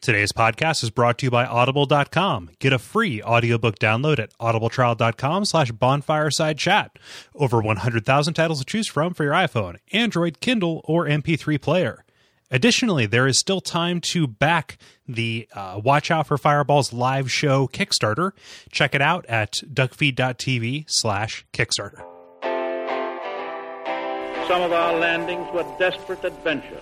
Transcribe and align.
Today's 0.00 0.32
podcast 0.32 0.84
is 0.84 0.90
brought 0.90 1.18
to 1.18 1.26
you 1.26 1.30
by 1.30 1.44
Audible.com. 1.44 2.50
Get 2.60 2.72
a 2.72 2.78
free 2.78 3.20
audiobook 3.20 3.78
download 3.80 4.20
at 4.20 4.36
audibletrial.com 4.38 5.44
slash 5.44 5.72
bonfireside 5.72 6.56
chat. 6.56 6.98
Over 7.34 7.60
100,000 7.60 8.34
titles 8.34 8.60
to 8.60 8.64
choose 8.64 8.86
from 8.86 9.12
for 9.12 9.24
your 9.24 9.32
iPhone, 9.32 9.76
Android, 9.92 10.40
Kindle, 10.40 10.82
or 10.84 11.06
MP3 11.06 11.60
player. 11.60 12.04
Additionally, 12.50 13.06
there 13.06 13.26
is 13.26 13.38
still 13.38 13.60
time 13.60 14.00
to 14.00 14.26
back 14.26 14.78
the 15.06 15.48
uh, 15.52 15.80
Watch 15.82 16.10
Out 16.10 16.28
for 16.28 16.38
Fireballs 16.38 16.92
live 16.92 17.30
show 17.30 17.66
Kickstarter. 17.66 18.30
Check 18.70 18.94
it 18.94 19.02
out 19.02 19.26
at 19.26 19.60
duckfeed.tv 19.66 20.84
slash 20.88 21.44
Kickstarter. 21.52 22.04
Some 24.46 24.62
of 24.62 24.72
our 24.72 24.98
landings 24.98 25.46
were 25.52 25.66
desperate 25.78 26.24
adventures. 26.24 26.80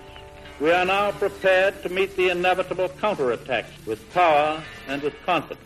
We 0.59 0.71
are 0.71 0.87
now 0.87 1.11
prepared 1.13 1.83
to 1.83 1.91
meet 1.91 2.17
the 2.17 2.31
inevitable 2.31 2.89
counterattacks 2.89 3.87
with 3.87 4.11
power 4.15 4.63
and 4.89 5.03
with 5.03 5.15
confidence. 5.27 5.61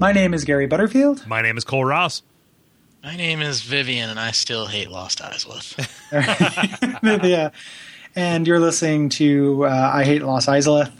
My 0.00 0.10
name 0.10 0.34
is 0.34 0.44
Gary 0.44 0.66
Butterfield. 0.66 1.24
My 1.28 1.40
name 1.40 1.56
is 1.56 1.64
Kole 1.64 1.88
Ross. 1.88 2.24
My 3.04 3.14
name 3.16 3.40
is 3.40 3.62
Vivienne, 3.62 4.10
and 4.10 4.18
I 4.18 4.32
still 4.32 4.66
hate 4.66 4.90
Lost 4.90 5.20
Izalith. 5.20 5.78
yeah. 7.22 7.50
And 8.14 8.46
you're 8.46 8.60
listening 8.60 9.08
to 9.10 9.64
uh, 9.64 9.90
I 9.94 10.04
Hate 10.04 10.22
Lost 10.22 10.46
Izalith, 10.46 10.92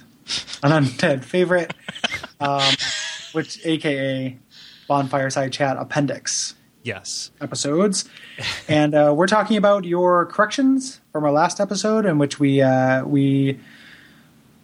an 0.63 0.71
undead 0.85 1.25
favorite, 1.25 1.75
um, 2.41 2.63
which 3.33 3.65
AKA 3.65 4.39
Bonfireside 4.89 5.53
Chat 5.53 5.77
Appendix 5.77 6.55
Yes. 6.85 7.31
episodes. 7.41 8.09
And 8.69 8.95
uh, 8.95 9.13
we're 9.17 9.27
talking 9.29 9.57
about 9.57 9.85
your 9.85 10.27
corrections 10.27 11.01
from 11.13 11.25
our 11.25 11.33
last 11.33 11.61
episode, 11.61 12.05
in 12.07 12.19
which 12.19 12.41
we 12.41 12.61
uh, 12.61 13.05
we 13.05 13.59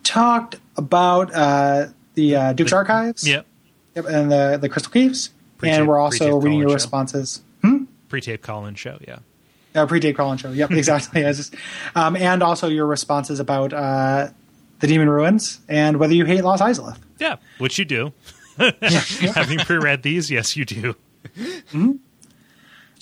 talked 0.03 0.56
about 0.77 1.33
uh, 1.34 1.87
the 2.15 2.37
uh, 2.37 2.53
Duke's 2.53 2.72
Archives. 2.72 3.27
Yep. 3.27 3.47
Yep, 3.97 4.05
and 4.06 4.33
the 4.33 4.59
the 4.61 4.69
Crystal 4.69 4.93
Caves. 4.93 5.31
Pre-tape- 5.59 5.78
and 5.81 5.89
we're 5.89 5.98
also 5.98 6.39
reading 6.41 6.59
your 6.61 6.69
show. 6.70 6.75
responses. 6.75 7.43
Pre-tape 8.09 8.41
call-in 8.43 8.75
show, 8.75 8.98
yeah. 9.06 9.19
Uh, 9.75 9.84
pre-date 9.84 10.15
crawling 10.15 10.39
show. 10.39 10.50
Yep, 10.50 10.70
exactly. 10.81 11.20
Just, 11.22 11.55
um, 11.95 12.17
and 12.17 12.43
also 12.43 12.69
your 12.69 12.87
responses 12.87 13.39
about 13.39 13.75
uh, 13.75 14.28
the 14.81 14.87
Demon 14.87 15.09
Ruins 15.09 15.61
and 15.69 15.98
whether 15.98 16.15
you 16.15 16.25
hate 16.25 16.43
Lost 16.43 16.62
Izalith. 16.62 16.98
Yeah, 17.19 17.37
which 17.59 17.79
you 17.79 17.84
do. 17.84 18.12
Having 18.59 19.59
pre-read 19.61 20.03
these, 20.03 20.31
yes, 20.31 20.57
you 20.57 20.65
do. 20.65 20.97
It's 21.37 21.73
good 21.73 22.01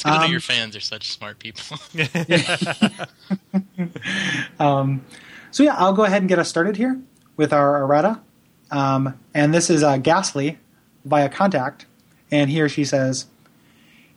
to 0.02 0.20
know 0.20 0.26
your 0.26 0.40
fans 0.40 0.76
are 0.76 0.80
such 0.80 1.10
smart 1.10 1.38
people. 1.38 1.78
So 5.56 5.62
yeah, 5.62 5.74
I'll 5.76 5.94
go 5.94 6.04
ahead 6.04 6.20
and 6.20 6.28
get 6.28 6.38
us 6.38 6.50
started 6.50 6.76
here 6.76 7.00
with 7.38 7.50
our 7.50 7.82
errata. 7.82 8.20
Um, 8.70 9.18
and 9.32 9.54
this 9.54 9.70
is 9.70 9.82
uh, 9.82 9.96
Ghastly 9.96 10.58
via 11.06 11.30
contact. 11.30 11.86
And 12.30 12.50
he 12.50 12.60
or 12.60 12.68
she 12.68 12.84
says, 12.84 13.24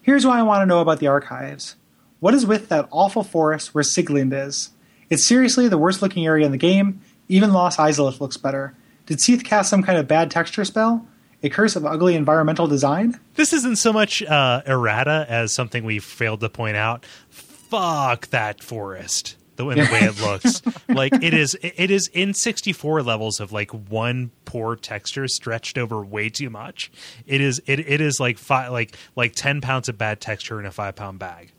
Here's 0.02 0.26
what 0.26 0.38
I 0.38 0.44
want 0.44 0.64
to 0.64 0.66
know 0.66 0.82
about 0.82 1.00
the 1.00 1.08
archives. 1.08 1.78
What 2.20 2.34
is 2.34 2.46
with 2.46 2.68
that 2.68 2.90
awful 2.92 3.24
forest 3.24 3.74
where 3.74 3.86
Sieglinde 3.86 4.48
is? 4.48 4.72
It's 5.10 5.24
seriously 5.24 5.70
the 5.70 5.78
worst 5.78 6.02
looking 6.02 6.26
area 6.26 6.46
in 6.46 6.52
the 6.52 6.58
game. 6.58 7.00
Even 7.30 7.54
Lost 7.54 7.80
Izalith 7.80 8.20
looks 8.20 8.38
better. 8.38 8.76
Did 9.06 9.22
Seath 9.22 9.44
cast 9.44 9.70
some 9.70 9.84
kind 9.84 9.98
of 9.98 10.08
bad 10.08 10.30
texture 10.30 10.66
spell? 10.66 11.08
A 11.42 11.50
curse 11.50 11.76
of 11.76 11.86
ugly 11.86 12.16
environmental 12.16 12.68
design? 12.68 13.18
This 13.36 13.54
isn't 13.54 13.78
so 13.78 13.94
much 13.94 14.22
uh, 14.24 14.62
errata 14.68 15.26
as 15.30 15.54
something 15.54 15.86
we 15.86 16.00
failed 16.00 16.42
to 16.42 16.50
point 16.50 16.76
out. 16.76 17.06
Fuck 17.30 18.28
that 18.28 18.62
forest. 18.62 19.38
The, 19.56 19.68
in 19.70 19.78
the 19.78 19.92
way 19.92 20.00
it 20.00 20.22
looks, 20.22 20.62
like 20.88 21.14
it 21.14 21.34
is, 21.34 21.58
it 21.62 21.92
is 21.92 22.08
in 22.14 22.34
sixty 22.34 22.72
four 22.72 23.04
levels 23.04 23.42
of 23.42 23.52
like 23.52 23.72
one 23.72 24.32
poor 24.46 24.78
texture 24.78 25.28
stretched 25.28 25.78
over 25.78 26.02
way 26.02 26.30
too 26.30 26.50
much. 26.50 26.90
It 27.28 27.42
is, 27.42 27.62
it, 27.66 27.80
it 27.80 28.00
is 28.00 28.22
like 28.22 28.38
five, 28.38 28.72
like 28.72 28.96
like 29.18 29.36
ten 29.36 29.60
pounds 29.60 29.90
of 29.90 29.98
bad 29.98 30.22
texture 30.22 30.62
in 30.62 30.66
a 30.66 30.72
five 30.72 30.96
pound 30.96 31.20
bag. 31.20 31.52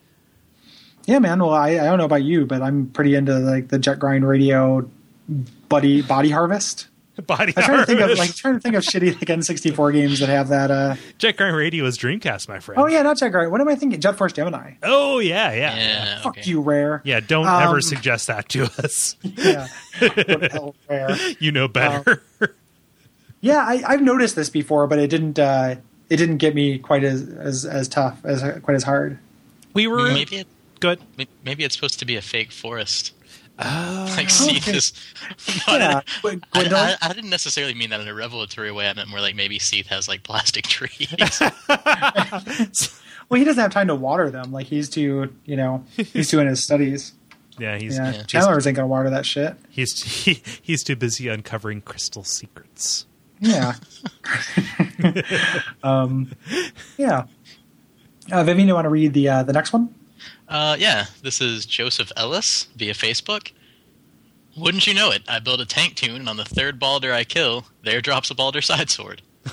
Yeah, 1.06 1.18
man. 1.18 1.40
Well, 1.40 1.50
I, 1.50 1.72
I 1.72 1.84
don't 1.84 1.98
know 1.98 2.06
about 2.06 2.22
you, 2.22 2.46
but 2.46 2.62
I'm 2.62 2.86
pretty 2.86 3.14
into 3.16 3.38
like 3.38 3.68
the 3.68 3.78
Jet 3.78 3.98
Grind 3.98 4.26
Radio 4.26 4.88
buddy 5.68 6.02
body 6.02 6.30
harvest. 6.30 6.86
Body 7.26 7.52
I'm 7.54 7.64
trying 7.64 7.78
to 7.80 7.86
think 7.86 8.00
of 8.00 8.16
like 8.18 8.34
trying 8.34 8.54
to 8.54 8.60
think 8.60 8.74
of 8.76 8.82
shitty 8.82 9.08
like 9.16 9.28
N64 9.28 9.92
games 9.92 10.20
that 10.20 10.30
have 10.30 10.48
that. 10.48 10.70
uh 10.70 10.94
Jet 11.18 11.36
Grind 11.36 11.54
Radio 11.54 11.84
is 11.84 11.98
Dreamcast, 11.98 12.48
my 12.48 12.60
friend. 12.60 12.80
Oh 12.80 12.86
yeah, 12.86 13.02
not 13.02 13.18
Jet 13.18 13.28
Grind. 13.28 13.50
What 13.50 13.60
am 13.60 13.68
I 13.68 13.74
thinking? 13.74 14.00
Jet 14.00 14.16
Force 14.16 14.32
Gemini. 14.32 14.74
Oh 14.82 15.18
yeah, 15.18 15.52
yeah, 15.52 15.58
yeah. 15.58 15.76
yeah, 15.76 16.20
Fuck 16.22 16.38
okay. 16.38 16.48
you, 16.50 16.62
Rare. 16.62 17.02
Yeah, 17.04 17.20
don't 17.20 17.46
Um, 17.46 17.62
ever 17.62 17.82
suggest 17.82 18.28
that 18.28 18.48
to 18.50 18.64
us. 18.82 19.16
Yeah. 19.36 19.68
Hell, 19.92 20.74
Rare. 20.88 21.14
You 21.38 21.52
know 21.52 21.68
better. 21.68 22.22
Yeah, 23.42 23.58
I, 23.58 23.82
I've 23.86 24.02
noticed 24.02 24.34
this 24.36 24.48
before, 24.48 24.86
but 24.86 24.98
it 24.98 25.08
didn't. 25.08 25.38
uh 25.38 25.74
It 26.08 26.16
didn't 26.16 26.38
get 26.38 26.54
me 26.54 26.78
quite 26.78 27.04
as 27.04 27.28
as, 27.28 27.66
as 27.66 27.86
tough 27.88 28.18
as 28.24 28.40
quite 28.62 28.74
as 28.76 28.84
hard. 28.84 29.18
we 29.74 29.86
were 29.86 30.08
Maybe 30.10 30.36
it, 30.38 30.46
good. 30.80 31.00
maybe 31.44 31.64
it's 31.64 31.74
supposed 31.74 31.98
to 31.98 32.06
be 32.06 32.16
a 32.16 32.22
fake 32.22 32.50
forest. 32.52 33.12
Like 33.60 34.30
see 34.30 34.56
okay. 34.56 34.72
this. 34.72 34.92
Yeah, 35.68 36.00
but 36.22 36.38
I, 36.52 36.64
I, 36.72 36.96
I 37.02 37.12
didn't 37.12 37.30
necessarily 37.30 37.74
mean 37.74 37.90
that 37.90 38.00
in 38.00 38.08
a 38.08 38.14
revelatory 38.14 38.72
way. 38.72 38.88
I 38.88 38.94
meant 38.94 39.08
more 39.08 39.20
like 39.20 39.34
maybe 39.34 39.58
Seath 39.58 39.86
has 39.86 40.08
like 40.08 40.22
plastic 40.22 40.66
trees. 40.68 41.08
well, 43.28 43.38
he 43.38 43.44
doesn't 43.44 43.60
have 43.60 43.70
time 43.70 43.88
to 43.88 43.94
water 43.94 44.30
them. 44.30 44.52
Like 44.52 44.66
he's 44.66 44.88
too, 44.88 45.32
you 45.44 45.56
know, 45.56 45.84
he's 45.96 46.30
doing 46.30 46.46
his 46.46 46.62
studies. 46.62 47.12
Yeah, 47.58 47.78
he's 47.78 47.96
Yeah, 47.96 48.12
he's, 48.12 48.26
Chandler's 48.26 48.66
ain't 48.66 48.76
gonna 48.76 48.88
water 48.88 49.10
that 49.10 49.26
shit. 49.26 49.56
he's 49.68 50.02
he, 50.02 50.42
he's 50.62 50.82
too 50.82 50.96
busy 50.96 51.28
uncovering 51.28 51.80
crystal 51.82 52.24
secrets. 52.24 53.06
Yeah. 53.40 53.74
um, 55.82 56.32
yeah. 56.98 57.24
Uh, 58.30 58.44
Vivienne, 58.44 58.68
you 58.68 58.74
want 58.74 58.84
to 58.84 58.90
read 58.90 59.12
the 59.12 59.28
uh, 59.28 59.42
the 59.42 59.52
next 59.52 59.72
one? 59.72 59.94
Uh, 60.48 60.76
yeah, 60.78 61.06
this 61.22 61.40
is 61.40 61.66
Joseph 61.66 62.10
Ellis 62.16 62.68
via 62.76 62.92
Facebook. 62.92 63.52
Wouldn't 64.56 64.86
you 64.86 64.94
know 64.94 65.10
it? 65.10 65.22
I 65.28 65.38
build 65.38 65.60
a 65.60 65.64
tank 65.64 65.94
tune, 65.94 66.16
and 66.16 66.28
on 66.28 66.36
the 66.36 66.44
third 66.44 66.78
Balder 66.78 67.12
I 67.12 67.24
kill, 67.24 67.66
there 67.84 68.00
drops 68.00 68.30
a 68.30 68.34
Balder 68.34 68.60
side 68.60 68.90
sword. 68.90 69.22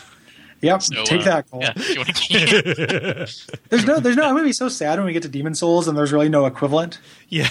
Yep. 0.61 0.81
So, 0.81 1.03
take 1.03 1.22
uh, 1.22 1.25
that, 1.25 1.51
Kole. 1.51 1.61
Yeah, 1.61 1.73
you 1.77 1.97
want 2.00 2.16
to 2.16 3.27
There's 3.69 3.85
no, 3.85 4.00
there's 4.00 4.16
no. 4.16 4.23
I'm 4.23 4.33
gonna 4.33 4.44
be 4.44 4.51
so 4.53 4.69
sad 4.69 4.97
when 4.97 5.06
we 5.06 5.13
get 5.13 5.22
to 5.22 5.29
Demon 5.29 5.53
Souls 5.53 5.88
and 5.88 5.95
there's 5.95 6.11
really 6.11 6.29
no 6.29 6.47
equivalent 6.47 7.00
Yeah, 7.29 7.47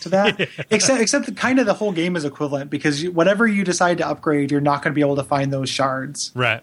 to 0.00 0.08
that. 0.08 0.40
except, 0.70 1.02
except 1.02 1.26
that 1.26 1.36
kind 1.36 1.58
of 1.58 1.66
the 1.66 1.74
whole 1.74 1.92
game 1.92 2.16
is 2.16 2.24
equivalent 2.24 2.70
because 2.70 3.02
you, 3.02 3.12
whatever 3.12 3.46
you 3.46 3.62
decide 3.62 3.98
to 3.98 4.08
upgrade, 4.08 4.50
you're 4.50 4.62
not 4.62 4.82
going 4.82 4.92
to 4.92 4.94
be 4.94 5.02
able 5.02 5.16
to 5.16 5.22
find 5.22 5.52
those 5.52 5.68
shards. 5.68 6.32
right. 6.34 6.62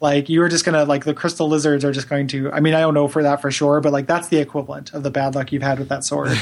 Like 0.00 0.30
you're 0.30 0.48
just 0.48 0.64
gonna 0.64 0.84
like 0.84 1.04
the 1.04 1.12
crystal 1.12 1.48
lizards 1.48 1.84
are 1.84 1.92
just 1.92 2.08
going 2.08 2.26
to. 2.28 2.50
I 2.50 2.60
mean, 2.60 2.74
I 2.74 2.80
don't 2.80 2.94
know 2.94 3.06
for 3.06 3.22
that 3.22 3.42
for 3.42 3.50
sure, 3.50 3.80
but 3.80 3.92
like 3.92 4.06
that's 4.06 4.28
the 4.28 4.38
equivalent 4.38 4.94
of 4.94 5.02
the 5.02 5.10
bad 5.10 5.34
luck 5.34 5.52
you've 5.52 5.62
had 5.62 5.78
with 5.78 5.90
that 5.90 6.04
sword. 6.04 6.30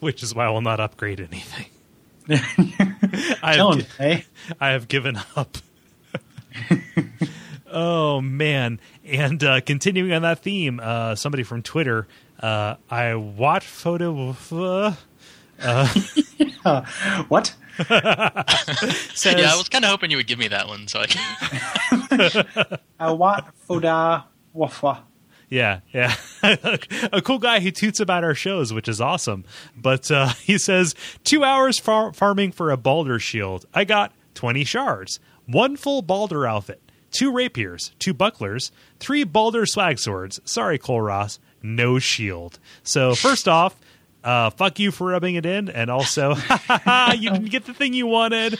Which 0.00 0.22
is 0.22 0.34
why 0.34 0.46
I 0.46 0.50
will 0.50 0.60
not 0.60 0.78
upgrade 0.78 1.20
anything. 1.20 1.66
I 3.42 3.56
have, 3.56 3.96
hey. 3.96 4.24
I 4.60 4.68
have 4.70 4.86
given 4.86 5.18
up. 5.34 5.58
oh 7.70 8.20
man! 8.20 8.78
And 9.04 9.42
uh, 9.42 9.60
continuing 9.60 10.12
on 10.12 10.22
that 10.22 10.40
theme, 10.40 10.78
uh, 10.80 11.16
somebody 11.16 11.42
from 11.42 11.62
Twitter, 11.62 12.06
uh, 12.40 12.76
I 12.90 13.14
watch 13.16 13.66
photo 13.66 14.36
uh, 14.52 14.94
Uh, 16.64 16.84
what? 17.28 17.54
says 19.14 19.34
yeah, 19.36 19.52
I 19.52 19.56
was 19.56 19.68
kind 19.68 19.84
of 19.84 19.90
hoping 19.90 20.10
you 20.10 20.16
would 20.16 20.26
give 20.26 20.38
me 20.38 20.48
that 20.48 20.66
one, 20.66 20.88
so 20.88 21.00
I 21.00 21.06
can. 21.06 22.78
What? 23.16 23.46
Foda 23.68 24.24
wafa. 24.52 25.04
Yeah, 25.48 25.80
yeah. 25.94 26.14
a 26.42 27.22
cool 27.22 27.38
guy 27.38 27.60
who 27.60 27.70
toots 27.70 28.00
about 28.00 28.24
our 28.24 28.34
shows, 28.34 28.72
which 28.72 28.88
is 28.88 29.00
awesome. 29.00 29.44
But 29.76 30.10
uh, 30.10 30.28
he 30.42 30.58
says, 30.58 30.94
two 31.24 31.44
hours 31.44 31.78
far- 31.78 32.12
farming 32.12 32.52
for 32.52 32.70
a 32.70 32.76
Balder 32.76 33.18
shield. 33.18 33.64
I 33.72 33.84
got 33.84 34.12
20 34.34 34.64
shards, 34.64 35.20
one 35.46 35.76
full 35.76 36.02
Balder 36.02 36.46
outfit, 36.46 36.82
two 37.10 37.32
rapiers, 37.32 37.92
two 37.98 38.12
bucklers, 38.12 38.72
three 39.00 39.24
Balder 39.24 39.64
swag 39.64 39.98
swords. 39.98 40.40
Sorry, 40.44 40.78
Kole 40.78 41.06
Ross, 41.06 41.38
no 41.62 41.98
shield. 41.98 42.58
So, 42.82 43.14
first 43.14 43.48
off, 43.48 43.80
uh, 44.24 44.50
fuck 44.50 44.78
you 44.78 44.90
for 44.90 45.08
rubbing 45.08 45.34
it 45.36 45.46
in, 45.46 45.68
and 45.68 45.90
also, 45.90 46.34
you 47.16 47.30
didn't 47.30 47.50
get 47.50 47.64
the 47.66 47.74
thing 47.74 47.92
you 47.94 48.06
wanted. 48.06 48.58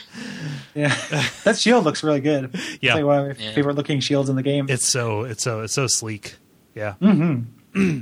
Yeah, 0.75 0.95
that 1.43 1.57
shield 1.57 1.83
looks 1.83 2.03
really 2.03 2.21
good. 2.21 2.51
Yeah. 2.81 2.91
it's 2.91 2.95
like 2.95 3.05
one 3.05 3.19
of 3.31 3.37
my 3.39 3.43
Yeah. 3.43 3.53
favorite 3.53 3.75
looking 3.75 3.99
shields 3.99 4.29
in 4.29 4.35
the 4.35 4.43
game. 4.43 4.67
It's 4.69 4.87
so, 4.87 5.23
it's 5.23 5.43
so, 5.43 5.61
it's 5.61 5.73
so 5.73 5.87
sleek. 5.87 6.35
Yeah. 6.75 6.95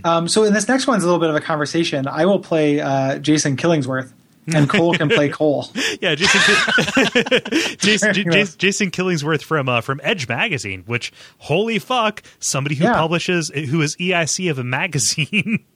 Um, 0.05 0.29
so 0.29 0.45
in 0.45 0.53
this 0.53 0.69
next 0.69 0.87
one's 0.87 1.03
a 1.03 1.05
little 1.05 1.19
bit 1.19 1.29
of 1.29 1.35
a 1.35 1.41
conversation. 1.41 2.07
I 2.07 2.25
will 2.25 2.39
play 2.39 2.79
uh, 2.79 3.19
Jason 3.19 3.57
Killingsworth 3.57 4.13
and 4.53 4.69
Kole 4.69 4.95
can 4.97 5.09
play 5.09 5.29
Kole. 5.31 5.69
Yeah, 6.01 6.15
Jason, 6.15 7.77
Jason, 7.79 8.13
J- 8.13 8.23
J- 8.23 8.45
Jason 8.57 8.91
Killingsworth 8.91 9.43
from 9.43 9.67
uh, 9.69 9.81
from 9.81 9.99
Edge 10.03 10.27
magazine. 10.27 10.83
Which 10.85 11.11
holy 11.39 11.79
fuck, 11.79 12.23
somebody 12.39 12.75
who 12.75 12.85
Yeah. 12.85 12.93
publishes 12.93 13.49
who 13.49 13.81
is 13.81 13.95
EIC 13.97 14.49
of 14.49 14.59
a 14.59 14.63
magazine. 14.63 15.65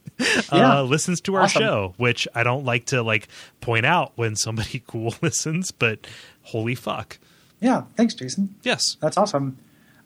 Yeah. 0.54 0.82
Uh, 0.82 0.84
listens 0.84 1.20
to 1.22 1.34
our 1.34 1.44
Awesome. 1.44 1.62
show, 1.64 1.94
which 1.98 2.28
I 2.36 2.44
don't 2.44 2.64
like 2.64 2.86
to 2.88 3.02
like 3.02 3.28
point 3.60 3.88
out 3.88 4.12
when 4.18 4.36
somebody 4.36 4.84
cool 4.86 5.16
listens, 5.22 5.72
but 5.72 6.06
holy 6.44 6.76
fuck, 6.76 7.18
Yeah, 7.60 7.84
thanks, 7.98 8.14
Jason. 8.14 8.54
yes, 8.62 8.98
That's 9.02 9.18
awesome. 9.18 9.58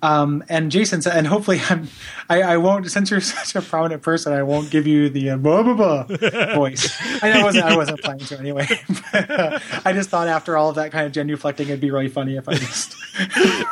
Um, 0.02 0.44
and 0.50 0.72
Jason 0.72 1.02
said, 1.02 1.18
and 1.18 1.26
hopefully 1.26 1.62
I'm, 1.70 1.88
I, 2.30 2.42
I 2.42 2.58
won't, 2.58 2.90
since 2.92 3.10
you're 3.10 3.22
such 3.22 3.56
a 3.56 3.62
prominent 3.62 4.04
person, 4.04 4.34
I 4.34 4.44
won't 4.44 4.70
give 4.70 4.86
you 4.86 5.10
the 5.10 5.32
uh, 5.32 5.38
blah, 5.38 5.64
blah, 5.64 5.74
blah 6.04 6.04
voice. 6.56 6.96
I 7.24 7.40
I 7.40 7.44
wasn't, 7.44 7.66
I 7.66 7.76
wasn't 7.76 8.02
planning 8.02 8.26
to 8.28 8.40
anyway. 8.40 8.68
But, 9.12 9.30
uh, 9.40 9.60
I 9.84 9.94
just 9.94 10.10
thought 10.10 10.28
after 10.28 10.58
all 10.58 10.70
of 10.70 10.76
that 10.76 10.92
kind 10.92 11.06
of 11.08 11.12
genuflecting, 11.14 11.62
it'd 11.62 11.82
be 11.82 11.92
really 11.92 12.10
funny 12.10 12.36
if 12.36 12.48
I 12.48 12.54
just, 12.56 12.96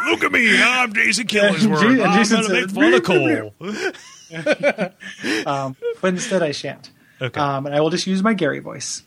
look 0.06 0.24
at 0.24 0.32
me, 0.32 0.62
I'm 0.62 0.94
Jason 0.94 1.28
Killingsworth. 1.28 1.82
J- 1.82 1.88
and 1.88 2.04
I'm 2.04 2.18
Jason 2.18 2.42
gonna 2.42 2.54
make 2.54 3.06
fun 3.06 3.52
um, 5.46 5.76
but 6.02 6.08
instead 6.14 6.42
I 6.42 6.52
shan't. 6.52 6.92
Okay. 7.22 7.40
Um, 7.40 7.66
and 7.66 7.76
I 7.76 7.82
will 7.82 7.90
just 7.90 8.08
use 8.08 8.24
my 8.24 8.34
Gary 8.34 8.60
voice. 8.60 9.04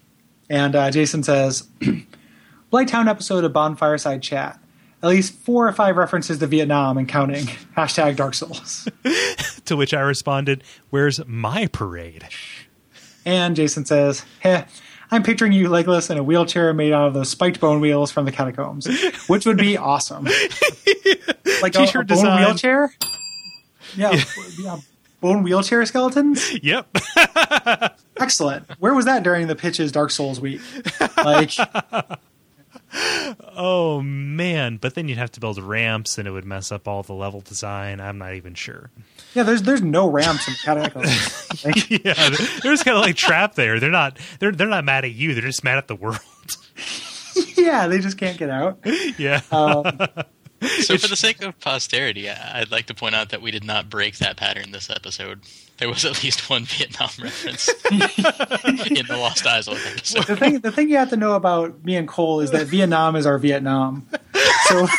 And 0.49 0.77
uh, 0.77 0.91
Jason 0.91 1.23
says, 1.23 1.69
Blighttown 2.73 3.09
episode 3.09 3.45
of 3.45 3.53
Bonfireside 3.53 4.23
Chat. 4.23 4.59
At 5.07 5.11
least 5.11 5.35
four 5.35 5.69
or 5.69 5.73
five 5.73 5.97
references 5.97 6.39
to 6.39 6.49
Vietnam 6.49 6.99
and 6.99 7.09
counting. 7.09 7.47
Hashtag 7.77 8.17
Dark 8.17 8.35
Souls. 8.35 8.89
to 9.65 9.77
which 9.77 9.95
I 9.95 10.01
responded, 10.01 10.65
"Where's 10.91 11.25
my 11.27 11.69
parade?" 11.69 12.27
And 13.25 13.55
Jason 13.55 13.85
says, 13.85 14.25
Heh, 14.41 14.65
I'm 15.13 15.23
picturing 15.23 15.53
you 15.53 15.69
legless 15.69 16.11
in 16.11 16.19
a 16.19 16.25
wheelchair 16.25 16.75
made 16.75 16.93
out 16.93 17.07
of 17.07 17.15
those 17.15 17.31
spiked 17.31 17.61
bone 17.61 17.81
wheels 17.81 18.11
from 18.11 18.25
the 18.25 18.33
catacombs, 18.33 18.89
which 19.29 19.47
would 19.47 19.59
be 19.59 19.77
awesome. 19.77 20.25
like 20.25 21.77
a, 21.77 21.83
a 21.83 21.87
T-shirt 21.87 22.09
bone 22.09 22.17
design. 22.17 22.45
wheelchair? 22.45 22.93
Yeah, 23.97 24.21
yeah, 24.59 24.79
bone 25.21 25.45
wheelchair 25.45 25.87
skeletons? 25.87 26.53
Yep. 26.65 26.99
Excellent. 28.17 28.69
Where 28.81 28.93
was 28.93 29.05
that 29.05 29.23
during 29.23 29.47
the 29.47 29.55
pitches 29.55 29.93
Dark 29.93 30.11
Souls 30.11 30.41
week? 30.41 30.61
Like, 31.17 31.53
Oh 33.59 34.03
man, 34.03 34.77
but 34.77 34.95
then 34.95 35.09
you'd 35.09 35.19
have 35.19 35.33
to 35.33 35.41
build 35.41 35.59
ramps, 35.59 36.19
and 36.19 36.29
it 36.29 36.31
would 36.31 36.45
mess 36.45 36.71
up 36.71 36.87
all 36.87 37.03
the 37.03 37.15
level 37.15 37.41
design. 37.41 38.01
I'm 38.01 38.19
not 38.19 38.35
even 38.35 38.55
sure. 38.55 38.91
yeah, 39.35 39.43
there's 39.43 39.63
there's 39.63 39.83
no 39.83 40.09
ramps 40.11 40.49
in 40.49 40.55
catacombs. 40.65 41.43
Like, 41.65 41.89
yeah, 41.91 42.13
they're, 42.13 42.47
they're 42.63 42.73
just 42.73 42.85
kind 42.85 42.99
of 42.99 43.03
like 43.03 43.17
trapped 43.17 43.57
there. 43.57 43.81
They're 43.81 43.91
not. 43.91 44.19
They're 44.41 44.53
they're 44.53 44.69
not 44.69 44.85
mad 44.85 45.05
at 45.07 45.13
you. 45.13 45.33
They're 45.33 45.43
just 45.43 45.65
mad 45.65 45.79
at 45.79 45.89
the 45.89 45.97
world. 45.97 46.21
yeah, 47.57 47.87
they 47.87 47.99
just 47.99 48.19
can't 48.19 48.37
get 48.37 48.51
out. 48.51 48.79
yeah. 49.19 49.41
Um, 49.51 49.99
So, 50.87 50.99
for 50.99 51.09
the 51.09 51.17
sake 51.17 51.43
of 51.43 51.59
posterity, 51.61 52.29
I- 52.31 52.61
I'd 52.61 52.71
like 52.71 52.87
to 52.87 52.95
point 52.95 53.15
out 53.15 53.31
that 53.31 53.43
we 53.43 53.51
did 53.51 53.65
not 53.65 53.91
break 53.91 54.17
that 54.19 54.37
pattern 54.37 54.71
this 54.73 54.89
episode. 54.91 55.41
There 55.79 55.89
was 55.89 56.05
at 56.07 56.23
least 56.23 56.49
one 56.49 56.65
Vietnam 56.65 57.11
reference 57.23 57.69
in 57.91 57.99
the 59.07 59.17
Lost 59.19 59.47
Isle 59.47 59.59
episode. 59.77 60.25
the 60.25 60.37
thing 60.37 60.59
the 60.61 60.73
thing 60.73 60.89
you 60.89 60.97
have 60.97 61.11
to 61.11 61.17
know 61.17 61.35
about 61.35 61.85
me 61.85 61.97
and 61.97 62.09
Kole 62.09 62.43
is 62.43 62.51
that 62.53 62.67
Vietnam 62.67 63.15
is 63.17 63.27
our 63.27 63.39
Vietnam. 63.39 64.07
So 64.69 64.87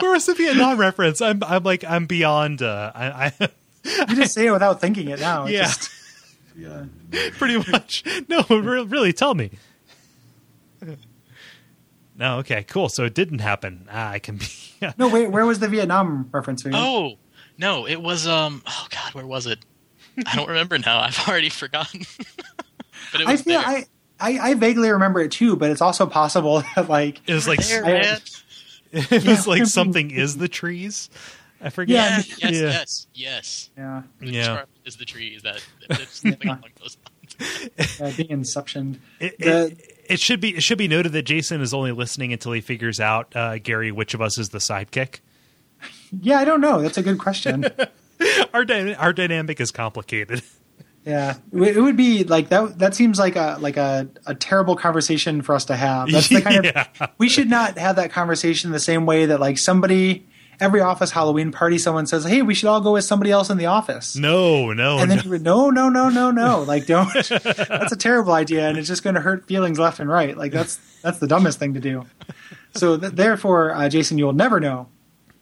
Where 0.00 0.10
was 0.12 0.26
the 0.26 0.34
Vietnam 0.34 0.78
reference? 0.78 1.20
I'm 1.20 1.42
I'm 1.44 1.62
like 1.62 1.84
I'm 1.84 2.06
beyond. 2.06 2.62
Uh, 2.62 2.90
I, 2.94 3.32
I 3.40 3.48
you 4.08 4.16
just 4.16 4.34
say 4.34 4.46
it 4.46 4.50
without 4.50 4.80
thinking 4.80 5.08
it 5.08 5.20
now. 5.20 5.46
It 5.46 5.52
Yeah. 5.52 5.62
just- 5.64 5.90
yeah. 6.56 6.84
pretty 7.38 7.58
much. 7.70 8.04
No, 8.28 8.44
re- 8.48 8.84
really, 8.84 9.12
tell 9.12 9.34
me. 9.34 9.50
No, 12.16 12.38
okay, 12.38 12.62
cool. 12.64 12.88
So 12.88 13.04
it 13.04 13.14
didn't 13.14 13.40
happen. 13.40 13.88
Ah, 13.90 14.10
I 14.10 14.18
can 14.18 14.36
be. 14.36 14.46
No, 14.98 15.08
wait, 15.08 15.30
where 15.30 15.46
was 15.46 15.60
the 15.60 15.68
Vietnam 15.68 16.28
reference? 16.30 16.60
Vivienne? 16.62 16.82
Oh 16.84 17.14
no, 17.56 17.86
it 17.86 18.02
was 18.02 18.26
um. 18.26 18.62
Oh 18.66 18.86
God, 18.90 19.14
where 19.14 19.26
was 19.26 19.46
it? 19.46 19.58
I 20.26 20.36
don't 20.36 20.48
remember 20.48 20.76
now. 20.78 21.00
I've 21.00 21.18
already 21.26 21.48
forgotten. 21.48 22.02
but 23.12 23.20
it 23.22 23.26
I 23.26 23.32
was 23.32 23.42
feel 23.42 23.60
there. 23.60 23.66
I, 23.68 23.84
I 24.20 24.50
I 24.50 24.54
vaguely 24.54 24.90
remember 24.90 25.20
it 25.20 25.32
too, 25.32 25.56
but 25.56 25.70
it's 25.70 25.80
also 25.80 26.06
possible 26.06 26.62
that 26.76 26.88
like 26.90 27.20
It 27.26 27.32
was 27.34 27.48
like 27.48 27.66
there, 27.66 27.84
I- 27.84 27.88
man. 27.88 28.18
it 28.92 29.24
was 29.26 29.46
like 29.46 29.64
something 29.66 30.10
is 30.10 30.36
the 30.36 30.48
trees. 30.48 31.08
I 31.62 31.70
forget. 31.70 32.28
Yeah, 32.38 32.50
Yeah, 32.50 32.50
yes, 32.50 32.60
Yeah. 32.60 32.68
yes, 32.68 33.06
yes. 33.14 33.70
yeah, 33.78 34.02
The 34.20 34.26
Yeah. 34.30 34.62
is 34.84 34.96
the 34.96 35.06
trees 35.06 35.42
that 35.42 35.64
it's 35.88 36.20
something 36.20 36.38
Yeah. 36.46 36.58
along 36.58 36.64
those 36.78 36.96
lines. 37.40 38.00
uh, 38.02 38.12
being 38.16 38.30
inception. 38.30 39.00
It, 39.18 39.38
The- 39.38 39.66
it, 39.68 39.93
it 40.08 40.20
should 40.20 40.40
be 40.40 40.56
it 40.56 40.62
should 40.62 40.78
be 40.78 40.88
noted 40.88 41.12
that 41.12 41.22
Jason 41.22 41.60
is 41.60 41.72
only 41.74 41.92
listening 41.92 42.32
until 42.32 42.52
he 42.52 42.60
figures 42.60 43.00
out 43.00 43.34
uh, 43.36 43.58
Gary 43.58 43.92
which 43.92 44.14
of 44.14 44.20
us 44.20 44.38
is 44.38 44.50
the 44.50 44.58
sidekick. 44.58 45.20
Yeah, 46.20 46.38
I 46.38 46.44
don't 46.44 46.60
know. 46.60 46.80
That's 46.82 46.98
a 46.98 47.02
good 47.02 47.18
question. 47.18 47.66
Our 48.54 48.64
dy- 48.64 48.94
our 48.94 49.12
dynamic 49.12 49.60
is 49.60 49.70
complicated. 49.72 50.42
Yeah, 51.04 51.32
it 51.52 51.58
would- 51.58 51.76
it 51.76 51.80
would 51.80 51.96
be 51.96 52.24
like 52.24 52.48
that. 52.50 52.78
That 52.78 52.94
seems 52.94 53.18
like 53.18 53.36
a 53.36 53.58
like 53.60 53.76
a, 53.76 54.08
a 54.24 54.34
terrible 54.34 54.76
conversation 54.76 55.42
for 55.42 55.54
us 55.54 55.64
to 55.66 55.76
have. 55.76 56.10
That's 56.10 56.28
the 56.28 56.40
kind 56.40 56.64
Yeah. 56.74 56.86
of 57.00 57.10
we 57.18 57.28
should 57.28 57.50
not 57.50 57.76
have 57.76 57.96
that 57.96 58.12
conversation 58.12 58.70
the 58.70 58.80
same 58.80 59.04
way 59.04 59.26
that 59.26 59.40
like 59.40 59.58
somebody 59.58 60.26
every 60.60 60.80
office 60.80 61.10
Halloween 61.10 61.52
party 61.52 61.78
someone 61.78 62.06
says, 62.06 62.24
"Hey, 62.24 62.42
we 62.42 62.54
should 62.54 62.68
all 62.68 62.80
go 62.80 62.92
with 62.92 63.04
somebody 63.04 63.30
else 63.30 63.50
in 63.50 63.58
the 63.58 63.66
office." 63.66 64.16
No, 64.16 64.72
no, 64.72 64.98
and 64.98 65.10
then 65.10 65.18
no. 65.18 65.24
you 65.24 65.30
would 65.30 65.42
no 65.42 65.70
no 65.70 65.88
no 65.88 66.08
no 66.08 66.30
no 66.30 66.62
like 66.66 66.86
don't. 66.86 67.12
That's 67.12 67.92
a 67.92 67.96
terrible 67.96 68.32
idea 68.32 68.68
and 68.68 68.78
it's 68.78 68.88
just 68.88 69.02
going 69.02 69.14
to 69.14 69.20
hurt 69.20 69.46
feelings 69.46 69.78
left 69.78 70.00
and 70.00 70.08
right. 70.08 70.36
Like 70.36 70.52
that's 70.52 70.76
that's 71.02 71.18
the 71.18 71.26
dumbest 71.26 71.58
thing 71.58 71.74
to 71.74 71.80
do. 71.80 72.06
So 72.74 72.96
th- 72.96 73.12
therefore 73.12 73.72
uh, 73.72 73.88
jason 73.88 74.18
you'll 74.18 74.32
never 74.32 74.60
know 74.60 74.88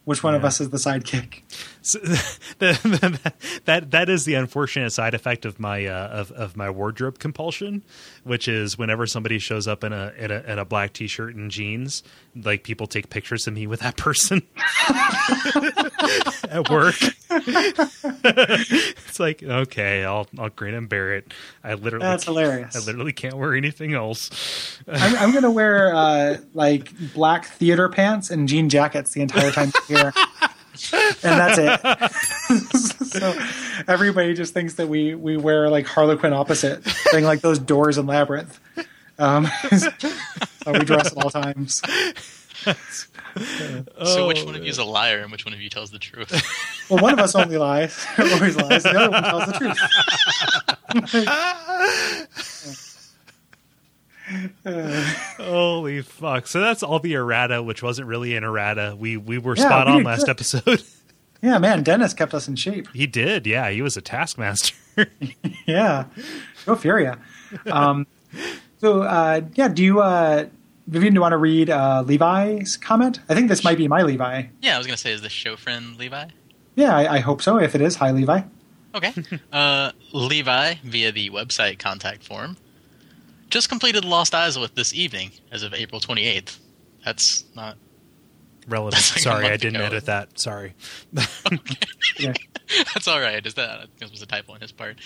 which 0.05 0.23
one 0.23 0.35
of 0.35 0.43
us 0.43 0.61
is 0.61 0.69
the 0.69 0.77
sidekick 0.77 1.41
So, 1.83 1.99
that 2.59 3.85
that 3.91 4.09
is 4.09 4.23
the 4.23 4.35
unfortunate 4.35 4.91
side 4.91 5.13
effect 5.13 5.45
of 5.45 5.59
my 5.59 5.85
uh, 5.85 6.07
of 6.07 6.31
of 6.31 6.55
my 6.55 6.69
wardrobe 6.69 7.19
compulsion, 7.19 7.83
which 8.23 8.47
is 8.47 8.77
whenever 8.77 9.05
somebody 9.05 9.37
shows 9.37 9.67
up 9.67 9.83
in 9.83 9.91
a 9.91 10.13
in 10.17 10.31
a, 10.31 10.39
in 10.43 10.59
a 10.59 10.65
black 10.65 10.93
t 10.93 11.07
shirt 11.07 11.35
and 11.35 11.51
jeans, 11.51 12.01
like 12.35 12.63
people 12.63 12.87
take 12.87 13.09
pictures 13.09 13.47
of 13.47 13.53
me 13.53 13.67
with 13.67 13.81
that 13.81 13.97
person 13.97 14.43
at 16.49 16.69
work. 16.69 16.95
it's 18.09 19.19
like 19.19 19.43
okay, 19.43 20.05
I'll 20.05 20.27
I'll 20.39 20.49
grin 20.49 20.75
and 20.75 20.87
bear 20.87 21.15
it. 21.15 21.33
I 21.65 21.73
literally 21.73 22.05
that's 22.05 22.23
hilarious 22.23 22.77
I 22.77 22.79
literally 22.79 23.13
can't 23.13 23.35
wear 23.35 23.55
anything 23.55 23.93
else. 23.93 24.79
i'm, 24.87 25.15
I'm 25.17 25.31
going 25.31 25.43
to 25.43 25.51
wear 25.51 25.93
uh, 25.93 26.37
like 26.53 26.91
black 27.13 27.45
theater 27.45 27.89
pants 27.89 28.29
and 28.29 28.47
jean 28.47 28.69
jackets 28.69 29.11
the 29.11 29.21
entire 29.21 29.51
time 29.51 29.71
here 29.87 30.13
and 30.73 31.21
that's 31.21 31.57
it 31.59 31.79
so 33.05 33.33
everybody 33.87 34.33
just 34.33 34.53
thinks 34.53 34.73
that 34.75 34.87
we 34.87 35.15
we 35.15 35.37
wear 35.37 35.69
like 35.69 35.85
harlequin 35.85 36.33
opposite 36.33 36.83
thing 36.83 37.23
like 37.23 37.41
those 37.41 37.59
doors 37.59 37.97
in 37.97 38.07
labyrinth 38.07 38.59
um, 39.19 39.47
so 39.77 39.91
we 40.71 40.79
dress 40.79 41.11
at 41.11 41.17
all 41.23 41.29
times 41.29 41.81
So 44.05 44.27
which 44.27 44.43
one 44.43 44.55
of 44.55 44.63
you 44.63 44.69
is 44.69 44.77
a 44.77 44.83
liar 44.83 45.19
and 45.19 45.31
which 45.31 45.45
one 45.45 45.53
of 45.53 45.61
you 45.61 45.69
tells 45.69 45.91
the 45.91 45.99
truth? 45.99 46.31
Well, 46.89 47.01
one 47.01 47.13
of 47.13 47.19
us 47.19 47.33
only 47.33 47.55
lies, 47.57 48.05
always 48.19 48.57
lies. 48.57 48.83
The 48.83 48.89
other 48.89 49.09
one 49.09 49.23
tells 49.23 49.45
the 49.45 49.53
truth. 49.53 49.79
Holy 55.37 56.01
fuck! 56.01 56.47
So 56.47 56.59
that's 56.59 56.83
all 56.83 56.99
the 56.99 57.13
errata, 57.15 57.61
which 57.63 57.83
wasn't 57.83 58.07
really 58.07 58.35
an 58.35 58.43
errata. 58.43 58.95
We 58.97 59.17
we 59.17 59.37
were 59.37 59.55
Yeah, 59.55 59.63
spot 59.65 59.87
we 59.87 59.93
on 59.93 60.03
last 60.03 60.21
good. 60.21 60.29
episode. 60.29 60.83
Yeah, 61.41 61.57
man, 61.57 61.83
Dennis 61.83 62.13
kept 62.13 62.33
us 62.33 62.47
in 62.47 62.55
shape. 62.55 62.87
He 62.93 63.05
did, 63.05 63.45
yeah. 63.45 63.69
He 63.69 63.81
was 63.81 63.97
a 63.97 64.01
taskmaster. 64.01 64.73
Yeah, 65.67 66.05
go 66.65 66.73
Furia. 66.77 67.17
Um, 67.69 68.07
so, 68.79 69.01
uh, 69.01 69.41
yeah, 69.55 69.67
do 69.67 69.83
you, 69.83 69.99
uh, 70.01 70.45
Vivienne, 70.87 71.11
do 71.11 71.17
you 71.17 71.21
want 71.21 71.33
to 71.33 71.37
read 71.37 71.69
uh, 71.69 72.01
Levi's 72.05 72.77
comment? 72.77 73.19
I 73.27 73.35
think 73.35 73.49
this 73.49 73.61
might 73.61 73.77
be 73.77 73.89
my 73.89 74.03
Levi. 74.03 74.43
yeah, 74.61 74.75
I 74.75 74.77
was 74.77 74.87
gonna 74.87 74.95
say, 74.95 75.11
is 75.11 75.21
this 75.21 75.33
show 75.33 75.57
friend 75.57 75.97
Levi? 75.97 76.27
Yeah, 76.75 76.95
I, 76.95 77.15
I 77.15 77.19
hope 77.19 77.41
so. 77.41 77.57
If 77.59 77.75
it 77.75 77.81
is, 77.81 77.97
hi, 77.97 78.11
Levi. 78.11 78.41
Okay. 78.95 79.13
Uh, 79.51 79.91
Levi, 80.13 80.75
via 80.85 81.11
the 81.11 81.29
website 81.29 81.77
contact 81.77 82.23
form, 82.23 82.55
just 83.49 83.69
completed 83.69 84.05
Lost 84.05 84.33
Izalith 84.33 84.75
this 84.75 84.93
evening 84.93 85.31
as 85.51 85.63
of 85.63 85.73
April 85.73 86.01
28th. 86.01 86.59
That's 87.05 87.45
not. 87.55 87.77
Relative. 88.67 88.97
That's 88.97 89.15
like 89.15 89.23
Sorry, 89.23 89.45
I 89.47 89.57
didn't 89.57 89.75
ago. 89.75 89.85
edit 89.85 90.05
that. 90.05 90.39
Sorry. 90.39 90.73
Yeah. 92.19 92.33
That's 92.93 93.07
all 93.07 93.19
right. 93.19 93.45
Is 93.45 93.55
that 93.55 93.69
I 93.69 93.85
this 93.99 94.09
was 94.09 94.21
a 94.21 94.25
typo 94.25 94.53
on 94.53 94.61
his 94.61 94.71
part? 94.71 94.97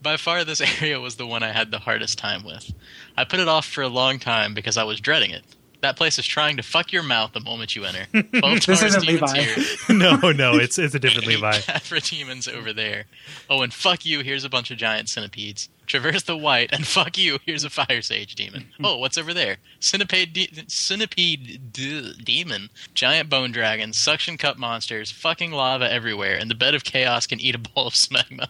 By 0.00 0.16
far, 0.16 0.44
this 0.44 0.60
area 0.82 0.98
was 0.98 1.16
the 1.16 1.26
one 1.26 1.42
I 1.42 1.52
had 1.52 1.70
the 1.70 1.78
hardest 1.78 2.18
time 2.18 2.42
with. 2.44 2.72
I 3.16 3.24
put 3.24 3.38
it 3.38 3.48
off 3.48 3.66
for 3.66 3.82
a 3.82 3.88
long 3.88 4.18
time 4.18 4.54
because 4.54 4.76
I 4.78 4.84
was 4.84 4.98
dreading 5.00 5.30
it. 5.30 5.44
That 5.82 5.96
place 5.96 6.18
is 6.18 6.24
trying 6.26 6.56
to 6.56 6.62
fuck 6.62 6.92
your 6.92 7.02
mouth 7.02 7.32
the 7.32 7.40
moment 7.40 7.76
you 7.76 7.84
enter. 7.84 8.06
This 8.66 8.82
isn't 8.82 9.04
Demons 9.04 9.32
Levi. 9.34 9.42
here. 9.42 9.64
no, 9.96 10.16
no, 10.32 10.54
it's 10.54 10.78
it's 10.78 10.94
a 10.94 10.98
different 10.98 11.26
Levi. 11.32 11.58
Capra 11.58 12.00
demons 12.00 12.48
over 12.48 12.72
there. 12.72 13.04
Oh, 13.50 13.62
and 13.62 13.72
fuck 13.74 14.06
you, 14.06 14.20
here's 14.20 14.44
a 14.44 14.48
bunch 14.48 14.70
of 14.70 14.78
giant 14.78 15.08
centipedes. 15.08 15.68
Traverse 15.86 16.22
the 16.22 16.36
white, 16.36 16.70
and 16.72 16.86
fuck 16.86 17.18
you, 17.18 17.38
here's 17.44 17.64
a 17.64 17.70
fire 17.70 18.00
sage 18.00 18.36
demon. 18.36 18.68
Oh, 18.82 18.96
what's 18.98 19.18
over 19.18 19.34
there? 19.34 19.56
Centipede, 19.80 20.32
de- 20.32 20.64
centipede 20.68 21.72
d- 21.72 22.14
demon, 22.22 22.70
giant 22.94 23.28
bone 23.28 23.50
dragons, 23.50 23.98
suction 23.98 24.38
cup 24.38 24.56
monsters, 24.56 25.10
fucking 25.10 25.50
lava 25.50 25.92
everywhere, 25.92 26.36
and 26.36 26.48
the 26.48 26.54
bed 26.54 26.74
of 26.76 26.84
chaos 26.84 27.26
can 27.26 27.40
eat 27.40 27.56
a 27.56 27.58
bowl 27.58 27.88
of 27.88 27.94
smegma. 27.94 28.46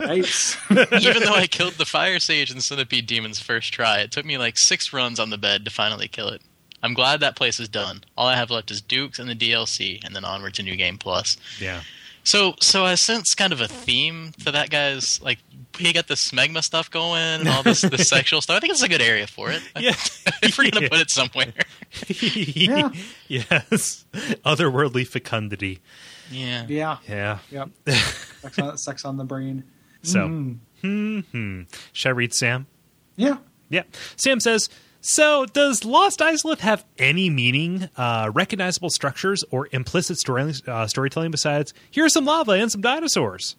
Nice. 0.00 0.56
Even 0.70 1.22
though 1.22 1.34
I 1.34 1.46
killed 1.50 1.74
the 1.74 1.84
fire 1.86 2.18
sage 2.18 2.50
and 2.50 2.62
centipede 2.62 3.06
demons 3.06 3.40
first 3.40 3.72
try, 3.72 3.98
it 4.00 4.10
took 4.12 4.24
me 4.24 4.38
like 4.38 4.58
six 4.58 4.92
runs 4.92 5.18
on 5.20 5.30
the 5.30 5.38
bed 5.38 5.64
to 5.64 5.70
finally 5.70 6.08
kill 6.08 6.28
it. 6.28 6.42
I'm 6.82 6.94
glad 6.94 7.20
that 7.20 7.36
place 7.36 7.58
is 7.58 7.68
done. 7.68 8.04
All 8.16 8.26
I 8.26 8.36
have 8.36 8.50
left 8.50 8.70
is 8.70 8.80
Dukes 8.80 9.18
and 9.18 9.28
the 9.28 9.34
DLC, 9.34 10.04
and 10.04 10.14
then 10.14 10.24
onward 10.24 10.54
to 10.54 10.62
New 10.62 10.76
Game 10.76 10.98
Plus. 10.98 11.36
Yeah. 11.58 11.80
So, 12.22 12.54
so 12.60 12.84
I 12.84 12.96
sense 12.96 13.34
kind 13.34 13.52
of 13.52 13.60
a 13.60 13.68
theme 13.68 14.32
to 14.44 14.50
that 14.52 14.68
guy's 14.70 15.20
like 15.22 15.38
he 15.78 15.92
got 15.92 16.08
the 16.08 16.14
smegma 16.14 16.62
stuff 16.62 16.90
going 16.90 17.20
and 17.22 17.48
all 17.48 17.62
this 17.62 17.82
the 17.82 17.98
sexual 18.04 18.40
stuff. 18.40 18.56
I 18.56 18.60
think 18.60 18.72
it's 18.72 18.82
a 18.82 18.88
good 18.88 19.00
area 19.02 19.26
for 19.26 19.50
it. 19.50 19.62
Yeah. 19.78 19.90
if 20.42 20.58
we're 20.58 20.70
gonna 20.70 20.88
put 20.88 21.00
it 21.00 21.10
somewhere, 21.10 21.52
Yeah. 22.08 22.90
yes. 23.28 24.04
Otherworldly 24.44 25.06
fecundity. 25.06 25.80
Yeah. 26.30 26.66
Yeah. 26.68 26.96
Yeah. 27.08 27.38
Yep. 27.50 27.70
sex, 28.42 28.58
on, 28.58 28.78
sex 28.78 29.04
on 29.04 29.16
the 29.16 29.24
brain. 29.24 29.64
So, 30.02 30.28
Mm. 30.82 31.24
hmm. 31.32 31.62
Should 31.92 32.08
I 32.08 32.12
read 32.12 32.34
Sam? 32.34 32.66
Yeah. 33.16 33.38
Yeah. 33.68 33.82
Sam 34.16 34.40
says, 34.40 34.68
so 35.00 35.46
does 35.46 35.84
Lost 35.84 36.20
Izalith 36.20 36.60
have 36.60 36.84
any 36.98 37.30
meaning, 37.30 37.88
uh, 37.96 38.30
recognizable 38.34 38.90
structures, 38.90 39.42
or 39.50 39.68
implicit 39.72 40.18
story, 40.18 40.52
uh, 40.66 40.86
storytelling 40.86 41.30
besides 41.30 41.72
here's 41.90 42.12
some 42.12 42.24
lava 42.24 42.52
and 42.52 42.70
some 42.70 42.80
dinosaurs? 42.80 43.56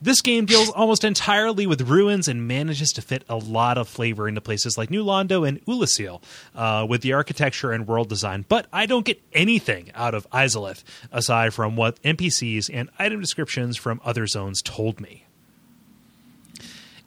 This 0.00 0.20
game 0.20 0.44
deals 0.46 0.70
almost 0.70 1.02
entirely 1.02 1.66
with 1.66 1.80
ruins 1.82 2.28
and 2.28 2.46
manages 2.46 2.92
to 2.92 3.02
fit 3.02 3.24
a 3.28 3.36
lot 3.36 3.76
of 3.76 3.88
flavor 3.88 4.28
into 4.28 4.40
places 4.40 4.78
like 4.78 4.90
New 4.90 5.04
Londo 5.04 5.46
and 5.46 5.64
Oolacile 5.66 6.22
uh, 6.54 6.86
with 6.88 7.02
the 7.02 7.12
architecture 7.14 7.72
and 7.72 7.86
world 7.86 8.08
design, 8.08 8.44
but 8.48 8.66
I 8.72 8.86
don't 8.86 9.04
get 9.04 9.20
anything 9.32 9.90
out 9.96 10.14
of 10.14 10.28
Izalith 10.30 10.84
aside 11.10 11.52
from 11.52 11.74
what 11.74 12.00
NPCs 12.02 12.70
and 12.72 12.90
item 12.98 13.20
descriptions 13.20 13.76
from 13.76 14.00
other 14.04 14.26
zones 14.28 14.62
told 14.62 15.00
me. 15.00 15.24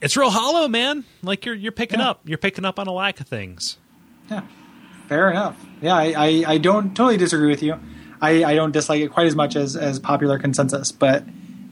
It's 0.01 0.17
real 0.17 0.31
hollow, 0.31 0.67
man. 0.67 1.05
Like 1.21 1.45
you're 1.45 1.55
you're 1.55 1.71
picking 1.71 1.99
Yeah. 1.99 2.09
up. 2.09 2.21
You're 2.25 2.37
picking 2.39 2.65
up 2.65 2.79
on 2.79 2.87
a 2.87 2.91
lack 2.91 3.19
of 3.19 3.27
things. 3.27 3.77
Yeah. 4.29 4.41
Fair 5.07 5.29
enough. 5.29 5.63
Yeah, 5.81 5.95
I, 5.95 6.13
I, 6.17 6.43
I 6.53 6.57
don't 6.57 6.95
totally 6.95 7.17
disagree 7.17 7.49
with 7.49 7.61
you. 7.61 7.75
I, 8.21 8.43
I 8.43 8.55
don't 8.55 8.71
dislike 8.71 9.01
it 9.01 9.11
quite 9.11 9.27
as 9.27 9.35
much 9.35 9.55
as, 9.55 9.75
as 9.75 9.99
popular 9.99 10.39
consensus, 10.39 10.91
but 10.91 11.23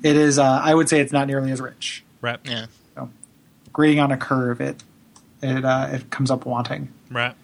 it 0.03 0.15
is. 0.15 0.39
Uh, 0.39 0.62
I 0.63 0.74
would 0.74 0.89
say 0.89 1.00
it's 1.00 1.13
not 1.13 1.27
nearly 1.27 1.51
as 1.51 1.62
rich. 1.62 2.03
Right. 2.22 2.39
Yeah. 2.44 2.68
So, 2.96 3.10
grading 3.74 4.00
on 4.00 4.12
a 4.12 4.18
curve, 4.18 4.62
it 4.62 4.84
it 5.41 5.65
uh, 5.65 5.89
it 5.91 6.10
comes 6.10 6.32
up 6.32 6.46
wanting. 6.46 6.91
Right. 7.10 7.36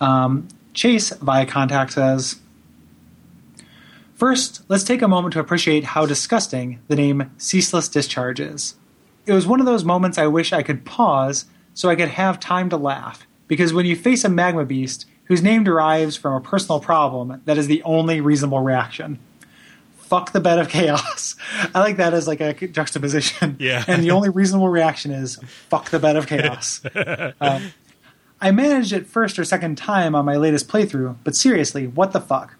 Um, 0.00 0.48
Chase 0.74 1.10
via 1.10 1.46
contact 1.46 1.92
says, 1.92 2.36
First, 4.14 4.62
let's 4.68 4.84
take 4.84 5.02
a 5.02 5.08
moment 5.08 5.32
to 5.34 5.40
appreciate 5.40 5.84
how 5.84 6.06
disgusting 6.06 6.80
the 6.88 6.96
name 6.96 7.30
Ceaseless 7.38 7.88
Discharge 7.88 8.40
is. 8.40 8.76
It 9.26 9.32
was 9.32 9.46
one 9.46 9.60
of 9.60 9.66
those 9.66 9.84
moments 9.84 10.18
I 10.18 10.26
wish 10.26 10.52
I 10.52 10.62
could 10.62 10.84
pause 10.84 11.46
so 11.74 11.88
I 11.88 11.96
could 11.96 12.08
have 12.08 12.40
time 12.40 12.70
to 12.70 12.76
laugh, 12.76 13.26
because 13.48 13.74
when 13.74 13.84
you 13.84 13.96
face 13.96 14.24
a 14.24 14.28
magma 14.28 14.64
beast 14.64 15.06
whose 15.24 15.42
name 15.42 15.64
derives 15.64 16.16
from 16.16 16.32
a 16.34 16.40
personal 16.40 16.80
problem, 16.80 17.42
that 17.44 17.58
is 17.58 17.66
the 17.66 17.82
only 17.82 18.20
reasonable 18.20 18.60
reaction. 18.60 19.18
Fuck 20.06 20.32
the 20.32 20.40
bed 20.40 20.58
of 20.58 20.68
chaos. 20.68 21.34
I 21.74 21.80
like 21.80 21.96
that 21.96 22.14
as 22.14 22.28
like 22.28 22.40
a 22.40 22.54
juxtaposition. 22.68 23.56
Yeah. 23.58 23.84
And 23.88 24.02
the 24.02 24.10
only 24.12 24.28
reasonable 24.28 24.68
reaction 24.68 25.10
is 25.10 25.36
fuck 25.68 25.90
the 25.90 25.98
bed 25.98 26.16
of 26.16 26.26
chaos. 26.26 26.80
Um, 27.40 27.72
I 28.40 28.50
managed 28.50 28.92
it 28.92 29.06
first 29.06 29.38
or 29.38 29.44
second 29.44 29.76
time 29.78 30.14
on 30.14 30.24
my 30.24 30.36
latest 30.36 30.68
playthrough, 30.68 31.16
but 31.24 31.34
seriously, 31.34 31.86
what 31.86 32.12
the 32.12 32.20
fuck? 32.20 32.56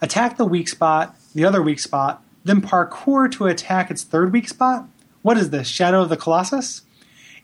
Attack 0.00 0.36
the 0.36 0.44
weak 0.44 0.68
spot, 0.68 1.16
the 1.34 1.44
other 1.44 1.60
weak 1.60 1.80
spot, 1.80 2.22
then 2.44 2.62
parkour 2.62 3.30
to 3.32 3.46
attack 3.46 3.90
its 3.90 4.04
third 4.04 4.32
weak 4.32 4.48
spot? 4.48 4.88
What 5.22 5.36
is 5.36 5.50
this, 5.50 5.66
Shadow 5.66 6.02
of 6.02 6.08
the 6.08 6.16
Colossus? 6.16 6.82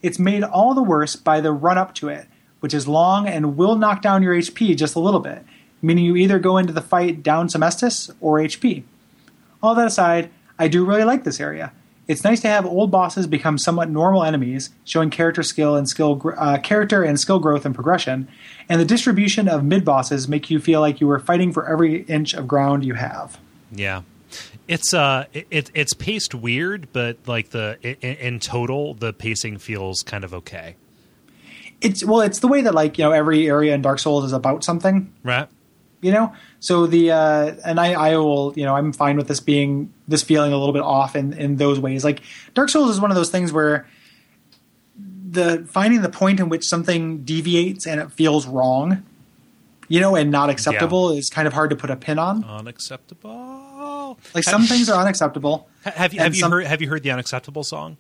It's 0.03 0.19
made 0.19 0.45
all 0.45 0.75
the 0.75 0.83
worse 0.83 1.17
by 1.17 1.41
the 1.41 1.53
run 1.53 1.79
up 1.79 1.95
to 1.97 2.09
it, 2.09 2.27
which 2.61 2.75
is 2.75 2.87
long 2.87 3.27
and 3.27 3.57
will 3.57 3.77
knock 3.77 4.03
down 4.03 4.23
your 4.23 4.35
HP 4.35 4.77
just 4.77 4.95
a 4.95 5.01
little 5.01 5.21
bit, 5.21 5.45
meaning 5.83 6.05
you 6.05 6.17
either 6.17 6.39
go 6.39 6.59
into 6.59 6.73
the 6.73 6.81
fight 6.81 7.23
down 7.23 7.49
some 7.49 7.63
Estus 7.63 8.15
or 8.21 8.39
HP. 8.39 8.85
All 9.65 9.75
that 9.77 9.87
aside, 9.87 10.29
I 10.59 10.69
do 10.69 10.85
really 10.85 11.05
like 11.05 11.25
this 11.25 11.41
area. 11.41 11.73
It's 12.07 12.23
nice 12.23 12.41
to 12.41 12.49
have 12.49 12.67
old 12.67 12.91
bosses 12.91 13.27
become 13.27 13.57
somewhat 13.57 13.89
normal 13.89 14.23
enemies, 14.23 14.69
showing 14.85 15.09
character 15.09 15.43
skill 15.43 15.75
and 15.75 15.89
skill 15.89 16.17
gr- 16.17 16.35
uh, 16.37 16.59
character 16.59 17.03
and 17.03 17.19
skill 17.19 17.39
growth 17.39 17.65
and 17.65 17.75
progression. 17.75 18.29
And 18.69 18.79
the 18.79 18.85
distribution 18.85 19.49
of 19.49 19.65
mid 19.65 19.83
bosses 19.83 20.29
make 20.29 20.51
you 20.51 20.61
feel 20.61 20.83
like 20.83 21.01
you 21.01 21.09
are 21.09 21.19
fighting 21.19 21.51
for 21.51 21.67
every 21.67 22.03
inch 22.03 22.35
of 22.35 22.47
ground 22.47 22.85
you 22.85 22.93
have. 22.93 23.39
Yeah. 23.73 24.03
It's 24.69 24.93
uh 24.93 25.25
it, 25.33 25.71
it's 25.73 25.95
paced 25.95 26.35
weird, 26.35 26.89
but 26.93 27.17
like 27.27 27.49
the 27.49 27.79
in, 27.83 28.17
in 28.17 28.41
total 28.41 28.93
the 28.93 29.15
pacing 29.15 29.57
feels 29.57 30.03
kind 30.03 30.25
of 30.25 30.35
okay. 30.35 30.77
It's 31.81 32.05
well, 32.05 32.21
it's 32.21 32.41
the 32.41 32.49
way 32.49 32.61
that 32.61 32.75
like 32.75 32.99
you 32.99 33.05
know 33.05 33.13
every 33.13 33.49
area 33.49 33.75
in 33.75 33.81
Dark 33.81 33.99
Souls 33.99 34.27
is 34.27 34.35
about 34.35 34.63
something. 34.63 35.11
Right? 35.23 35.49
You 36.05 36.13
know 36.13 36.33
so 36.61 36.87
the 36.87 37.11
uh 37.11 37.55
and 37.65 37.81
i 37.81 37.93
i 37.95 38.17
will 38.17 38.53
you 38.57 38.65
know 38.65 38.77
i'm 38.77 38.93
fine 38.93 39.17
with 39.17 39.27
this 39.27 39.41
being 39.41 39.93
this 40.07 40.23
feeling 40.23 40.53
a 40.53 40.57
little 40.59 40.73
bit 40.73 40.83
off 40.83 41.17
in 41.17 41.33
in 41.33 41.57
those 41.57 41.81
ways 41.81 42.05
like 42.05 42.21
dark 42.53 42.69
souls 42.69 42.91
is 42.91 43.01
one 43.01 43.11
of 43.11 43.15
those 43.17 43.31
things 43.31 43.53
where 43.53 43.87
the 45.31 45.67
finding 45.71 46.03
the 46.03 46.09
point 46.09 46.39
in 46.41 46.49
which 46.49 46.65
something 46.67 47.25
deviates 47.25 47.87
and 47.87 48.01
it 48.01 48.13
feels 48.13 48.47
wrong 48.47 49.03
you 49.89 49.99
know 50.01 50.15
and 50.15 50.31
not 50.31 50.51
acceptable 50.51 51.11
is 51.13 51.31
kind 51.31 51.47
of 51.49 51.55
hard 51.55 51.71
to 51.71 51.77
put 51.77 51.91
a 51.91 51.97
pin 51.97 52.19
on 52.19 52.45
Unacceptable. 52.45 54.19
like 54.35 54.45
some 54.45 54.63
things 54.65 54.89
are 54.89 55.01
unacceptable 55.01 55.69
Have 55.85 56.13
you 56.15 56.21
have 56.21 56.35
you 56.35 56.41
some- 56.41 56.53
heard 56.53 56.67
have 56.67 56.81
you 56.83 56.89
heard 56.89 57.03
the 57.03 57.11
unacceptable 57.11 57.65
song? 57.65 57.97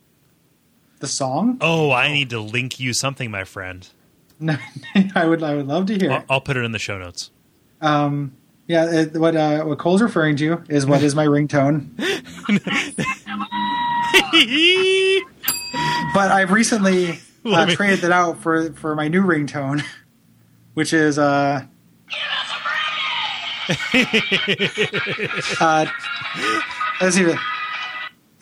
the 1.00 1.08
song 1.08 1.58
Oh, 1.60 1.90
I 1.90 2.12
need 2.12 2.30
to 2.30 2.40
link 2.40 2.78
you 2.80 2.92
something, 2.94 3.30
my 3.30 3.44
friend. 3.44 3.86
no, 4.40 4.56
i 5.14 5.26
would 5.26 5.42
i 5.42 5.54
would 5.54 5.66
love 5.66 5.86
to 5.86 5.98
hear. 5.98 6.24
I'll 6.30 6.40
put 6.40 6.56
it 6.56 6.64
in 6.64 6.72
the 6.72 6.78
show 6.78 6.98
notes. 6.98 7.30
Um 7.84 8.32
yeah 8.66 8.90
it, 8.90 9.12
what 9.14 9.36
uh 9.36 9.64
what 9.64 9.78
Kole's 9.78 10.02
referring 10.02 10.36
to 10.36 10.62
is 10.68 10.86
what 10.86 11.02
is 11.02 11.14
my 11.14 11.26
ringtone 11.26 11.90
But 16.14 16.30
I've 16.30 16.52
recently 16.52 17.18
uh, 17.44 17.66
traded 17.66 18.04
it 18.04 18.12
out 18.12 18.40
for 18.40 18.72
for 18.74 18.94
my 18.94 19.08
new 19.08 19.22
ringtone, 19.22 19.82
which 20.74 20.92
is 20.92 21.18
uh, 21.18 21.64
uh 25.60 25.86
let's 27.00 27.16
see. 27.16 27.34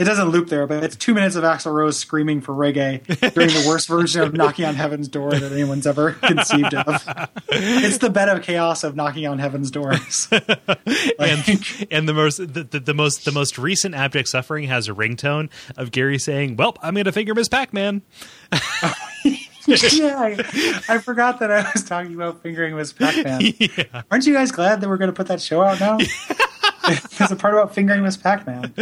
It 0.03 0.07
doesn't 0.07 0.31
loop 0.31 0.49
there, 0.49 0.67
but 0.67 0.83
it's 0.83 0.97
two 0.97 1.15
minutes 1.15 1.37
of 1.37 1.45
Axl 1.45 1.73
Rose 1.73 1.97
screaming 1.97 2.41
for 2.41 2.53
reggae 2.53 3.07
during 3.35 3.51
the 3.51 3.65
worst 3.69 3.87
version 3.87 4.21
of 4.23 4.35
"Knocking 4.35 4.65
on 4.65 4.75
Heaven's 4.75 5.07
Door" 5.07 5.39
that 5.39 5.53
anyone's 5.53 5.87
ever 5.87 6.11
conceived 6.23 6.75
of. 6.75 7.05
It's 7.49 7.99
the 7.99 8.11
bed 8.11 8.29
of 8.29 8.43
chaos 8.43 8.83
of 8.83 8.97
knocking 8.97 9.29
on 9.29 9.39
heaven's 9.39 9.71
doors. 9.71 10.27
and 10.33 11.65
and 11.93 12.09
the 12.09 12.15
most 12.15 12.39
the, 12.39 12.65
the, 12.65 12.81
the 12.81 12.95
most 12.95 13.25
the 13.25 13.31
most 13.31 13.59
recent 13.59 13.95
abject 13.95 14.29
suffering 14.29 14.65
has 14.65 14.89
a 14.89 14.93
ringtone 14.93 15.51
of 15.77 15.93
Gary 15.93 16.19
saying, 16.19 16.57
"Well, 16.57 16.77
I'm 16.83 16.95
going 16.95 17.05
to 17.05 17.13
finger 17.13 17.33
Miss 17.33 17.49
Pac-Man." 17.49 18.03
yeah, 19.69 20.19
I, 20.19 20.83
I 20.89 20.99
forgot 20.99 21.39
that 21.39 21.53
I 21.53 21.71
was 21.73 21.85
talking 21.85 22.15
about 22.17 22.43
fingering 22.43 22.75
Miss 22.75 22.93
Pac-Man. 22.93 23.41
Aren't 24.11 24.27
you 24.27 24.35
guys 24.35 24.51
glad 24.51 24.81
that 24.81 24.89
we're 24.89 24.97
going 24.97 25.11
to 25.11 25.17
put 25.17 25.29
that 25.29 25.41
show 25.41 25.63
out 25.63 25.79
now? 25.79 25.99
There's 27.19 27.31
a 27.31 27.37
part 27.37 27.55
about 27.55 27.75
fingering 27.75 28.03
Miss 28.03 28.17
Pac-Man. 28.17 28.75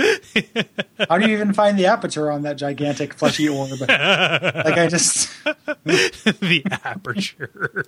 How 1.08 1.18
do 1.18 1.28
you 1.28 1.34
even 1.34 1.52
find 1.52 1.78
the 1.78 1.86
aperture 1.86 2.30
on 2.30 2.42
that 2.42 2.56
gigantic 2.56 3.14
fleshy 3.14 3.48
orb? 3.48 3.70
Like 3.80 3.90
I 3.90 4.86
just, 4.88 5.30
the 5.84 6.62
aperture. 6.84 7.84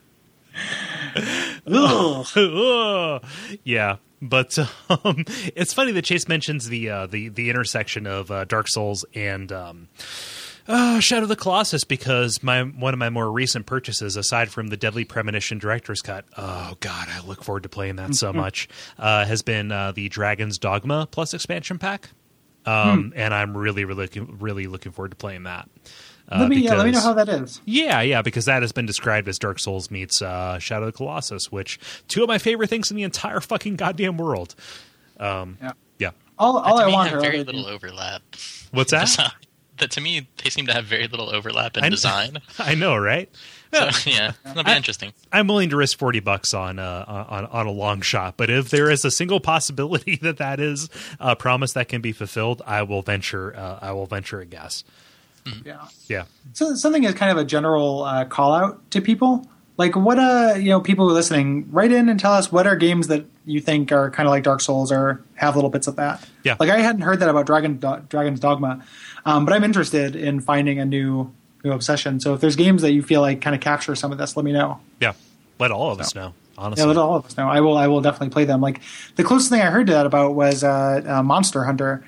ugh. 1.66 2.26
Ugh. 2.37 3.25
yeah, 3.64 3.97
but 4.21 4.59
um, 4.90 5.25
it's 5.57 5.73
funny 5.73 5.92
that 5.92 6.04
Chase 6.04 6.28
mentions 6.28 6.69
the 6.69 6.90
uh, 6.90 7.07
the 7.07 7.28
the 7.28 7.49
intersection 7.50 8.07
of 8.07 8.31
uh, 8.31 8.45
Dark 8.45 8.69
Souls 8.69 9.04
and 9.14 9.50
um, 9.50 9.88
uh, 10.69 11.00
Shadow 11.00 11.23
of 11.25 11.28
the 11.28 11.37
Colossus 11.37 11.85
because 11.85 12.42
my 12.42 12.62
one 12.62 12.95
of 12.95 12.99
my 12.99 13.11
more 13.11 13.31
recent 13.31 13.66
purchases, 13.66 14.16
aside 14.16 14.50
from 14.50 14.69
the 14.69 14.76
Deadly 14.76 15.04
Premonition 15.04 15.59
Director's 15.59 16.02
Cut, 16.02 16.25
oh 16.37 16.76
god, 16.81 17.09
I 17.11 17.25
look 17.26 17.42
forward 17.42 17.62
to 17.64 17.69
playing 17.69 17.97
that 17.97 18.14
so 18.14 18.33
much, 18.35 18.69
uh, 18.99 19.25
has 19.25 19.42
been 19.42 19.73
uh, 19.73 19.92
the 19.92 20.09
Dragon's 20.09 20.59
Dogma 20.59 21.07
Plus 21.11 21.35
expansion 21.35 21.78
pack, 21.78 22.11
um, 22.66 23.12
and 23.16 23.35
I'm 23.35 23.57
really 23.57 23.85
really 23.85 24.02
looking, 24.04 24.38
really 24.40 24.66
looking 24.66 24.92
forward 24.92 25.11
to 25.11 25.16
playing 25.16 25.45
that. 25.45 25.69
Uh, 26.31 26.38
let 26.40 26.49
me 26.49 26.57
yeah, 26.59 26.75
let 26.75 26.87
me 26.87 26.92
know 26.92 27.00
how 27.00 27.12
that 27.14 27.28
is. 27.28 27.61
Yeah, 27.64 28.00
yeah, 28.00 28.23
because 28.23 28.45
that 28.47 28.62
has 28.62 28.73
been 28.73 28.87
described 28.87 29.28
as 29.28 29.38
Dark 29.38 29.59
Souls 29.59 29.90
meets 29.90 30.23
uh, 30.23 30.59
Shadow 30.61 30.87
of 30.87 30.92
the 30.92 30.97
Colossus, 30.97 31.50
which 31.50 31.78
two 32.09 32.23
of 32.23 32.28
my 32.28 32.38
favorite 32.38 32.71
things 32.71 32.90
in 32.90 32.97
the 32.97 33.02
entire 33.02 33.40
fucking 33.40 33.76
goddamn 33.76 34.16
world. 34.16 34.54
Um, 35.19 35.59
Yeah. 35.61 35.73
yeah. 35.99 36.11
All, 36.38 36.59
all 36.59 36.78
I 36.78 36.87
want 36.88 37.11
have 37.11 37.19
are 37.19 37.21
very 37.21 37.40
other- 37.40 37.52
little 37.52 37.66
overlap. 37.66 38.23
What's 38.71 38.90
that? 38.92 39.35
Design. 39.83 39.89
That 39.89 39.91
to 39.93 40.01
me, 40.01 40.29
they 40.43 40.51
seem 40.51 40.67
to 40.67 40.73
have 40.73 40.85
very 40.85 41.07
little 41.09 41.31
overlap 41.31 41.77
in 41.77 41.85
I- 41.85 41.89
design. 41.89 42.39
I 42.59 42.75
know, 42.75 42.97
right? 42.97 43.29
So 43.75 43.89
yeah, 44.07 44.33
that'll 44.45 44.65
be 44.65 44.71
I- 44.71 44.77
interesting. 44.77 45.12
I'm 45.33 45.47
willing 45.47 45.71
to 45.71 45.77
risk 45.77 45.99
forty 45.99 46.21
bucks 46.21 46.53
on 46.55 46.79
uh, 46.79 47.05
on 47.29 47.47
on 47.47 47.67
a 47.67 47.71
long 47.73 48.01
shot, 48.01 48.37
but 48.37 48.51
if 48.51 48.71
there 48.71 48.91
is 48.91 49.05
a 49.05 49.11
single 49.11 49.41
possibility 49.41 50.17
that 50.23 50.39
that 50.39 50.61
is 50.61 50.89
a 51.21 51.37
promise 51.37 51.73
that 51.75 51.89
can 51.89 52.01
be 52.01 52.12
fulfilled, 52.12 52.62
I 52.67 52.83
will 52.83 53.03
venture. 53.03 53.55
Uh, 53.57 53.79
I 53.83 53.93
will 53.93 54.07
venture 54.07 54.41
a 54.41 54.47
guess. 54.47 54.85
Yeah. 55.65 55.89
Yeah, 56.07 56.25
So 56.53 56.77
something 56.77 57.03
is 57.03 57.15
kind 57.15 57.33
of 57.33 57.37
a 57.37 57.45
general 57.45 58.05
uh, 58.05 58.25
call 58.27 58.53
out 58.55 58.89
to 58.93 59.01
people. 59.01 59.45
Like 59.77 59.97
what 59.97 60.19
uh 60.19 60.55
you 60.57 60.69
know 60.69 60.81
people 60.81 61.07
who 61.07 61.11
are 61.11 61.15
listening, 61.15 61.67
write 61.73 61.91
in 61.91 62.09
and 62.11 62.21
tell 62.21 62.35
us 62.35 62.53
what 62.53 62.67
are 62.67 62.77
games 62.77 63.09
that 63.09 63.25
you 63.47 63.59
think 63.61 63.91
are 63.91 64.11
kind 64.11 64.29
of 64.29 64.31
like 64.31 64.45
Dark 64.45 64.61
Souls 64.61 64.93
or 64.93 65.21
have 65.35 65.57
little 65.57 65.71
bits 65.71 65.87
of 65.89 65.97
that. 65.97 66.23
Yeah. 66.45 66.57
Like 66.61 66.69
I 66.71 66.79
hadn't 66.79 67.01
heard 67.01 67.19
that 67.21 67.29
about 67.31 67.47
Dragon 67.47 67.79
Do- 67.79 68.03
Dragon's 68.09 68.39
Dogma, 68.39 68.85
um, 69.25 69.45
but 69.45 69.55
I'm 69.55 69.64
interested 69.64 70.17
in 70.17 70.41
finding 70.41 70.79
a 70.79 70.85
new 70.85 71.33
new 71.64 71.73
obsession. 71.73 72.19
So 72.21 72.35
if 72.35 72.41
there's 72.41 72.57
games 72.57 72.83
that 72.83 72.93
you 72.93 73.02
feel 73.02 73.21
like 73.21 73.41
kind 73.41 73.55
of 73.55 73.61
capture 73.62 73.95
some 73.95 74.11
of 74.12 74.19
this, 74.19 74.37
let 74.37 74.45
me 74.45 74.52
know. 74.52 74.81
yeah. 75.00 75.12
Let 75.59 75.71
all 75.71 75.93
of 75.93 76.00
us 76.00 76.12
know. 76.14 76.35
Honestly, 76.59 76.83
Yeah, 76.83 76.88
let 76.88 76.97
all 76.97 77.14
of 77.14 77.26
us 77.26 77.37
know. 77.37 77.49
I 77.49 77.61
will. 77.61 77.76
I 77.76 77.87
will 77.87 78.00
definitely 78.00 78.31
play 78.31 78.45
them. 78.45 78.61
Like 78.61 78.81
the 79.14 79.23
closest 79.23 79.50
thing 79.50 79.61
I 79.61 79.67
heard 79.67 79.87
to 79.87 79.93
that 79.93 80.07
about 80.07 80.35
was 80.35 80.64
uh, 80.64 81.02
uh, 81.07 81.23
Monster 81.23 81.62
Hunter, 81.64 82.05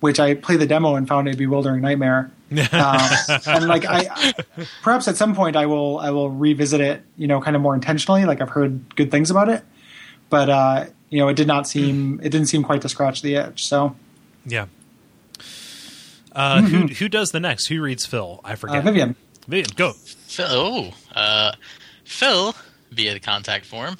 which 0.00 0.18
I 0.18 0.34
played 0.34 0.58
the 0.58 0.66
demo 0.66 0.96
and 0.96 1.06
found 1.06 1.28
a 1.28 1.36
bewildering 1.36 1.82
nightmare. 1.82 2.32
um, 2.50 3.10
and 3.46 3.68
like 3.68 3.84
I, 3.86 4.32
perhaps 4.82 5.06
at 5.06 5.16
some 5.16 5.36
point 5.36 5.54
I 5.54 5.66
will. 5.66 6.00
I 6.00 6.10
will 6.10 6.30
revisit 6.30 6.80
it. 6.80 7.02
You 7.16 7.28
know, 7.28 7.40
kind 7.40 7.54
of 7.54 7.62
more 7.62 7.74
intentionally. 7.74 8.24
Like 8.24 8.40
I've 8.40 8.50
heard 8.50 8.96
good 8.96 9.12
things 9.12 9.30
about 9.30 9.48
it, 9.50 9.62
but 10.28 10.48
uh, 10.50 10.86
you 11.10 11.18
know, 11.18 11.28
it 11.28 11.36
did 11.36 11.46
not 11.46 11.68
seem. 11.68 12.18
It 12.24 12.30
didn't 12.30 12.46
seem 12.46 12.64
quite 12.64 12.82
to 12.82 12.88
scratch 12.88 13.22
the 13.22 13.36
itch. 13.36 13.66
So 13.66 13.94
yeah. 14.44 14.66
Uh, 16.36 16.60
Who 16.60 16.86
who 16.88 17.08
does 17.08 17.32
the 17.32 17.40
next? 17.40 17.66
Who 17.68 17.80
reads 17.80 18.04
Phil? 18.04 18.40
I 18.44 18.52
uh, 18.52 18.56
forget. 18.56 18.84
Vivienne, 18.84 19.16
Vivienne, 19.48 19.74
go. 19.74 19.92
Phil, 19.92 20.46
oh, 20.50 20.92
uh, 21.14 21.52
Phil 22.04 22.54
via 22.92 23.14
the 23.14 23.20
contact 23.20 23.64
form. 23.64 23.96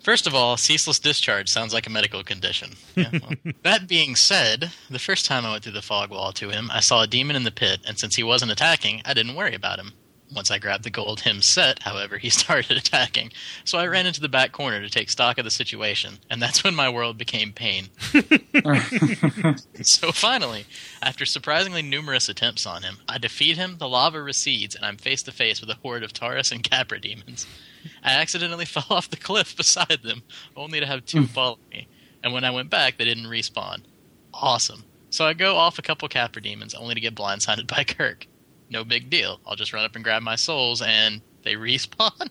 First 0.00 0.26
of 0.26 0.34
all, 0.34 0.56
ceaseless 0.56 0.98
discharge 0.98 1.50
sounds 1.50 1.74
like 1.74 1.86
a 1.86 1.90
medical 1.90 2.24
condition. 2.24 2.72
Yeah, 2.94 3.10
well. 3.12 3.32
that 3.62 3.86
being 3.86 4.16
said, 4.16 4.70
the 4.88 4.98
first 4.98 5.26
time 5.26 5.44
I 5.44 5.50
went 5.50 5.64
through 5.64 5.72
the 5.72 5.82
fog 5.82 6.10
wall 6.10 6.32
to 6.32 6.48
him, 6.48 6.70
I 6.70 6.80
saw 6.80 7.02
a 7.02 7.06
demon 7.06 7.36
in 7.36 7.44
the 7.44 7.50
pit, 7.50 7.80
and 7.86 7.98
since 7.98 8.16
he 8.16 8.22
wasn't 8.22 8.52
attacking, 8.52 9.02
I 9.04 9.12
didn't 9.12 9.34
worry 9.34 9.54
about 9.54 9.78
him. 9.78 9.92
Once 10.34 10.50
I 10.50 10.58
grabbed 10.58 10.82
the 10.82 10.90
gold 10.90 11.20
hemmed 11.20 11.44
set, 11.44 11.82
however, 11.82 12.18
he 12.18 12.28
started 12.30 12.76
attacking. 12.76 13.32
So 13.64 13.78
I 13.78 13.86
ran 13.86 14.06
into 14.06 14.20
the 14.20 14.28
back 14.28 14.52
corner 14.52 14.80
to 14.80 14.90
take 14.90 15.10
stock 15.10 15.38
of 15.38 15.44
the 15.44 15.50
situation, 15.50 16.18
and 16.28 16.42
that's 16.42 16.64
when 16.64 16.74
my 16.74 16.88
world 16.88 17.16
became 17.16 17.52
pain. 17.52 17.88
so 19.82 20.10
finally, 20.10 20.66
after 21.00 21.24
surprisingly 21.24 21.82
numerous 21.82 22.28
attempts 22.28 22.66
on 22.66 22.82
him, 22.82 22.96
I 23.08 23.18
defeat 23.18 23.56
him, 23.56 23.76
the 23.78 23.88
lava 23.88 24.20
recedes, 24.20 24.74
and 24.74 24.84
I'm 24.84 24.96
face 24.96 25.22
to 25.24 25.32
face 25.32 25.60
with 25.60 25.70
a 25.70 25.74
horde 25.76 26.02
of 26.02 26.12
Taurus 26.12 26.50
and 26.50 26.62
Capra 26.64 27.00
demons. 27.00 27.46
I 28.02 28.14
accidentally 28.14 28.64
fell 28.64 28.86
off 28.90 29.10
the 29.10 29.16
cliff 29.16 29.56
beside 29.56 30.02
them, 30.02 30.22
only 30.56 30.80
to 30.80 30.86
have 30.86 31.06
two 31.06 31.20
hmm. 31.20 31.26
follow 31.26 31.58
me. 31.70 31.86
And 32.22 32.32
when 32.32 32.44
I 32.44 32.50
went 32.50 32.70
back, 32.70 32.96
they 32.96 33.04
didn't 33.04 33.26
respawn. 33.26 33.82
Awesome. 34.32 34.84
So 35.10 35.26
I 35.26 35.34
go 35.34 35.56
off 35.56 35.78
a 35.78 35.82
couple 35.82 36.08
Capra 36.08 36.42
demons, 36.42 36.74
only 36.74 36.94
to 36.94 37.00
get 37.00 37.14
blindsided 37.14 37.68
by 37.68 37.84
Kirk. 37.84 38.26
No 38.70 38.84
big 38.84 39.10
deal. 39.10 39.40
I'll 39.46 39.56
just 39.56 39.72
run 39.72 39.84
up 39.84 39.94
and 39.94 40.04
grab 40.04 40.22
my 40.22 40.36
souls, 40.36 40.82
and 40.82 41.20
they 41.42 41.54
respawn. 41.54 42.28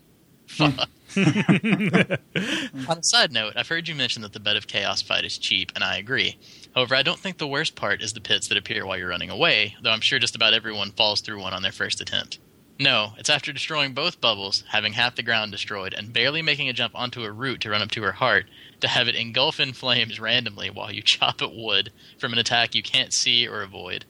Hmm. 0.50 0.70
Fuck. 0.70 0.90
On 1.16 2.98
a 2.98 3.04
side 3.04 3.32
note, 3.32 3.54
I've 3.56 3.68
heard 3.68 3.88
you 3.88 3.94
mention 3.96 4.24
that 4.24 4.34
the 4.34 4.40
Bed 4.40 4.58
of 4.58 4.68
Chaos 4.68 5.02
fight 5.02 5.26
is 5.26 5.38
cheap, 5.38 5.72
and 5.76 5.84
I 5.84 5.98
agree. 5.98 6.38
However, 6.74 6.96
I 6.96 7.04
don't 7.04 7.20
think 7.20 7.38
the 7.38 7.48
worst 7.48 7.76
part 7.76 8.02
is 8.02 8.14
the 8.14 8.22
pits 8.22 8.48
that 8.48 8.58
appear 8.58 8.86
while 8.86 8.98
you're 8.98 9.10
running 9.10 9.30
away, 9.30 9.76
though 9.82 9.92
I'm 9.92 10.02
sure 10.02 10.18
just 10.18 10.36
about 10.36 10.54
everyone 10.54 10.92
falls 10.92 11.22
through 11.22 11.40
one 11.40 11.54
on 11.54 11.62
their 11.62 11.72
first 11.72 12.02
attempt. 12.02 12.40
No, 12.80 13.14
it's 13.20 13.30
after 13.30 13.54
destroying 13.54 13.94
both 13.94 14.20
bubbles, 14.20 14.64
having 14.70 14.94
half 14.94 15.16
the 15.16 15.22
ground 15.22 15.52
destroyed, 15.52 15.94
and 15.94 16.12
barely 16.12 16.42
making 16.42 16.68
a 16.68 16.74
jump 16.74 16.96
onto 16.96 17.24
a 17.24 17.32
root 17.32 17.62
to 17.62 17.70
run 17.70 17.84
up 17.84 17.92
to 17.92 18.02
her 18.02 18.14
heart, 18.14 18.48
to 18.82 18.88
have 18.88 19.08
it 19.08 19.16
engulf 19.16 19.60
in 19.60 19.74
flames 19.74 20.20
randomly 20.20 20.72
while 20.72 20.92
you 20.92 21.02
chop 21.04 21.42
at 21.44 21.56
wood 21.56 21.92
from 22.18 22.34
an 22.34 22.40
attack 22.40 22.74
you 22.74 22.82
can't 22.82 23.14
see 23.14 23.48
or 23.48 23.62
avoid. 23.62 24.06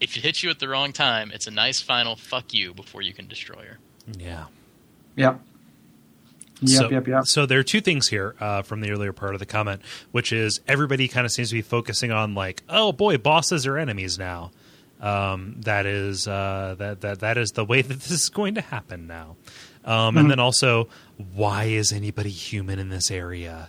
If 0.00 0.16
it 0.16 0.22
hits 0.22 0.42
you 0.42 0.50
at 0.50 0.58
the 0.58 0.68
wrong 0.68 0.92
time, 0.92 1.30
it's 1.32 1.46
a 1.46 1.50
nice 1.50 1.80
final 1.80 2.16
fuck 2.16 2.52
you 2.52 2.74
before 2.74 3.02
you 3.02 3.12
can 3.12 3.26
destroy 3.26 3.64
her. 3.64 3.78
Yeah. 4.18 4.44
yep, 5.16 5.40
yep, 6.60 6.68
so, 6.68 6.90
yep, 6.90 7.06
yep. 7.06 7.26
So 7.26 7.46
there 7.46 7.58
are 7.58 7.64
two 7.64 7.80
things 7.80 8.08
here 8.08 8.34
uh, 8.40 8.62
from 8.62 8.80
the 8.80 8.90
earlier 8.90 9.12
part 9.12 9.34
of 9.34 9.38
the 9.38 9.46
comment, 9.46 9.80
which 10.12 10.32
is 10.32 10.60
everybody 10.68 11.08
kind 11.08 11.24
of 11.24 11.32
seems 11.32 11.48
to 11.50 11.54
be 11.54 11.62
focusing 11.62 12.10
on 12.10 12.34
like, 12.34 12.62
oh 12.68 12.92
boy, 12.92 13.16
bosses 13.18 13.66
are 13.66 13.78
enemies 13.78 14.18
now. 14.18 14.50
Um, 15.00 15.56
that 15.60 15.86
is 15.86 16.26
uh, 16.26 16.76
that 16.78 17.00
that 17.02 17.20
that 17.20 17.36
is 17.38 17.52
the 17.52 17.64
way 17.64 17.82
that 17.82 17.94
this 18.00 18.10
is 18.10 18.28
going 18.28 18.54
to 18.54 18.60
happen 18.62 19.06
now. 19.06 19.36
Um, 19.84 20.16
And 20.16 20.30
then 20.30 20.40
also, 20.40 20.88
why 21.34 21.64
is 21.64 21.92
anybody 21.92 22.30
human 22.30 22.78
in 22.78 22.88
this 22.88 23.10
area? 23.10 23.68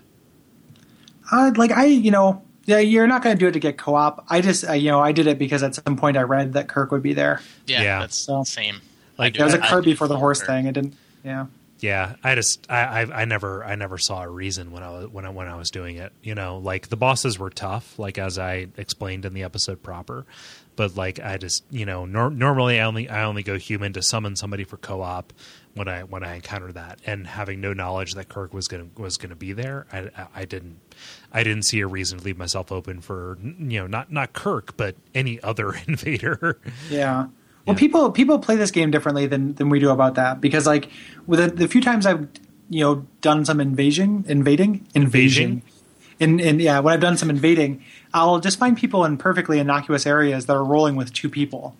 Uh, 1.31 1.51
like 1.57 1.71
I, 1.71 1.85
you 1.85 2.11
know, 2.11 2.41
yeah, 2.65 2.79
you're 2.79 3.07
not 3.07 3.23
going 3.23 3.35
to 3.35 3.39
do 3.39 3.47
it 3.47 3.51
to 3.53 3.59
get 3.59 3.77
co-op. 3.77 4.25
I 4.29 4.41
just, 4.41 4.67
uh, 4.67 4.73
you 4.73 4.89
know, 4.91 4.99
I 4.99 5.11
did 5.11 5.27
it 5.27 5.37
because 5.39 5.63
at 5.63 5.75
some 5.75 5.95
point 5.97 6.17
I 6.17 6.21
read 6.23 6.53
that 6.53 6.67
Kirk 6.67 6.91
would 6.91 7.03
be 7.03 7.13
there. 7.13 7.41
Yeah, 7.67 7.81
Yeah. 7.83 7.99
that's 8.01 8.17
So- 8.17 8.43
same. 8.43 8.81
Like, 9.17 9.35
I 9.35 9.37
There 9.37 9.45
was 9.45 9.53
a 9.53 9.57
that- 9.57 9.65
I 9.65 9.69
cart 9.69 9.83
do 9.85 9.91
before 9.91 10.07
the 10.07 10.17
horse 10.17 10.41
her. 10.41 10.45
thing. 10.47 10.65
It 10.65 10.73
didn't. 10.73 10.95
Yeah. 11.23 11.45
Yeah, 11.79 12.15
I 12.23 12.35
just 12.35 12.65
I, 12.69 13.01
I 13.03 13.21
I 13.21 13.25
never 13.25 13.63
I 13.63 13.75
never 13.75 13.97
saw 13.97 14.23
a 14.23 14.29
reason 14.29 14.71
when 14.71 14.81
I 14.81 14.89
was 14.89 15.07
when 15.09 15.25
I 15.25 15.29
when 15.29 15.47
I 15.49 15.55
was 15.55 15.69
doing 15.69 15.97
it. 15.97 16.13
You 16.23 16.33
know, 16.33 16.57
like 16.57 16.87
the 16.87 16.95
bosses 16.95 17.37
were 17.37 17.49
tough, 17.49 17.99
like 17.99 18.17
as 18.17 18.39
I 18.39 18.67
explained 18.77 19.25
in 19.25 19.33
the 19.33 19.43
episode 19.43 19.83
proper. 19.83 20.25
But 20.77 20.95
like 20.95 21.19
I 21.19 21.37
just 21.37 21.63
you 21.69 21.85
know 21.85 22.05
nor- 22.05 22.29
normally 22.31 22.79
I 22.79 22.85
only 22.85 23.09
I 23.09 23.25
only 23.25 23.43
go 23.43 23.57
human 23.57 23.91
to 23.93 24.01
summon 24.01 24.35
somebody 24.37 24.63
for 24.63 24.77
co 24.77 25.01
op 25.01 25.33
when 25.75 25.87
I 25.87 26.01
when 26.03 26.23
I 26.23 26.35
encounter 26.35 26.71
that, 26.71 26.99
and 27.05 27.27
having 27.27 27.61
no 27.61 27.73
knowledge 27.73 28.13
that 28.15 28.29
Kirk 28.29 28.53
was 28.53 28.67
gonna 28.67 28.87
was 28.97 29.17
gonna 29.17 29.35
be 29.35 29.53
there, 29.53 29.85
I, 29.93 30.09
I, 30.33 30.45
didn't 30.45 30.79
I 31.31 31.43
didn't 31.43 31.63
see 31.63 31.81
a 31.81 31.87
reason 31.87 32.19
to 32.19 32.23
leave 32.25 32.37
myself 32.37 32.71
open 32.71 33.01
for 33.01 33.37
you 33.41 33.79
know 33.79 33.87
not 33.87 34.11
not 34.11 34.33
Kirk 34.33 34.75
but 34.77 34.95
any 35.13 35.41
other 35.43 35.73
invader. 35.87 36.59
Yeah. 36.89 37.27
Well, 37.65 37.75
Yeah. 37.75 37.79
people 37.79 38.11
people 38.11 38.39
play 38.39 38.55
this 38.55 38.71
game 38.71 38.89
differently 38.89 39.27
than 39.27 39.53
than 39.55 39.69
we 39.69 39.79
do 39.79 39.89
about 39.89 40.15
that 40.15 40.39
because 40.41 40.65
like 40.65 40.89
with 41.27 41.39
the, 41.39 41.47
the 41.47 41.67
few 41.67 41.81
times 41.81 42.05
I've 42.05 42.27
you 42.69 42.79
know 42.79 43.05
done 43.21 43.43
some 43.45 43.59
invasion, 43.59 44.23
invading, 44.27 44.87
invasion, 44.95 45.61
in 46.19 46.39
in 46.39 46.59
yeah 46.61 46.79
when 46.79 46.93
I've 46.93 47.01
done 47.01 47.17
some 47.17 47.29
invading, 47.29 47.83
I'll 48.13 48.39
just 48.39 48.57
find 48.57 48.77
people 48.77 49.03
in 49.03 49.17
perfectly 49.17 49.59
innocuous 49.59 50.05
areas 50.05 50.45
that 50.45 50.53
are 50.53 50.63
rolling 50.63 50.95
with 50.95 51.11
two 51.11 51.29
people, 51.29 51.75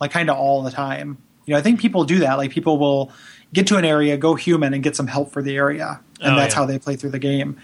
like 0.00 0.12
kind 0.12 0.30
of 0.30 0.36
all 0.38 0.62
the 0.62 0.70
time. 0.70 1.18
You 1.46 1.54
know, 1.54 1.58
I 1.58 1.62
think 1.62 1.80
people 1.80 2.04
do 2.04 2.20
that. 2.20 2.38
Like 2.38 2.52
people 2.52 2.78
will 2.78 3.10
get 3.52 3.66
to 3.68 3.76
an 3.76 3.84
area, 3.84 4.16
go 4.16 4.34
human, 4.34 4.74
and 4.74 4.82
get 4.82 4.94
some 4.96 5.06
help 5.06 5.32
for 5.32 5.42
the 5.42 5.56
area, 5.56 6.00
and 6.20 6.34
Oh, 6.34 6.36
that's 6.36 6.54
yeah. 6.54 6.60
how 6.60 6.66
they 6.66 6.78
play 6.78 6.96
through 6.96 7.10
the 7.10 7.18
game. 7.18 7.56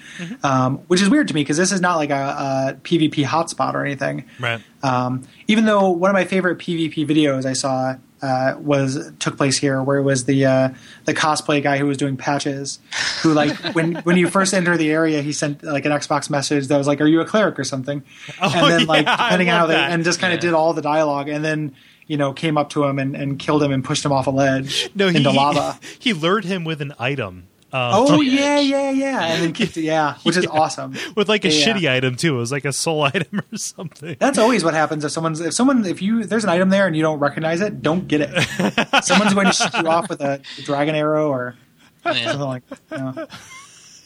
Um, 0.42 0.78
which 0.88 1.00
is 1.02 1.08
weird 1.08 1.28
to 1.28 1.34
me 1.34 1.42
because 1.42 1.56
this 1.56 1.72
is 1.72 1.80
not 1.80 1.96
like 1.96 2.10
a, 2.10 2.74
a 2.74 2.74
PvP 2.82 3.24
hotspot 3.24 3.74
or 3.74 3.84
anything. 3.84 4.24
right. 4.40 4.60
Um, 4.82 5.22
even 5.48 5.64
though 5.64 5.90
one 5.90 6.10
of 6.10 6.14
my 6.14 6.24
favorite 6.24 6.58
PvP 6.58 7.06
videos 7.06 7.44
I 7.44 7.52
saw 7.52 7.96
uh, 8.22 8.54
was 8.58 9.12
took 9.18 9.36
place 9.36 9.58
here, 9.58 9.82
where 9.82 9.98
it 9.98 10.02
was 10.02 10.24
the 10.24 10.44
uh, 10.46 10.68
the 11.04 11.12
cosplay 11.14 11.62
guy 11.62 11.76
who 11.78 11.86
was 11.86 11.96
doing 11.98 12.16
patches, 12.16 12.78
who 13.22 13.32
like 13.34 13.54
when 13.74 13.96
when 13.96 14.16
you 14.16 14.28
first 14.28 14.54
enter 14.54 14.76
the 14.76 14.90
area, 14.90 15.20
he 15.22 15.32
sent 15.32 15.62
like 15.62 15.84
an 15.84 15.92
Xbox 15.92 16.30
message 16.30 16.68
that 16.68 16.78
was 16.78 16.86
like, 16.86 17.00
"Are 17.00 17.06
you 17.06 17.20
a 17.20 17.24
cleric 17.26 17.58
or 17.58 17.64
something?" 17.64 18.02
Oh, 18.40 18.50
and 18.54 18.70
then 18.72 18.86
like 18.86 19.04
yeah, 19.06 19.16
I 19.18 19.24
depending 19.28 19.50
on 19.50 19.60
how 19.60 19.66
they 19.66 19.74
and 19.76 20.02
just 20.02 20.18
kind 20.18 20.32
of 20.32 20.38
Yeah. 20.38 20.50
did 20.50 20.54
all 20.54 20.72
the 20.72 20.82
dialogue, 20.82 21.28
and 21.28 21.44
then 21.44 21.74
you 22.06 22.16
know 22.16 22.32
came 22.32 22.56
up 22.58 22.70
to 22.70 22.84
him 22.84 22.98
and, 22.98 23.14
and 23.16 23.38
killed 23.38 23.62
him 23.62 23.72
and 23.72 23.84
pushed 23.84 24.04
him 24.04 24.12
off 24.12 24.26
a 24.26 24.30
ledge 24.30 24.88
No, 24.94 25.08
he 25.08 25.16
into 25.18 25.30
lava. 25.30 25.78
he 25.98 26.12
lured 26.12 26.44
him 26.44 26.64
with 26.64 26.80
an 26.80 26.92
item. 26.98 27.48
Um, 27.72 27.90
Oh 27.94 28.20
yeah. 28.20 28.58
yeah, 28.60 28.60
yeah, 28.60 28.90
yeah, 28.90 29.24
and 29.26 29.42
then 29.42 29.52
kicked 29.52 29.76
it, 29.76 29.82
yeah, 29.82 30.14
which 30.22 30.36
is 30.36 30.46
awesome. 30.46 30.94
with 31.16 31.28
like 31.28 31.44
a 31.44 31.52
Yeah. 31.52 31.66
shitty 31.74 31.90
item 31.90 32.14
too. 32.14 32.36
It 32.36 32.38
was 32.38 32.52
like 32.52 32.64
a 32.64 32.72
soul 32.72 33.02
item 33.14 33.42
or 33.52 33.58
something. 33.58 34.16
That's 34.20 34.38
always 34.38 34.62
what 34.64 34.72
happens 34.74 35.04
if 35.04 35.10
someone's 35.10 35.40
if 35.40 35.52
someone 35.52 35.84
if 35.84 36.00
you 36.00 36.24
there's 36.24 36.44
an 36.44 36.50
item 36.50 36.70
there 36.70 36.86
and 36.86 36.94
you 36.96 37.02
don't 37.02 37.18
recognize 37.18 37.60
it, 37.60 37.82
don't 37.82 38.06
get 38.06 38.20
it. 38.22 39.04
Someone's 39.04 39.34
going 39.34 39.46
to 39.48 39.52
shoot 39.52 39.74
you 39.74 39.88
off 39.88 40.08
with 40.08 40.20
a, 40.20 40.40
dragon 40.62 40.94
arrow 40.94 41.28
or 41.28 41.56
Yeah. 42.04 42.30
something 42.30 42.40
like 42.40 42.62
that. 42.68 42.80
you 42.92 42.98
know. 42.98 43.26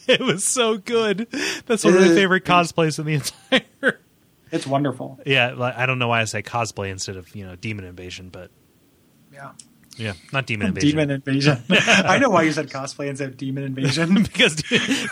It 0.07 0.19
was 0.21 0.43
so 0.43 0.77
good. 0.79 1.27
That's 1.67 1.85
one 1.85 1.93
of 1.93 2.01
my 2.01 2.07
favorite 2.07 2.43
cosplays 2.43 2.97
in 2.97 3.05
the 3.05 3.13
entire. 3.13 3.99
It's 4.51 4.67
wonderful. 4.67 5.19
yeah, 5.25 5.55
I 5.77 5.85
don't 5.85 5.99
know 5.99 6.07
why 6.09 6.21
I 6.21 6.25
say 6.25 6.41
cosplay 6.43 6.89
instead 6.89 7.15
of 7.17 7.33
you 7.35 7.45
know 7.45 7.55
demon 7.55 7.85
invasion, 7.85 8.29
but 8.29 8.51
Yeah. 9.33 9.51
Yeah, 9.97 10.13
not 10.31 10.45
demon 10.47 10.67
invasion. 10.67 10.89
Demon 10.91 11.09
invasion. 11.11 11.57
I 11.69 12.17
know 12.17 12.29
why 12.29 12.43
you 12.43 12.53
said 12.53 12.69
cosplay 12.69 13.07
instead 13.09 13.27
of 13.27 13.35
demon 13.37 13.63
invasion. 13.65 14.13
because 14.23 14.55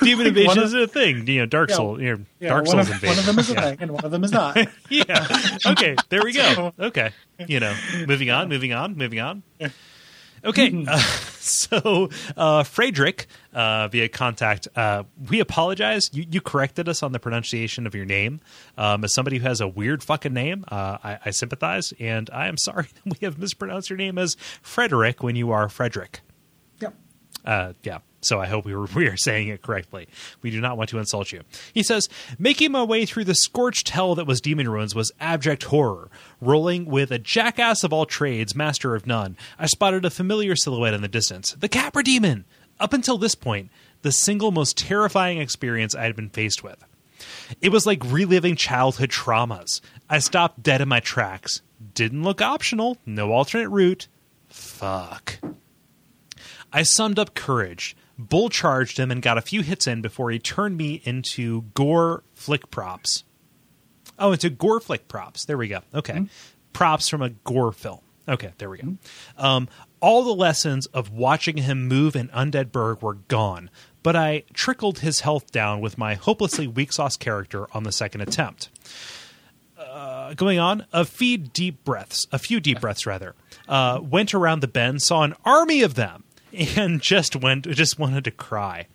demon 0.01 0.27
invasion 0.27 0.47
One 0.47 0.57
of- 0.57 0.63
is 0.63 0.73
a 0.73 0.87
thing. 0.87 1.27
You 1.27 1.39
know, 1.41 1.45
Dark 1.45 1.69
Yeah, 1.69 1.75
Soul, 1.75 2.01
you 2.01 2.17
know, 2.17 2.25
Yeah, 2.39 2.49
Dark 2.49 2.65
one 2.65 2.77
Souls 2.77 2.87
of, 2.87 2.93
invasion. 2.95 3.09
one 3.09 3.19
of 3.19 3.25
them 3.25 3.39
is 3.39 3.49
a 3.49 3.53
yeah. 3.55 3.61
thing, 3.61 3.77
and 3.81 3.91
one 3.91 4.05
of 4.05 4.11
them 4.11 4.23
is 4.23 4.31
not. 4.31 4.55
yeah. 4.89 5.27
Okay. 5.65 5.97
There 6.07 6.23
we 6.23 6.31
go. 6.31 6.73
Okay. 6.79 7.11
You 7.45 7.59
know, 7.59 7.75
moving 8.07 8.29
on, 8.31 8.47
moving 8.47 8.71
on, 8.71 8.95
moving 8.95 9.19
on. 9.19 9.43
Okay. 10.43 10.85
Uh, 10.87 10.97
so, 11.39 12.09
uh, 12.37 12.63
Frederick, 12.63 13.27
uh, 13.53 13.87
via 13.87 14.09
contact, 14.09 14.67
uh, 14.75 15.03
we 15.29 15.39
apologize. 15.39 16.09
You, 16.13 16.25
you 16.29 16.41
corrected 16.41 16.87
us 16.87 17.03
on 17.03 17.11
the 17.11 17.19
pronunciation 17.19 17.87
of 17.87 17.95
your 17.95 18.05
name. 18.05 18.39
Um, 18.77 19.03
as 19.03 19.13
somebody 19.13 19.37
who 19.37 19.47
has 19.47 19.61
a 19.61 19.67
weird 19.67 20.03
fucking 20.03 20.33
name, 20.33 20.65
uh, 20.67 20.97
I, 21.03 21.19
I 21.25 21.31
sympathize, 21.31 21.93
and 21.99 22.29
I 22.31 22.47
am 22.47 22.57
sorry 22.59 22.87
that 22.93 23.19
we 23.19 23.25
have 23.25 23.37
mispronounced 23.37 23.89
your 23.89 23.97
name 23.97 24.17
as 24.17 24.35
Frederick 24.61 25.23
when 25.23 25.35
you 25.35 25.51
are 25.51 25.69
Frederick. 25.69 26.21
Yep. 26.79 26.95
Uh, 27.45 27.73
yeah. 27.83 27.99
So 28.21 28.39
I 28.39 28.47
hope 28.47 28.65
we 28.65 28.75
we 28.95 29.07
are 29.07 29.17
saying 29.17 29.47
it 29.47 29.61
correctly. 29.61 30.07
We 30.41 30.51
do 30.51 30.61
not 30.61 30.77
want 30.77 30.89
to 30.91 30.99
insult 30.99 31.31
you. 31.31 31.41
He 31.73 31.83
says, 31.83 32.09
making 32.37 32.71
my 32.71 32.83
way 32.83 33.05
through 33.05 33.25
the 33.25 33.35
scorched 33.35 33.89
hell 33.89 34.15
that 34.15 34.27
was 34.27 34.41
Demon 34.41 34.69
Ruins 34.69 34.95
was 34.95 35.11
abject 35.19 35.63
horror. 35.63 36.09
Rolling 36.41 36.85
with 36.85 37.11
a 37.11 37.19
jackass 37.19 37.83
of 37.83 37.93
all 37.93 38.05
trades, 38.05 38.55
master 38.55 38.95
of 38.95 39.07
none, 39.07 39.37
I 39.57 39.67
spotted 39.67 40.05
a 40.05 40.09
familiar 40.09 40.55
silhouette 40.55 40.93
in 40.93 41.01
the 41.01 41.07
distance. 41.07 41.53
The 41.53 41.69
Capra 41.69 42.03
Demon. 42.03 42.45
Up 42.79 42.93
until 42.93 43.17
this 43.17 43.35
point, 43.35 43.69
the 44.03 44.11
single 44.11 44.51
most 44.51 44.77
terrifying 44.77 45.39
experience 45.39 45.93
I 45.93 46.03
had 46.03 46.15
been 46.15 46.29
faced 46.29 46.63
with. 46.63 46.83
It 47.61 47.69
was 47.69 47.85
like 47.85 48.01
reliving 48.05 48.55
childhood 48.55 49.09
traumas. 49.09 49.81
I 50.09 50.19
stopped 50.19 50.63
dead 50.63 50.79
in 50.79 50.87
my 50.87 51.01
tracks. 51.01 51.61
Didn't 51.93 52.23
look 52.23 52.41
optional. 52.41 52.97
No 53.05 53.31
alternate 53.31 53.69
route. 53.69 54.07
Fuck. 54.47 55.39
I 56.71 56.83
summed 56.83 57.19
up 57.19 57.33
courage, 57.33 57.95
bull 58.19 58.49
charged 58.49 58.99
him, 58.99 59.09
and 59.09 59.21
got 59.21 59.37
a 59.37 59.41
few 59.41 59.61
hits 59.61 59.87
in 59.87 60.01
before 60.01 60.29
he 60.29 60.37
turned 60.37 60.77
me 60.77 61.01
into 61.05 61.63
gore 61.73 62.23
flick 62.33 62.69
props. 62.69 63.23
Oh, 64.19 64.33
into 64.33 64.49
gore 64.49 64.79
flick 64.79 65.07
props. 65.07 65.45
There 65.45 65.57
we 65.57 65.69
go. 65.69 65.79
Okay. 65.93 66.27
Props 66.73 67.07
from 67.09 67.21
a 67.21 67.29
gore 67.29 67.71
film. 67.71 68.01
Okay, 68.27 68.51
there 68.59 68.69
we 68.69 68.77
go. 68.77 68.97
Um, 69.37 69.69
all 70.01 70.23
the 70.23 70.35
lessons 70.35 70.85
of 70.87 71.11
watching 71.11 71.57
him 71.57 71.87
move 71.87 72.15
in 72.15 72.27
Undead 72.29 72.71
Burg 72.71 73.01
were 73.01 73.15
gone, 73.15 73.71
but 74.03 74.15
I 74.15 74.43
trickled 74.53 74.99
his 74.99 75.21
health 75.21 75.51
down 75.51 75.81
with 75.81 75.97
my 75.97 76.13
hopelessly 76.13 76.67
weak 76.67 76.93
sauce 76.93 77.17
character 77.17 77.67
on 77.73 77.83
the 77.83 77.91
second 77.91 78.21
attempt 78.21 78.69
Uh, 79.79 80.33
going 80.35 80.59
on, 80.59 80.85
a 80.93 81.05
few 81.05 81.37
deep 81.37 81.83
breaths, 81.83 82.27
a 82.31 82.37
few 82.37 82.59
deep 82.59 82.79
breaths 82.81 83.05
rather, 83.05 83.33
uh, 83.67 83.99
went 84.01 84.33
around 84.33 84.59
the 84.59 84.67
bend, 84.67 85.01
saw 85.01 85.23
an 85.23 85.33
army 85.45 85.81
of 85.81 85.95
them, 85.95 86.23
and 86.75 87.01
just 87.01 87.35
went, 87.35 87.67
just 87.69 87.99
wanted 87.99 88.23
to 88.25 88.31
cry. 88.31 88.87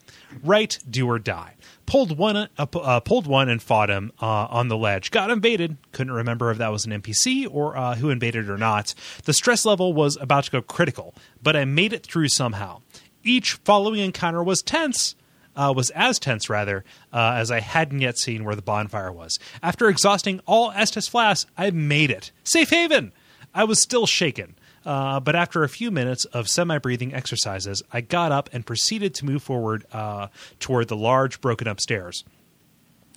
Right, 0.42 0.78
do 0.88 1.06
or 1.08 1.18
die. 1.18 1.54
Pulled 1.86 2.16
one, 2.16 2.36
uh, 2.36 2.46
uh, 2.58 3.00
pulled 3.00 3.26
one, 3.26 3.48
and 3.48 3.62
fought 3.62 3.90
him 3.90 4.12
uh, 4.20 4.26
on 4.26 4.68
the 4.68 4.76
ledge. 4.76 5.10
Got 5.10 5.30
invaded. 5.30 5.76
Couldn't 5.92 6.12
remember 6.12 6.50
if 6.50 6.58
that 6.58 6.72
was 6.72 6.86
an 6.86 6.92
NPC 6.92 7.46
or 7.50 7.76
uh, 7.76 7.94
who 7.96 8.10
invaded 8.10 8.48
or 8.48 8.56
not. 8.56 8.94
The 9.24 9.34
stress 9.34 9.64
level 9.64 9.92
was 9.92 10.16
about 10.20 10.44
to 10.44 10.50
go 10.50 10.62
critical, 10.62 11.14
but 11.42 11.56
I 11.56 11.64
made 11.64 11.92
it 11.92 12.04
through 12.04 12.28
somehow. 12.28 12.80
Each 13.22 13.52
following 13.64 14.00
encounter 14.00 14.42
was 14.42 14.62
tense, 14.62 15.14
uh, 15.56 15.72
was 15.76 15.90
as 15.90 16.18
tense 16.18 16.48
rather, 16.48 16.84
uh, 17.12 17.34
as 17.36 17.50
I 17.50 17.60
hadn't 17.60 18.00
yet 18.00 18.18
seen 18.18 18.44
where 18.44 18.56
the 18.56 18.62
bonfire 18.62 19.12
was. 19.12 19.38
After 19.62 19.88
exhausting 19.88 20.40
all 20.46 20.72
Estus 20.72 21.08
flasks, 21.08 21.50
I 21.56 21.70
made 21.70 22.10
it. 22.10 22.32
Safe 22.44 22.70
haven! 22.70 23.12
I 23.54 23.64
was 23.64 23.80
still 23.80 24.06
shaken, 24.06 24.56
uh, 24.84 25.20
but 25.20 25.34
after 25.34 25.64
a 25.64 25.68
few 25.68 25.90
minutes 25.90 26.24
of 26.26 26.48
semi 26.48 26.78
breathing 26.78 27.14
exercises, 27.14 27.82
I 27.92 28.00
got 28.00 28.32
up 28.32 28.50
and 28.52 28.66
proceeded 28.66 29.14
to 29.16 29.24
move 29.24 29.42
forward 29.42 29.86
uh, 29.92 30.28
toward 30.60 30.88
the 30.88 30.96
large, 30.96 31.40
broken 31.40 31.66
up 31.68 31.80
stairs. 31.80 32.24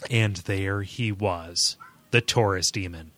And 0.10 0.38
there 0.38 0.84
he 0.84 1.12
was, 1.12 1.78
the 2.12 2.22
Taurus 2.22 2.72
demon. 2.72 3.12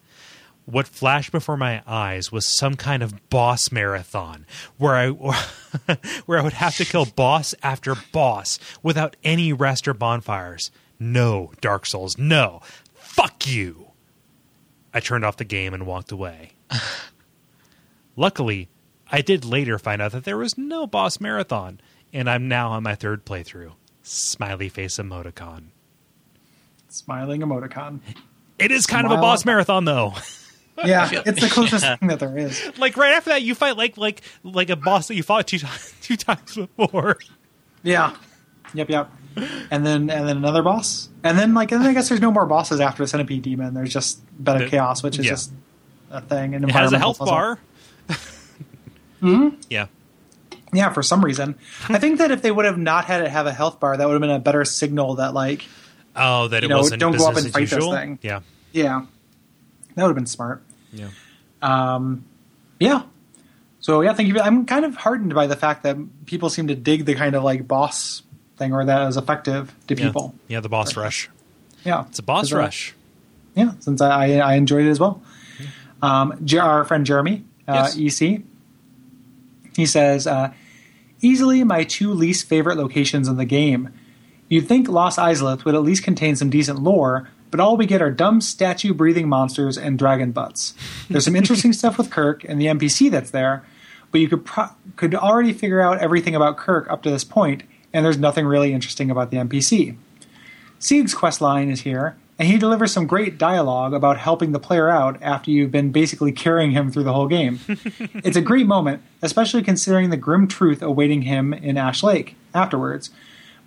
What 0.66 0.88
flashed 0.88 1.32
before 1.32 1.58
my 1.58 1.82
eyes 1.88 2.32
was 2.32 2.48
some 2.48 2.76
kind 2.76 3.02
of 3.02 3.30
boss 3.30 3.72
marathon 3.72 4.46
where 4.78 4.96
I 4.96 5.10
where 6.26 6.40
I 6.40 6.44
would 6.44 6.54
have 6.54 6.78
to 6.78 6.86
kill 6.86 7.06
boss 7.06 7.56
after 7.64 7.96
boss 8.12 8.60
without 8.84 9.16
any 9.24 9.52
rest 9.52 9.88
or 9.88 9.94
bonfires. 9.94 10.70
No, 11.00 11.54
Dark 11.62 11.86
Souls, 11.86 12.18
no. 12.18 12.62
Fuck 12.94 13.48
you. 13.48 13.88
I 14.94 15.00
turned 15.00 15.26
off 15.26 15.38
the 15.38 15.44
game 15.44 15.74
and 15.74 15.88
walked 15.88 16.12
away. 16.12 16.52
Luckily, 18.20 18.68
I 19.10 19.22
did 19.22 19.46
later 19.46 19.80
find 19.80 20.02
out 20.02 20.12
that 20.12 20.26
there 20.26 20.36
was 20.36 20.58
no 20.58 20.86
boss 20.86 21.22
marathon, 21.22 21.80
and 22.12 22.30
I'm 22.30 22.50
now 22.50 22.72
on 22.72 22.84
my 22.84 22.94
third 22.94 23.24
playthrough. 23.26 23.72
Smiley 24.04 24.68
face 24.68 24.98
emoticon. 24.98 25.68
Smiling 26.90 27.40
emoticon. 27.40 28.02
It 28.58 28.72
is 28.72 28.86
kind 28.86 29.06
of 29.06 29.14
a 29.14 29.22
boss 29.22 29.46
marathon 29.46 29.86
though. 29.86 30.16
Yeah, 30.84 31.10
it's 31.26 31.40
the 31.40 31.48
closest 31.48 31.86
thing 31.86 32.10
that 32.10 32.20
there 32.20 32.38
is. 32.38 32.78
like 32.78 32.98
right 32.98 33.14
after 33.14 33.30
that 33.30 33.42
you 33.42 33.56
fight 33.56 33.78
like 33.78 33.96
like 33.96 34.22
like 34.44 34.70
a 34.70 34.76
boss 34.76 35.08
that 35.08 35.16
you 35.16 35.24
fought 35.24 35.48
two 35.48 35.60
times 35.60 35.94
two 36.02 36.18
times 36.18 36.58
before. 36.76 37.20
Yeah. 37.84 38.18
Yep, 38.74 38.90
yep. 38.90 39.12
And 39.72 39.86
then 39.86 40.10
and 40.10 40.28
then 40.28 40.36
another 40.36 40.62
boss. 40.62 41.08
And 41.24 41.40
then 41.40 41.54
like 41.54 41.72
and 41.72 41.80
then 41.82 41.90
I 41.90 41.94
guess 41.94 42.10
there's 42.10 42.20
no 42.20 42.32
more 42.32 42.46
bosses 42.46 42.82
after 42.82 43.02
the 43.02 43.08
centipede 43.08 43.44
demon. 43.44 43.74
There's 43.74 43.94
just 43.94 44.20
Bed 44.44 44.62
of 44.62 44.70
Chaos, 44.70 45.04
which 45.04 45.18
is 45.20 45.24
yeah. 45.24 45.32
just 45.32 45.54
a 46.12 46.20
thing. 46.20 46.54
And 46.54 46.66
It 46.66 46.72
has 46.72 46.92
a 46.92 47.00
health 47.00 47.20
puzzle. 47.20 47.34
bar. 47.34 47.60
Mm-hmm. 49.22 49.56
Yeah. 49.70 49.88
Yeah, 50.72 50.90
for 50.94 51.02
some 51.02 51.26
reason. 51.26 51.56
I 51.88 51.98
think 51.98 52.20
that 52.20 52.30
if 52.32 52.42
they 52.44 52.52
would 52.52 52.66
have 52.66 52.78
not 52.78 53.06
had 53.06 53.22
it 53.24 53.30
have 53.32 53.48
a 53.48 53.52
health 53.54 53.80
bar, 53.80 53.98
that 53.98 54.06
would 54.06 54.14
have 54.14 54.22
been 54.22 54.30
a 54.30 54.40
better 54.40 54.64
signal 54.66 55.16
that 55.16 55.34
like 55.34 55.66
Oh, 56.16 56.48
that 56.50 56.62
You 56.64 56.68
it 56.68 56.70
know, 56.70 56.78
wasn't 56.78 57.00
don't 57.00 57.18
go 57.18 57.28
up 57.28 57.38
and 57.38 57.52
fight 57.52 57.70
this 57.70 57.86
thing. 57.88 58.20
Yeah. 58.22 58.42
yeah. 58.72 59.06
That 59.96 60.04
would 60.04 60.10
have 60.10 60.16
been 60.16 60.26
smart. 60.26 60.62
Yeah. 60.94 61.10
Um, 61.62 62.26
yeah. 62.80 63.04
So 63.80 64.02
yeah, 64.02 64.14
thank 64.14 64.30
you. 64.30 64.40
I'm 64.40 64.66
kind 64.66 64.86
of 64.86 64.96
heartened 64.96 65.34
by 65.34 65.48
the 65.48 65.56
fact 65.56 65.84
that 65.84 65.98
people 66.26 66.50
seem 66.50 66.68
to 66.68 66.76
dig 66.76 67.06
the 67.06 67.16
kind 67.16 67.36
of 67.36 67.44
like 67.44 67.68
boss 67.68 68.22
thing, 68.58 68.74
or 68.74 68.84
that 68.86 69.08
is 69.08 69.18
effective 69.18 69.74
to 69.88 69.96
Yeah. 69.96 70.06
people. 70.06 70.36
Yeah, 70.48 70.60
the 70.60 70.70
boss 70.70 70.96
rush. 70.98 71.30
Yeah, 71.86 72.06
It's 72.10 72.20
a 72.20 72.24
boss 72.24 72.52
rush. 72.52 72.94
Yeah, 73.56 73.72
since 73.80 74.02
I, 74.02 74.36
I 74.36 74.38
I 74.40 74.54
enjoyed 74.56 74.86
it 74.86 74.90
as 74.90 75.00
well. 75.00 75.22
Um, 76.02 76.46
our 76.60 76.84
friend 76.86 77.06
Jeremy, 77.06 77.44
uh, 77.68 77.90
Yes. 77.96 78.22
EC, 78.22 78.42
he 79.80 79.86
says, 79.86 80.28
uh, 80.28 80.54
easily 81.22 81.64
my 81.64 81.84
two 81.84 82.14
least 82.14 82.48
favorite 82.48 82.78
locations 82.78 83.28
in 83.28 83.38
the 83.38 83.46
game. 83.46 83.90
You'd 84.48 84.68
think 84.68 84.88
Lost 84.88 85.20
Izalith 85.20 85.66
would 85.66 85.76
at 85.76 85.84
least 85.84 86.04
contain 86.04 86.36
some 86.36 86.50
decent 86.50 86.80
lore, 86.80 87.30
but 87.52 87.60
all 87.60 87.78
we 87.78 87.86
get 87.86 88.02
are 88.02 88.12
dumb 88.12 88.42
statue 88.42 88.94
breathing 88.94 89.28
monsters 89.28 89.78
and 89.78 89.98
dragon 89.98 90.32
butts. 90.32 90.74
There's 91.10 91.26
some 91.26 91.36
interesting 91.36 91.74
stuff 91.74 91.98
with 91.98 92.10
Kirk 92.10 92.44
and 92.44 92.60
the 92.60 92.66
NPC 92.66 93.12
that's 93.12 93.32
there, 93.32 93.64
but 94.12 94.22
you 94.22 94.28
could 94.28 94.46
pro- 94.46 94.70
could 94.96 95.16
already 95.16 95.54
figure 95.54 95.82
out 95.82 96.00
everything 96.00 96.36
about 96.36 96.58
Kirk 96.58 96.90
up 96.90 97.04
to 97.04 97.12
this 97.12 97.24
point, 97.24 97.64
and 97.94 98.06
there's 98.06 98.18
nothing 98.18 98.46
really 98.46 98.74
interesting 98.74 99.12
about 99.12 99.32
the 99.32 99.38
NPC. 99.38 99.96
Sieg's 100.80 101.14
quest 101.14 101.42
line 101.42 101.70
is 101.70 101.82
here, 101.82 102.18
and 102.40 102.48
he 102.48 102.58
delivers 102.58 102.94
some 102.94 103.06
great 103.06 103.38
dialogue 103.38 103.94
about 103.94 104.18
helping 104.18 104.54
the 104.54 104.60
player 104.60 104.90
out 104.90 105.22
after 105.22 105.52
you've 105.52 105.74
been 105.74 105.92
basically 105.92 106.32
carrying 106.32 106.72
him 106.72 106.90
through 106.90 107.04
the 107.04 107.12
whole 107.12 107.28
game. 107.28 107.60
it's 107.68 108.38
a 108.38 108.42
great 108.42 108.66
moment, 108.66 109.04
especially 109.22 109.62
considering 109.62 110.10
the 110.10 110.18
grim 110.18 110.48
truth 110.48 110.82
awaiting 110.82 111.24
him 111.24 111.54
in 111.54 111.78
Ash 111.78 112.02
Lake 112.02 112.38
afterwards, 112.54 113.10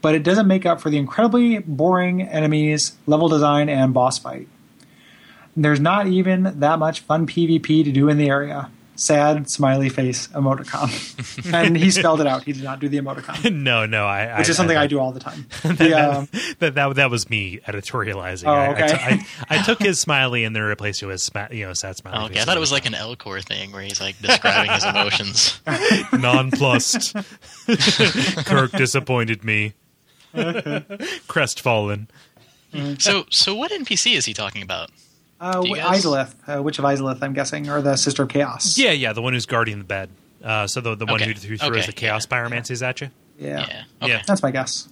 but 0.01 0.15
it 0.15 0.23
doesn't 0.23 0.47
make 0.47 0.65
up 0.65 0.81
for 0.81 0.89
the 0.89 0.97
incredibly 0.97 1.59
boring 1.59 2.23
enemies, 2.23 2.97
level 3.07 3.29
design, 3.29 3.69
and 3.69 3.93
boss 3.93 4.19
fight. 4.19 4.49
There's 5.55 5.81
not 5.81 6.07
even 6.07 6.59
that 6.61 6.79
much 6.79 7.01
fun 7.01 7.27
PvP 7.27 7.85
to 7.85 7.93
do 7.93 8.09
in 8.09 8.17
the 8.17 8.29
area. 8.29 8.71
Sad 8.95 9.49
smiley 9.49 9.89
face 9.89 10.29
emoticon. 10.29 10.91
and 11.55 11.77
he 11.77 11.91
spelled 11.91 12.21
it 12.21 12.27
out. 12.27 12.45
He 12.45 12.53
did 12.53 12.63
not 12.63 12.79
do 12.79 12.89
the 12.89 12.99
emoticon, 12.99 13.53
no, 13.63 13.87
no, 13.87 14.05
I 14.05 14.39
which 14.39 14.49
I, 14.49 14.51
is 14.51 14.57
something 14.57 14.77
I, 14.77 14.83
I 14.83 14.87
do 14.87 15.01
all 15.01 15.13
the 15.13 15.21
time. 15.21 15.47
The, 15.63 15.95
um, 15.95 16.29
that, 16.59 16.75
that 16.75 16.95
that 16.97 17.11
was 17.11 17.31
me 17.31 17.61
editorializing. 17.67 18.47
Oh, 18.47 18.53
I- 18.53 18.67
I, 18.67 18.73
okay. 18.73 18.87
t- 18.89 19.27
I, 19.49 19.59
I 19.59 19.63
took 19.63 19.81
his 19.83 19.99
smiley 19.99 20.45
and 20.45 20.55
then 20.55 20.63
replaced 20.63 21.03
it 21.03 21.07
with 21.07 21.21
sma- 21.21 21.49
you 21.51 21.67
know 21.67 21.73
sad 21.73 21.97
smiley. 21.97 22.19
Oh, 22.19 22.25
okay. 22.27 22.35
face 22.35 22.43
I 22.43 22.45
thought 22.45 22.57
it 22.57 22.61
was 22.61 22.73
like 22.73 22.87
an 22.87 22.93
Elcor 22.93 23.43
thing 23.43 23.73
where 23.73 23.83
he's 23.83 24.01
like 24.01 24.21
describing 24.21 24.71
his 24.73 24.85
emotions. 24.85 25.61
nonplussed. 26.13 27.15
Kirk 28.47 28.73
disappointed 28.73 29.43
me. 29.45 29.73
Crestfallen. 30.35 32.09
So, 32.99 33.25
so 33.31 33.55
what 33.55 33.71
NPC 33.71 34.15
is 34.17 34.25
he 34.25 34.33
talking 34.35 34.63
about? 34.63 34.91
Uh, 35.43 35.61
Do 35.61 35.69
you 35.69 35.75
wh- 35.75 35.79
guys- 35.79 36.05
Izalith, 36.05 36.35
uh, 36.47 36.63
Witch 36.63 36.79
of 36.79 36.85
Izalith, 36.85 37.19
I'm 37.21 37.33
guessing, 37.33 37.69
or 37.69 37.83
the 37.83 37.97
Sister 37.97 38.23
of 38.23 38.29
Chaos. 38.29 38.79
Yeah, 38.79 38.93
yeah, 38.93 39.13
the 39.13 39.21
one 39.23 39.33
who's 39.33 39.45
guarding 39.47 39.79
the 39.79 39.85
bed. 39.85 40.09
Uh, 40.43 40.67
so 40.69 40.81
the 40.81 40.95
the 40.95 41.05
one 41.05 41.21
Okay. 41.21 41.33
who, 41.33 41.49
who 41.49 41.57
throws 41.57 41.71
Okay, 41.71 41.87
the 41.87 41.93
chaos 41.93 42.27
yeah. 42.31 42.37
pyromancies 42.45 42.81
at 42.87 43.01
you. 43.01 43.11
yeah, 43.39 43.49
Yeah. 43.59 43.83
Okay. 44.03 44.13
Yeah. 44.13 44.23
that's 44.27 44.43
my 44.43 44.51
guess. 44.53 44.89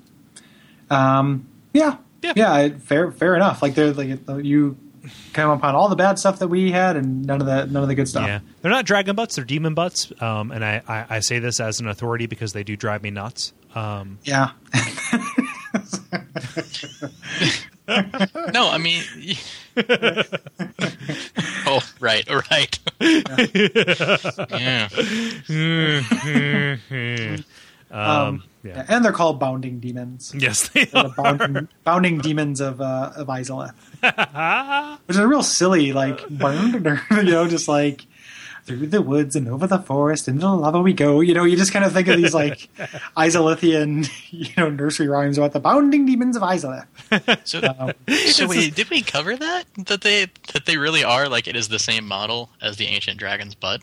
Um, 0.90 1.46
yeah, 1.72 1.96
Yeah. 2.22 2.32
yeah, 2.34 2.68
fair, 2.80 3.12
fair 3.12 3.36
enough. 3.36 3.62
Like 3.62 3.74
they're 3.74 3.92
like 3.92 4.18
you 4.44 4.76
come 5.32 5.50
upon 5.50 5.74
all 5.74 5.88
the 5.88 5.96
bad 5.96 6.18
stuff 6.18 6.40
that 6.40 6.48
we 6.48 6.70
had 6.72 6.94
and 6.96 7.24
none 7.24 7.40
of 7.40 7.46
the 7.46 7.66
none 7.66 7.82
of 7.82 7.88
the 7.88 7.94
good 7.94 8.08
stuff. 8.08 8.26
Yeah, 8.26 8.40
they're 8.60 8.70
not 8.72 8.84
dragon 8.86 9.14
butts; 9.16 9.36
they're 9.36 9.44
demon 9.44 9.74
butts. 9.74 10.12
Um, 10.20 10.50
and 10.52 10.64
I, 10.64 10.82
I, 10.86 11.04
I 11.16 11.20
say 11.20 11.38
this 11.38 11.58
as 11.60 11.80
an 11.80 11.86
authority 11.88 12.26
because 12.26 12.52
they 12.52 12.64
do 12.64 12.76
drive 12.76 13.02
me 13.02 13.10
nuts. 13.10 13.52
Um, 13.74 14.18
Yeah. 14.24 14.50
No, 18.52 18.70
I 18.70 18.78
mean. 18.78 19.02
oh, 21.66 21.80
right, 22.00 22.28
right. 22.28 22.78
yeah. 24.50 24.88
um, 27.90 28.42
yeah. 28.62 28.85
And 28.88 29.04
they're 29.04 29.12
called 29.12 29.40
bounding 29.40 29.80
demons. 29.80 30.35
Yes, 30.37 30.68
they 30.68 30.85
They're 30.85 31.04
are. 31.04 31.09
the 31.09 31.14
bounding, 31.22 31.68
bounding 31.85 32.18
demons 32.18 32.61
of 32.61 32.80
uh, 32.80 33.12
of 33.16 33.28
Izalith. 33.28 33.74
Which 35.06 35.16
is 35.16 35.18
a 35.18 35.26
real 35.26 35.42
silly, 35.42 35.92
like, 35.92 36.20
you 36.30 36.38
know, 37.22 37.48
just 37.48 37.68
like 37.68 38.06
through 38.78 38.87
the 38.87 39.02
woods 39.02 39.35
and 39.35 39.48
over 39.48 39.66
the 39.66 39.78
forest 39.80 40.28
into 40.28 40.40
the 40.42 40.48
lava 40.54 40.80
we 40.80 40.92
go. 40.92 41.20
You 41.20 41.35
know, 41.35 41.42
you 41.44 41.56
just 41.56 41.72
kind 41.72 41.85
of 41.85 41.92
think 41.92 42.06
of 42.06 42.16
these 42.16 42.33
like 42.33 42.68
Isolithian, 43.16 44.09
you 44.30 44.48
know, 44.56 44.70
nursery 44.70 45.09
rhymes 45.09 45.38
about 45.38 45.52
the 45.52 45.61
bounding 45.61 46.06
demons 46.06 46.37
of 46.37 46.42
Izalith. 46.42 46.87
So, 47.44 47.61
um, 47.78 47.92
so 48.26 48.46
wait, 48.46 48.74
did 48.74 48.88
we 48.90 49.02
cover 49.02 49.37
that? 49.37 49.64
That 49.87 50.02
they 50.02 50.26
that 50.52 50.66
they 50.66 50.76
really 50.76 51.02
are 51.02 51.28
like 51.28 51.48
it 51.48 51.56
is 51.56 51.68
the 51.68 51.78
same 51.78 52.06
model 52.06 52.50
as 52.62 52.76
the 52.76 52.87
ancient 52.87 53.18
dragon's 53.18 53.54
butt? 53.54 53.80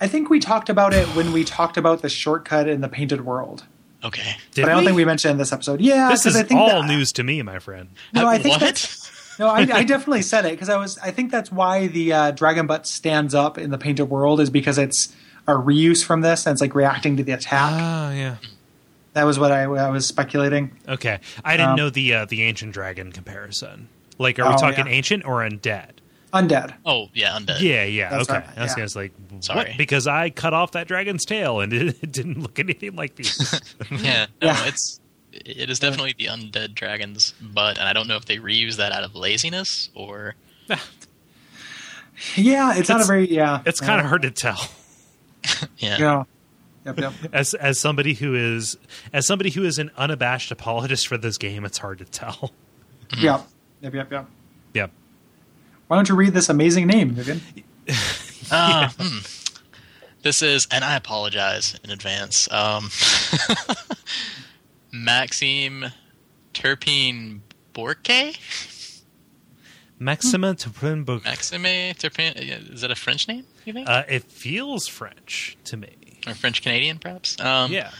I 0.00 0.08
think 0.08 0.28
we 0.28 0.40
talked 0.40 0.68
about 0.68 0.92
it 0.92 1.06
when 1.08 1.32
we 1.32 1.44
talked 1.44 1.76
about 1.76 2.02
the 2.02 2.08
shortcut 2.08 2.68
in 2.68 2.80
the 2.80 2.88
painted 2.88 3.24
world. 3.24 3.64
Okay. 4.04 4.36
Did 4.52 4.62
but 4.62 4.70
I 4.70 4.74
don't 4.74 4.82
we? 4.82 4.86
think 4.88 4.96
we 4.96 5.04
mentioned 5.04 5.30
it 5.30 5.32
in 5.32 5.38
this 5.38 5.52
episode. 5.52 5.80
Yeah, 5.80 6.08
this 6.08 6.26
is 6.26 6.36
I 6.36 6.42
think 6.42 6.60
all 6.60 6.82
that- 6.82 6.88
news 6.88 7.12
to 7.12 7.22
me, 7.24 7.42
my 7.42 7.58
friend. 7.58 7.88
No, 8.12 8.26
I 8.26 8.38
think 8.38 8.54
what? 8.54 8.60
that's 8.60 9.05
no, 9.38 9.48
I, 9.48 9.60
I 9.60 9.84
definitely 9.84 10.22
said 10.22 10.44
it 10.46 10.52
because 10.52 10.68
I 10.68 10.76
was. 10.76 10.98
I 10.98 11.10
think 11.10 11.30
that's 11.30 11.50
why 11.52 11.86
the 11.88 12.12
uh, 12.12 12.30
dragon 12.32 12.66
butt 12.66 12.86
stands 12.86 13.34
up 13.34 13.58
in 13.58 13.70
the 13.70 13.78
painted 13.78 14.06
world 14.06 14.40
is 14.40 14.50
because 14.50 14.78
it's 14.78 15.14
a 15.46 15.52
reuse 15.52 16.04
from 16.04 16.22
this 16.22 16.46
and 16.46 16.52
it's 16.54 16.60
like 16.60 16.74
reacting 16.74 17.16
to 17.18 17.22
the 17.22 17.32
attack. 17.32 17.70
Ah, 17.72 18.12
yeah. 18.12 18.36
that 19.12 19.24
was 19.24 19.38
what 19.38 19.52
I, 19.52 19.62
I 19.64 19.90
was 19.90 20.06
speculating. 20.06 20.76
Okay, 20.88 21.20
I 21.44 21.56
didn't 21.56 21.70
Um, 21.70 21.76
know 21.76 21.90
the 21.90 22.14
uh, 22.14 22.24
the 22.24 22.42
ancient 22.42 22.72
dragon 22.72 23.12
comparison. 23.12 23.88
Like, 24.18 24.38
are 24.38 24.48
we 24.48 24.54
Oh, 24.54 24.58
talking 24.58 24.86
yeah. 24.86 24.92
ancient 24.92 25.24
or 25.26 25.40
undead? 25.40 25.90
Undead. 26.32 26.74
Oh 26.84 27.08
yeah, 27.14 27.38
undead. 27.38 27.60
Yeah, 27.60 27.84
yeah. 27.84 28.10
That's 28.10 28.28
okay, 28.28 28.38
right, 28.40 28.58
I 28.58 28.62
was 28.62 28.72
yeah. 28.72 28.76
gonna 28.76 28.88
say, 28.88 29.00
like, 29.00 29.12
Sorry. 29.40 29.58
what? 29.58 29.78
Because 29.78 30.06
I 30.06 30.30
cut 30.30 30.52
off 30.54 30.72
that 30.72 30.88
dragon's 30.88 31.24
tail 31.24 31.60
and 31.60 31.72
it, 31.72 31.96
it 32.02 32.10
didn't 32.12 32.40
look 32.40 32.58
anything 32.58 32.96
like 32.96 33.14
these. 33.16 33.60
Yeah, 33.90 34.26
no, 34.42 34.48
Yeah. 34.48 34.66
it's 34.66 35.00
it 35.44 35.70
is 35.70 35.78
definitely 35.78 36.14
the 36.16 36.26
undead 36.26 36.74
dragon's 36.74 37.32
butt, 37.40 37.78
and 37.78 37.88
I 37.88 37.92
don't 37.92 38.08
know 38.08 38.16
if 38.16 38.24
they 38.24 38.36
reuse 38.36 38.76
that 38.76 38.92
out 38.92 39.04
of 39.04 39.14
laziness 39.14 39.90
or 39.94 40.34
Yeah, 42.34 42.74
it's, 42.74 42.88
not 42.88 43.02
a 43.02 43.04
very 43.04 43.30
yeah. 43.30 43.62
it's 43.66 43.80
kind 43.80 44.00
of 44.00 44.06
hard 44.06 44.22
to 44.22 44.30
tell. 44.30 44.58
yeah. 45.78 45.98
Yeah. 45.98 46.24
Yep. 46.86 46.98
Yep. 47.00 47.12
As 47.32 47.54
as 47.54 47.78
somebody 47.80 48.14
who 48.14 48.34
is 48.34 48.78
as 49.12 49.26
somebody 49.26 49.50
who 49.50 49.64
is 49.64 49.78
an 49.78 49.90
unabashed 49.96 50.50
apologist 50.50 51.08
for 51.08 51.18
this 51.18 51.36
game, 51.36 51.64
it's 51.64 51.78
hard 51.78 51.98
to 51.98 52.04
tell. 52.04 52.52
Yep. 53.18 53.46
Yep. 53.82 53.94
Yep. 53.94 54.12
Yep. 54.12 54.26
Yep. 54.74 54.90
Why 55.88 55.96
don't 55.96 56.08
you 56.08 56.14
read 56.14 56.32
this 56.32 56.48
amazing 56.48 56.86
name, 56.86 57.10
Vivienne? 57.10 57.40
Uh, 58.48 58.88
hmm. 58.96 59.18
This 60.22 60.40
is, 60.40 60.68
and 60.70 60.84
I 60.84 60.94
apologize 60.94 61.76
in 61.82 61.90
advance. 61.90 62.48
Um, 62.52 62.90
Maxime 65.04 65.86
Terpene 66.54 67.40
Borque? 67.72 68.36
Maxima 69.98 70.54
Tupinbook. 70.54 71.24
Maxime 71.24 71.62
Terpene? 71.94 72.72
Is 72.72 72.80
that 72.82 72.90
a 72.90 72.94
French 72.94 73.28
name, 73.28 73.44
you 73.64 73.72
think? 73.72 73.88
Uh, 73.88 74.04
it 74.08 74.24
feels 74.24 74.86
French 74.88 75.56
to 75.64 75.76
me. 75.76 75.96
or 76.26 76.34
French 76.34 76.60
Canadian, 76.62 76.98
perhaps? 76.98 77.40
Um, 77.40 77.72
Yeah, 77.72 77.90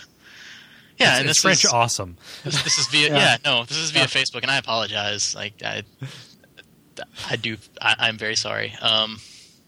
Yeah, 0.99 1.13
it's, 1.13 1.21
and 1.21 1.29
it's 1.31 1.39
this 1.39 1.43
French 1.43 1.65
is, 1.65 1.73
awesome. 1.73 2.17
This, 2.45 2.63
this 2.65 2.79
is 2.79 2.87
via 2.89 3.09
Yeah. 3.13 3.17
yeah. 3.17 3.37
no 3.45 3.65
this 3.65 3.79
is 3.79 3.91
via 3.93 4.03
Yeah. 4.03 4.09
Facebook 4.09 4.43
and 4.43 4.51
I 4.51 4.59
apologize 4.59 5.35
like 5.35 5.63
I 5.65 5.83
I 7.31 7.37
do 7.37 7.57
I, 7.81 7.95
I'm 7.99 8.19
very 8.19 8.37
sorry 8.37 8.75
um 8.83 9.19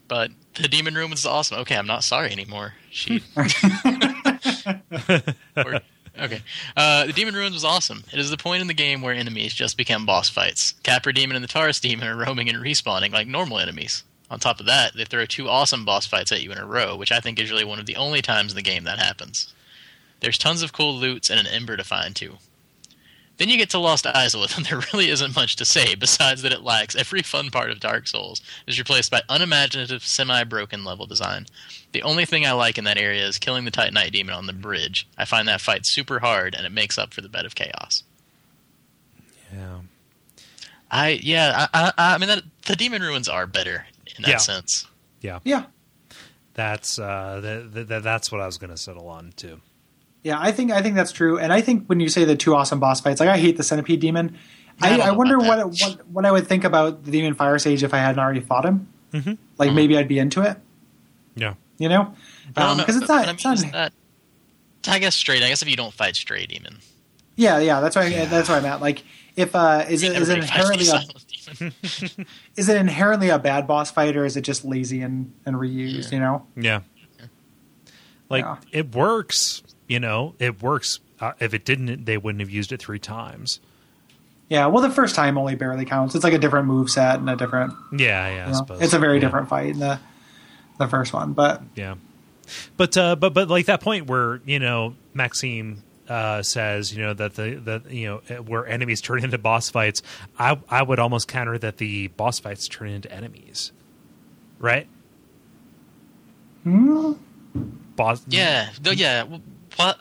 but 0.07 0.31
the 0.55 0.69
demon 0.69 0.95
room 0.95 1.11
was 1.11 1.25
awesome 1.27 1.59
okay 1.61 1.77
I'm 1.77 1.87
not 1.87 2.05
sorry 2.05 2.31
anymore 2.31 2.75
she 2.91 3.23
Or- 5.57 5.81
okay. 6.21 6.43
Uh 6.77 7.07
the 7.07 7.13
demon 7.13 7.35
ruins 7.35 7.55
was 7.55 7.65
awesome. 7.65 8.05
It 8.13 8.19
is 8.19 8.31
the 8.31 8.37
point 8.37 8.61
in 8.61 8.67
the 8.67 8.75
game 8.75 9.03
where 9.03 9.15
enemies 9.15 9.55
just 9.55 9.77
become 9.77 10.07
boss 10.07 10.29
fights. 10.29 10.75
Capra 10.83 11.13
demon 11.13 11.37
and 11.37 11.43
the 11.43 11.49
Taurus 11.49 11.81
demon 11.81 12.09
are 12.09 12.17
roaming 12.17 12.49
and 12.49 12.59
respawning 12.59 13.13
like 13.13 13.27
normal 13.27 13.59
enemies. 13.59 14.05
On 14.31 14.39
top 14.39 14.61
of 14.61 14.67
that 14.67 14.95
they 14.95 15.05
throw 15.05 15.27
two 15.27 15.49
awesome 15.49 15.85
boss 15.85 16.07
fights 16.07 16.33
at 16.33 16.43
you 16.43 16.53
in 16.53 16.59
a 16.59 16.67
row 16.67 16.97
which 16.97 17.13
I 17.13 17.21
think 17.21 17.39
is 17.39 17.51
really 17.51 17.65
one 17.65 17.79
of 17.79 17.87
the 17.87 17.97
only 17.97 18.23
times 18.23 18.53
in 18.53 18.57
the 18.57 18.63
game 18.63 18.85
that 18.85 18.99
happens. 18.99 19.53
There's 20.21 20.39
tons 20.39 20.63
of 20.63 20.73
cool 20.73 20.95
loots 20.95 21.31
and 21.31 21.39
an 21.39 21.47
ember 21.47 21.77
to 21.77 21.85
find 21.85 22.15
too. 22.15 22.39
Then 23.39 23.49
you 23.49 23.57
get 23.57 23.71
to 23.71 23.79
Lost 23.79 24.05
Izalith, 24.05 24.57
and 24.57 24.67
there 24.67 24.81
really 24.93 25.09
isn't 25.09 25.35
much 25.37 25.57
to 25.57 25.65
say 25.65 25.95
besides 25.95 26.43
that 26.43 26.53
it 26.53 26.63
lacks 26.63 26.95
every 26.97 27.23
fun 27.23 27.51
part 27.51 27.71
of 27.71 27.81
Dark 27.81 28.07
Souls, 28.09 28.41
is 28.67 28.79
replaced 28.79 29.11
by 29.11 29.23
unimaginative, 29.29 30.05
semi-broken 30.05 30.85
level 30.85 31.07
design. 31.07 31.47
The 31.93 32.03
only 32.03 32.25
thing 32.25 32.45
I 32.45 32.53
like 32.53 32.79
in 32.79 32.85
that 32.85 32.99
area 32.99 33.27
is 33.27 33.39
killing 33.39 33.65
the 33.65 33.71
Titanite 33.71 34.13
demon 34.13 34.35
on 34.35 34.47
the 34.47 34.53
bridge. 34.53 35.09
I 35.17 35.25
find 35.25 35.47
that 35.49 35.61
fight 35.61 35.87
super 35.87 36.19
hard, 36.19 36.55
and 36.55 36.67
it 36.67 36.73
makes 36.73 36.99
up 36.99 37.15
for 37.15 37.21
the 37.21 37.29
bed 37.29 37.47
of 37.47 37.55
chaos. 37.55 38.03
Yeah. 39.55 39.79
I 40.91 41.21
yeah, 41.23 41.67
I, 41.73 41.93
I, 41.99 42.15
I 42.15 42.19
mean 42.19 42.29
that, 42.29 42.43
the 42.67 42.77
demon 42.77 43.03
ruins 43.03 43.29
are 43.29 43.47
better 43.47 43.87
in 44.17 44.23
that 44.23 44.29
Yeah. 44.31 44.37
sense. 44.39 44.87
Yeah. 45.21 45.39
Yeah. 45.45 45.65
That's 46.55 46.99
uh, 46.99 47.41
th- 47.43 47.73
th- 47.73 47.89
th- 47.89 48.03
that's 48.03 48.33
what 48.33 48.41
I 48.41 48.47
was 48.47 48.59
going 48.59 48.71
to 48.71 48.77
settle 48.77 49.09
on 49.09 49.33
too. 49.37 49.61
Yeah, 50.29 50.39
I 50.39 50.53
think 50.53 50.71
I 50.73 50.83
think 50.83 50.95
that's 50.95 51.11
true, 51.13 51.39
and 51.39 51.53
I 51.53 51.61
think 51.63 51.87
when 51.87 52.01
you 52.01 52.09
say 52.11 52.25
the 52.25 52.37
two 52.37 52.55
awesome 52.55 52.79
boss 52.81 53.01
fights, 53.01 53.19
like 53.21 53.31
I 53.31 53.39
hate 53.39 53.57
the 53.57 53.63
centipede 53.63 54.01
demon. 54.01 54.37
I 54.81 55.01
I, 55.01 55.09
I, 55.09 55.11
wonder 55.13 55.39
what, 55.39 55.59
what 55.81 56.07
what 56.09 56.27
I 56.27 56.31
would 56.33 56.47
think 56.47 56.65
about 56.65 57.03
the 57.05 57.11
demon 57.11 57.33
fire 57.35 57.59
sage 57.59 57.83
if 57.83 57.95
I 57.95 57.99
hadn't 57.99 58.19
already 58.21 58.41
fought 58.41 58.65
him. 58.67 58.89
Mm-hmm. 59.13 59.33
Like 59.57 59.73
maybe 59.73 59.97
I'd 59.97 60.07
be 60.07 60.19
into 60.19 60.43
it, 60.43 60.59
Yeah. 61.35 61.55
you 61.79 61.89
know, 61.89 62.15
I 62.55 62.61
don't 62.63 62.77
know, 62.77 62.83
because 62.85 62.97
Um, 62.97 63.03
it's 63.03 63.09
but- 63.11 63.15
not. 63.15 63.23
but 63.25 63.29
I 63.29 63.33
it's 63.33 63.45
mean, 63.45 63.51
not 63.51 63.67
is 63.67 63.73
that- 63.73 63.93
I 64.95 64.99
guess 64.99 65.15
straight. 65.17 65.43
I 65.43 65.49
guess 65.49 65.63
if 65.63 65.69
you 65.71 65.77
don't 65.77 65.95
fight 65.95 66.15
stray 66.15 66.45
demon, 66.47 66.77
yeah, 67.37 67.59
yeah. 67.59 67.81
That's 67.81 67.97
why. 67.97 68.11
That's 68.27 68.49
why 68.51 68.59
I'm 68.59 68.65
at. 68.67 68.81
Like, 68.83 69.03
if 69.35 69.55
uh, 69.57 69.85
is 69.89 70.03
it 70.03 70.13
is 70.15 70.29
it 70.29 70.39
inherently 70.39 70.87
a, 70.89 71.73
is 72.57 72.69
it 72.69 72.77
inherently 72.77 73.31
a 73.31 73.39
bad 73.39 73.67
boss 73.67 73.91
fight 73.91 74.15
or 74.17 74.25
is 74.27 74.37
it 74.37 74.43
just 74.43 74.65
lazy 74.65 75.01
and 75.01 75.33
and 75.47 75.57
reused? 75.57 76.13
You 76.13 76.21
know. 76.21 76.47
Yeah. 76.57 76.81
Like 78.31 78.45
Yeah. 78.45 78.57
it 78.73 78.95
works, 78.95 79.63
you 79.89 79.99
know, 79.99 80.35
it 80.39 80.63
works. 80.63 81.01
Uh, 81.21 81.33
if 81.41 81.53
it 81.55 81.65
didn't, 81.65 82.05
they 82.05 82.17
wouldn't 82.17 82.41
have 82.41 82.51
used 82.51 82.71
it 82.71 82.81
three 82.81 83.01
times. 83.01 83.59
Yeah. 84.49 84.67
Well, 84.67 84.83
the 84.83 84.91
first 84.91 85.15
time 85.17 85.37
only 85.37 85.57
barely 85.57 85.85
counts. 85.85 86.15
It's 86.15 86.23
like 86.25 86.33
a 86.33 86.39
different 86.39 86.67
move 86.69 86.89
set 86.91 87.19
and 87.19 87.29
a 87.29 87.35
different. 87.37 87.75
Yeah, 87.93 88.29
yeah. 88.29 88.43
I 88.45 88.47
You 88.47 88.53
know, 88.53 88.59
suppose 88.59 88.81
it's 88.83 88.93
a 88.95 88.99
very 89.01 89.17
Yeah. 89.17 89.21
different 89.23 89.49
fight 89.49 89.71
in 89.71 89.81
the 89.81 89.99
the 90.79 90.87
first 90.87 91.13
one, 91.13 91.33
but 91.33 91.61
Yeah, 91.75 91.97
but 92.77 92.97
uh, 92.97 93.17
but 93.17 93.35
but 93.35 93.49
like 93.49 93.67
that 93.67 93.81
point 93.81 94.07
where 94.07 94.41
you 94.47 94.59
know 94.61 94.95
Maxime 95.13 95.83
uh, 96.09 96.41
says 96.43 96.95
you 96.95 97.03
know 97.03 97.13
that 97.15 97.35
the 97.35 97.61
that 97.65 97.91
you 97.91 98.07
know 98.07 98.37
where 98.43 98.65
enemies 98.67 99.01
turn 99.01 99.25
into 99.25 99.37
boss 99.39 99.69
fights, 99.71 100.03
I 100.39 100.57
I 100.71 100.83
would 100.83 100.99
almost 101.01 101.27
counter 101.29 101.59
that 101.59 101.79
the 101.79 102.07
boss 102.09 102.39
fights 102.39 102.69
turn 102.69 102.89
into 102.91 103.13
enemies, 103.13 103.73
right? 104.61 104.87
hmm, 106.63 107.13
Boss, 107.97 108.23
Yeah, 108.29 108.71
though. 108.81 108.93
Yeah, 108.93 109.25
w- 109.79 109.89
what? 109.95 110.01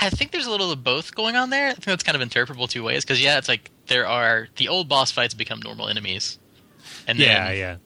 I 0.00 0.10
think 0.10 0.30
there's 0.30 0.46
a 0.46 0.50
little 0.50 0.70
of 0.70 0.84
both 0.84 1.14
going 1.14 1.34
on 1.36 1.50
there. 1.50 1.66
I 1.68 1.72
think 1.72 1.84
that's 1.84 2.04
kind 2.04 2.20
of 2.20 2.26
interpretable 2.28 2.68
two 2.68 2.84
ways. 2.84 3.04
Because 3.04 3.22
yeah, 3.22 3.38
it's 3.38 3.48
like 3.48 3.70
there 3.88 4.06
are 4.06 4.48
the 4.56 4.68
old 4.68 4.88
boss 4.88 5.10
fights 5.10 5.34
become 5.34 5.60
normal 5.60 5.88
enemies, 5.88 6.38
and 7.06 7.18
then 7.18 7.26
yeah, 7.28 7.50
yeah. 7.52 7.76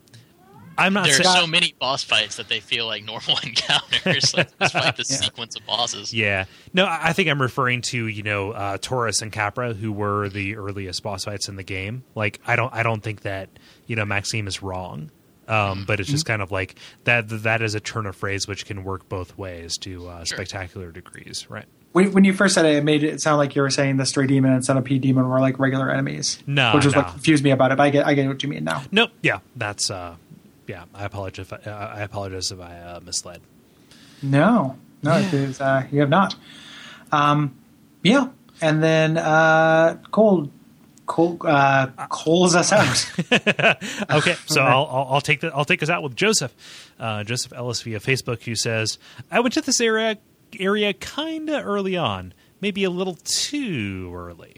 I'm 0.79 0.95
not 0.95 1.05
there 1.07 1.21
are 1.21 1.23
so 1.23 1.47
many 1.47 1.75
boss 1.79 2.03
fights 2.03 2.37
that 2.37 2.49
they 2.49 2.61
feel 2.61 2.87
like 2.87 3.05
normal 3.05 3.39
encounters. 3.43 4.35
like 4.35 4.49
just 4.59 4.97
this 4.97 5.11
Yeah. 5.11 5.17
sequence 5.19 5.55
of 5.57 5.65
bosses. 5.67 6.13
Yeah, 6.15 6.45
no, 6.73 6.85
I 6.87 7.09
I 7.09 7.13
think 7.13 7.29
I'm 7.29 7.41
referring 7.41 7.83
to 7.83 8.07
you 8.07 8.23
know 8.23 8.53
uh, 8.53 8.79
Taurus 8.81 9.23
and 9.23 9.31
Capra, 9.33 9.73
who 9.75 9.93
were 9.93 10.29
the 10.29 10.57
earliest 10.57 11.03
boss 11.03 11.25
fights 11.25 11.49
in 11.49 11.57
the 11.57 11.63
game. 11.63 12.05
Like, 12.15 12.41
I 12.47 12.57
don't, 12.57 12.73
I 12.75 12.83
don't 12.83 13.03
think 13.03 13.23
that 13.23 13.49
you 13.87 13.97
know 13.97 14.05
Maxime 14.07 14.47
is 14.47 14.63
wrong, 14.63 15.11
um, 15.49 15.85
but 15.87 16.01
it's 16.01 16.09
just 16.11 16.27
kind 16.27 16.43
of 16.43 16.51
like 16.51 16.77
that. 17.05 17.29
That 17.29 17.63
is 17.63 17.75
a 17.75 17.81
turn 17.81 18.07
of 18.07 18.17
phrase 18.17 18.47
which 18.47 18.67
can 18.67 18.85
work 18.85 19.09
both 19.09 19.37
ways 19.37 19.77
to 19.79 20.09
uh, 20.09 20.25
Sure. 20.25 20.37
spectacular 20.37 20.91
degrees, 20.93 21.47
right? 21.51 21.67
when, 21.93 22.13
when 22.13 22.25
you 22.25 22.33
first 22.33 22.55
said 22.55 22.65
it, 22.65 22.77
it 22.77 22.85
made 22.85 23.05
it 23.05 23.21
sound 23.21 23.39
like 23.39 23.55
you 23.55 23.63
were 23.63 23.71
saying 23.71 23.99
the 23.99 24.07
stray 24.07 24.27
demon 24.27 24.53
and 24.53 24.65
centipede 24.65 25.03
demon 25.03 25.29
were 25.29 25.41
like 25.41 25.59
regular 25.59 25.91
enemies. 25.91 26.43
No, 26.47 26.75
which 26.75 26.85
was 26.85 26.95
no. 26.95 27.03
what 27.03 27.11
confused 27.11 27.45
me 27.45 27.51
about 27.51 27.73
it. 27.73 27.77
But 27.77 27.85
I 27.85 27.91
get 27.91 28.07
I 28.07 28.15
get 28.15 28.27
what 28.29 28.43
you 28.43 28.49
mean 28.49 28.65
now. 28.65 28.83
Nope. 28.91 29.11
Yeah, 29.23 29.41
that's. 29.57 29.91
Uh, 29.91 30.17
yeah, 30.67 30.85
I 30.95 31.05
apologize. 31.05 31.53
If 31.53 31.67
I, 31.67 31.71
I 31.71 32.01
apologize 32.01 32.51
if 32.51 32.61
I 32.61 32.77
uh, 32.79 33.01
misled. 33.01 33.43
No, 34.23 34.79
no, 35.03 35.17
is, 35.17 35.61
uh, 35.61 35.85
you 35.91 36.01
have 36.01 36.09
not. 36.09 36.37
Um, 37.11 37.57
yeah, 38.03 38.29
and 38.61 38.83
then 38.83 39.19
uh, 39.19 39.99
Kole, 40.13 40.49
Kole, 41.13 41.39
uh, 41.45 41.89
Kole's 42.09 42.55
us 42.55 42.73
out. 42.73 43.11
Okay, 44.11 44.35
so. 44.47 44.63
I'll, 44.63 44.87
I'll 44.91 45.07
I'll 45.11 45.21
take 45.21 45.41
the 45.41 45.55
I'll 45.55 45.65
take 45.65 45.83
us 45.83 45.91
out 45.91 46.03
with 46.03 46.17
Joseph, 46.17 46.55
uh, 46.99 47.25
Joseph 47.25 47.53
Ellis 47.53 47.83
via 47.83 48.01
Facebook, 48.01 48.43
who 48.43 48.55
says, 48.55 48.99
"I 49.31 49.41
went 49.41 49.55
to 49.55 49.61
this 49.61 49.81
area 49.81 50.19
area 50.59 50.93
kind 50.95 51.49
of 51.51 51.65
early 51.67 51.97
on, 51.97 52.35
maybe 52.61 52.85
a 52.85 52.91
little 52.91 53.17
too 53.25 54.11
early. 54.15 54.57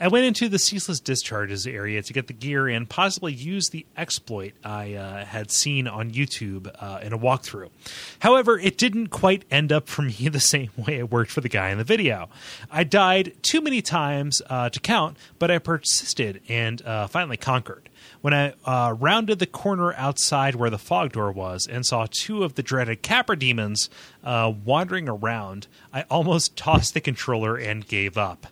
I 0.00 0.06
went 0.06 0.26
into 0.26 0.48
the 0.48 0.60
ceaseless 0.60 1.00
discharges 1.00 1.66
area 1.66 2.02
to 2.02 2.12
get 2.12 2.28
the 2.28 2.32
gear 2.32 2.68
and 2.68 2.88
possibly 2.88 3.32
use 3.32 3.70
the 3.70 3.84
exploit 3.96 4.52
I 4.62 4.94
uh, 4.94 5.24
had 5.24 5.50
seen 5.50 5.88
on 5.88 6.12
YouTube 6.12 6.72
uh, 6.78 7.00
in 7.02 7.12
a 7.12 7.18
walkthrough. 7.18 7.70
However, 8.20 8.58
it 8.58 8.78
didn't 8.78 9.08
quite 9.08 9.44
end 9.50 9.72
up 9.72 9.88
for 9.88 10.02
me 10.20 10.28
the 10.28 10.40
same 10.40 10.70
way 10.76 10.98
it 10.98 11.10
worked 11.10 11.32
for 11.32 11.40
the 11.40 11.48
guy 11.48 11.70
in 11.70 11.78
the 11.78 11.84
video. 11.84 12.28
I 12.70 12.84
died 12.84 13.32
too 13.42 13.60
many 13.60 13.82
times 13.82 14.40
uh, 14.48 14.70
to 14.70 14.78
count, 14.78 15.16
but 15.40 15.50
I 15.50 15.58
persisted 15.58 16.42
and 16.48 16.80
uh, 16.82 17.08
finally 17.08 17.36
conquered. 17.36 17.88
When 18.20 18.34
I 18.34 18.52
uh, 18.64 18.94
rounded 18.98 19.38
the 19.38 19.46
corner 19.46 19.92
outside 19.94 20.56
where 20.56 20.70
the 20.70 20.78
fog 20.78 21.12
door 21.12 21.30
was 21.30 21.66
and 21.68 21.86
saw 21.86 22.06
two 22.10 22.42
of 22.42 22.54
the 22.54 22.62
dreaded 22.64 23.02
Capra 23.02 23.38
demons 23.38 23.88
uh, 24.24 24.52
wandering 24.64 25.08
around, 25.08 25.68
I 25.92 26.02
almost 26.10 26.56
tossed 26.56 26.94
the 26.94 27.00
controller 27.00 27.56
and 27.56 27.86
gave 27.86 28.18
up. 28.18 28.48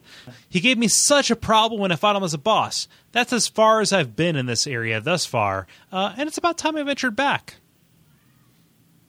He 0.49 0.61
gave 0.61 0.79
me 0.79 0.87
such 0.89 1.31
a 1.31 1.37
problem 1.37 1.81
when 1.81 1.91
I 1.91 1.97
fought 1.97 2.15
him 2.17 2.23
as 2.23 2.33
a 2.35 2.39
boss. 2.39 2.87
That's 3.13 3.33
as 3.33 3.49
far 3.49 3.81
as 3.81 3.93
I've 3.93 4.15
been 4.15 4.37
in 4.37 4.47
this 4.47 4.67
area 4.67 5.01
thus 5.01 5.27
far, 5.27 5.67
uh, 5.91 6.15
and 6.17 6.29
it's 6.29 6.39
about 6.39 6.59
time 6.59 6.77
I 6.77 6.83
ventured 6.85 7.17
back. 7.17 7.57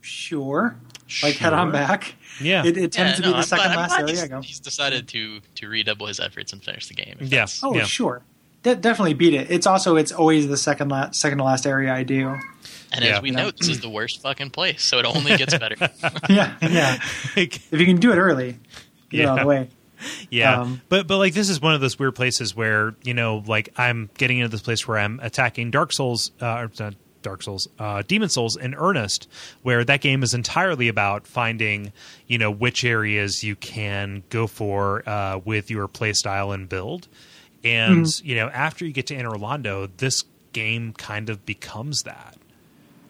Sure. 0.02 0.76
Like 1.24 1.36
head 1.36 1.54
on 1.54 1.72
back. 1.72 2.16
Yeah. 2.42 2.66
It, 2.66 2.78
it 2.78 2.92
tends 2.92 3.12
Yeah, 3.12 3.16
to 3.16 3.22
no, 3.22 3.28
be 3.28 3.32
the 3.34 3.38
I'm 3.38 3.44
second 3.44 3.66
glad- 3.66 3.76
last 3.78 4.00
area 4.00 4.08
he's, 4.10 4.24
I 4.24 4.28
go. 4.28 4.42
He's 4.42 4.60
decided 4.60 5.08
to 5.10 5.40
to 5.56 5.68
redouble 5.70 6.08
his 6.08 6.20
efforts 6.20 6.52
and 6.54 6.64
finish 6.64 6.88
the 6.88 6.94
game. 6.94 7.18
Yes. 7.22 7.62
Yeah. 7.64 7.70
Oh, 7.70 7.76
yeah. 7.76 7.84
sure. 7.84 8.22
De- 8.68 8.76
definitely 8.76 9.14
beat 9.14 9.34
it. 9.34 9.50
It's 9.52 9.66
also 9.68 9.96
it's 9.96 10.12
always 10.12 10.48
the 10.48 10.58
second 10.58 10.90
la- 10.90 11.12
second 11.12 11.38
to 11.40 11.44
last 11.44 11.66
area 11.66 11.94
I 11.94 12.04
do. 12.04 12.36
And 12.94 13.04
Yeah. 13.04 13.18
as 13.18 13.22
we 13.22 13.32
Yeah. 13.32 13.36
know, 13.38 13.52
this 13.52 13.68
is 13.70 13.80
the 13.82 13.90
worst 13.90 14.22
fucking 14.22 14.50
place, 14.52 14.82
so 14.84 15.00
it 15.00 15.06
only 15.06 15.36
gets 15.38 15.58
better. 15.58 15.76
yeah, 16.30 16.54
yeah. 16.62 17.00
If 17.36 17.70
you 17.72 17.86
can 17.86 17.98
do 17.98 18.12
it 18.12 18.18
early, 18.18 18.58
get 19.10 19.22
it 19.22 19.26
out 19.26 19.32
of 19.32 19.38
Yeah. 19.38 19.44
the 19.44 19.48
way. 19.48 19.70
Yeah, 20.30 20.62
Um, 20.62 20.82
but 20.90 21.08
but 21.08 21.18
like 21.18 21.34
this 21.34 21.50
is 21.50 21.60
one 21.62 21.74
of 21.74 21.82
those 21.82 21.98
weird 21.98 22.14
places 22.16 22.56
where 22.56 22.94
you 23.04 23.14
know, 23.14 23.44
like 23.48 23.70
I'm 23.78 24.10
getting 24.18 24.38
into 24.40 24.50
this 24.50 24.62
place 24.62 24.88
where 24.88 24.98
I'm 25.00 25.20
attacking 25.24 25.72
Dark 25.72 25.92
Souls, 25.94 26.32
uh, 26.42 26.46
or 26.46 26.72
not 26.80 26.94
Dark 27.24 27.42
Souls, 27.44 27.68
uh, 27.80 28.04
Demon 28.08 28.30
Souls 28.30 28.56
in 28.56 28.76
earnest, 28.76 29.28
where 29.64 29.84
that 29.84 30.02
game 30.02 30.22
is 30.24 30.34
entirely 30.36 30.88
about 30.88 31.26
finding 31.26 31.92
you 32.28 32.38
know 32.38 32.52
which 32.52 32.84
areas 32.86 33.44
you 33.44 33.56
can 33.56 34.24
go 34.30 34.46
for 34.46 35.08
uh, 35.10 35.40
with 35.44 35.72
your 35.72 35.88
playstyle 35.88 36.54
and 36.54 36.70
build, 36.70 37.08
and 37.64 38.06
you 38.24 38.36
know 38.36 38.48
after 38.50 38.86
you 38.86 38.92
get 38.94 39.08
to 39.08 39.16
Anor 39.16 39.36
Londo, 39.36 39.90
this 39.98 40.24
game 40.54 40.94
kind 40.94 41.30
of 41.30 41.46
becomes 41.46 42.02
that 42.04 42.36